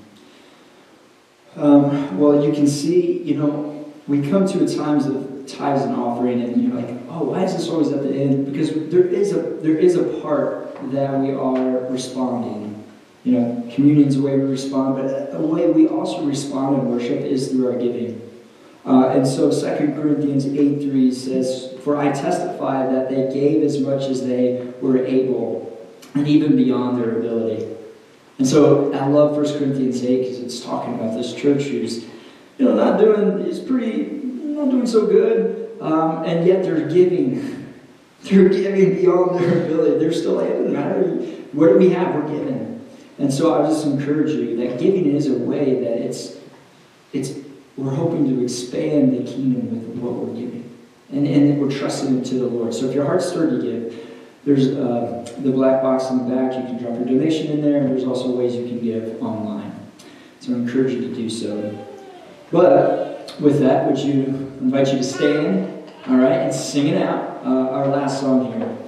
Um, 1.55 2.19
well, 2.19 2.43
you 2.43 2.51
can 2.51 2.67
see, 2.67 3.23
you 3.25 3.35
know, 3.35 3.93
we 4.07 4.27
come 4.31 4.47
to 4.49 4.65
a 4.65 4.67
times 4.67 5.05
of 5.05 5.47
tithes 5.47 5.83
and 5.83 5.97
offering, 5.97 6.41
and 6.41 6.65
you're 6.65 6.81
like, 6.81 6.89
oh, 7.11 7.25
why 7.25 7.45
is 7.45 7.55
this 7.55 7.69
always 7.69 7.93
at 7.93 8.03
the 8.03 8.15
end? 8.15 8.51
Because 8.51 8.73
there 8.91 9.05
is 9.05 9.35
a 9.35 9.43
there 9.43 9.77
is 9.77 9.97
a 9.97 10.05
part 10.23 10.75
that 10.93 11.21
we 11.21 11.33
are 11.33 11.91
responding. 11.91 12.83
You 13.23 13.33
know, 13.33 13.71
communion's 13.75 14.17
a 14.17 14.23
way 14.23 14.39
we 14.39 14.45
respond, 14.45 14.97
but 14.97 15.35
a 15.35 15.43
way 15.43 15.71
we 15.71 15.89
also 15.89 16.25
respond 16.25 16.79
in 16.79 16.89
worship 16.89 17.21
is 17.21 17.49
through 17.49 17.71
our 17.71 17.79
giving. 17.79 18.23
Uh, 18.87 19.09
and 19.09 19.27
so 19.27 19.51
2 19.51 19.93
Corinthians 19.93 20.47
8 20.47 20.81
3 20.81 21.13
says, 21.13 21.68
For 21.83 21.97
I 21.97 22.13
testify 22.13 22.91
that 22.91 23.09
they 23.09 23.33
gave 23.33 23.63
as 23.63 23.81
much 23.81 24.05
as 24.05 24.27
they 24.27 24.73
were 24.81 24.99
able, 25.05 25.79
and 26.15 26.27
even 26.27 26.57
beyond 26.57 26.99
their 26.99 27.19
ability. 27.19 27.67
And 28.39 28.47
so 28.47 28.93
I 28.95 29.07
love 29.07 29.37
1 29.37 29.59
Corinthians 29.59 30.03
8 30.05 30.23
because 30.23 30.41
it's 30.41 30.61
talking 30.61 30.95
about 30.95 31.17
this 31.17 31.35
church 31.35 31.65
who's, 31.65 32.05
you 32.59 32.65
know, 32.65 32.75
not 32.75 32.99
doing, 32.99 33.41
is 33.47 33.59
pretty, 33.59 34.05
not 34.05 34.71
doing 34.71 34.87
so 34.87 35.07
good, 35.07 35.77
um, 35.81 36.25
and 36.25 36.47
yet 36.47 36.63
they're 36.63 36.89
giving. 36.89 37.65
They're 38.25 38.49
giving 38.49 38.97
beyond 38.97 39.39
their 39.39 39.65
ability. 39.65 40.01
They're 40.01 40.13
still 40.13 40.33
like, 40.33 40.49
it 40.51 40.69
matter. 40.69 41.05
What 41.53 41.69
do 41.69 41.79
we 41.79 41.91
have? 41.91 42.17
We're 42.17 42.27
giving. 42.27 42.85
And 43.19 43.33
so 43.33 43.55
I 43.55 43.69
just 43.69 43.87
encourage 43.87 44.31
you 44.31 44.57
that 44.57 44.81
giving 44.81 45.15
is 45.15 45.29
a 45.29 45.39
way 45.39 45.81
that 45.81 45.99
it's, 45.99 46.37
it's, 47.13 47.35
we're 47.77 47.95
hoping 47.95 48.29
to 48.29 48.43
expand 48.43 49.13
the 49.13 49.23
kingdom 49.31 49.71
with 49.71 50.03
what 50.03 50.15
we're 50.15 50.35
giving. 50.35 50.58
And, 51.11 51.27
and 51.27 51.61
we're 51.61 51.71
trusting 51.71 52.23
to 52.25 52.35
the 52.35 52.47
Lord. 52.47 52.75
So 52.75 52.87
if 52.87 52.95
your 52.95 53.07
heart's 53.07 53.27
stirred 53.27 53.51
to 53.51 53.63
give, 53.63 54.07
there's 54.45 54.69
uh, 54.69 55.31
the 55.39 55.51
black 55.51 55.83
box 55.83 56.11
in 56.11 56.19
the 56.19 56.35
back. 56.35 56.55
You 56.55 56.63
can 56.63 56.83
drop 56.83 56.95
your 56.97 57.07
donation 57.07 57.49
in 57.49 57.63
there. 57.63 57.81
And 57.81 57.91
there's 57.91 58.05
also 58.05 58.31
ways 58.31 58.55
you 58.55 58.67
can 58.67 58.81
give 58.83 59.23
online. 59.23 59.75
So 60.41 60.53
I 60.53 60.57
encourage 60.57 60.93
you 60.93 61.01
to 61.03 61.15
do 61.15 61.29
so. 61.31 61.87
But 62.51 63.35
with 63.41 63.61
that, 63.61 63.87
would 63.87 63.99
you 63.99 64.25
invite 64.61 64.89
you 64.93 64.99
to 64.99 65.05
stand, 65.05 65.93
all 66.07 66.17
right, 66.17 66.33
and 66.33 66.55
sing 66.55 66.89
it 66.89 67.03
out, 67.03 67.45
uh, 67.45 67.71
our 67.71 67.89
last 67.89 68.21
song 68.21 68.53
here. 68.53 68.88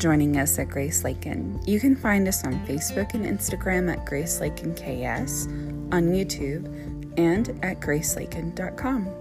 joining 0.00 0.38
us 0.38 0.58
at 0.58 0.68
Grace 0.68 1.04
Lakin. 1.04 1.60
You 1.66 1.78
can 1.78 1.94
find 1.94 2.26
us 2.26 2.44
on 2.44 2.54
Facebook 2.66 3.14
and 3.14 3.24
Instagram 3.24 3.92
at 3.92 4.06
Grace 4.06 4.40
Lakin 4.40 4.74
KS, 4.74 5.46
on 5.92 6.10
YouTube, 6.10 6.66
and 7.18 7.50
at 7.62 7.80
GraceLakin.com. 7.80 9.19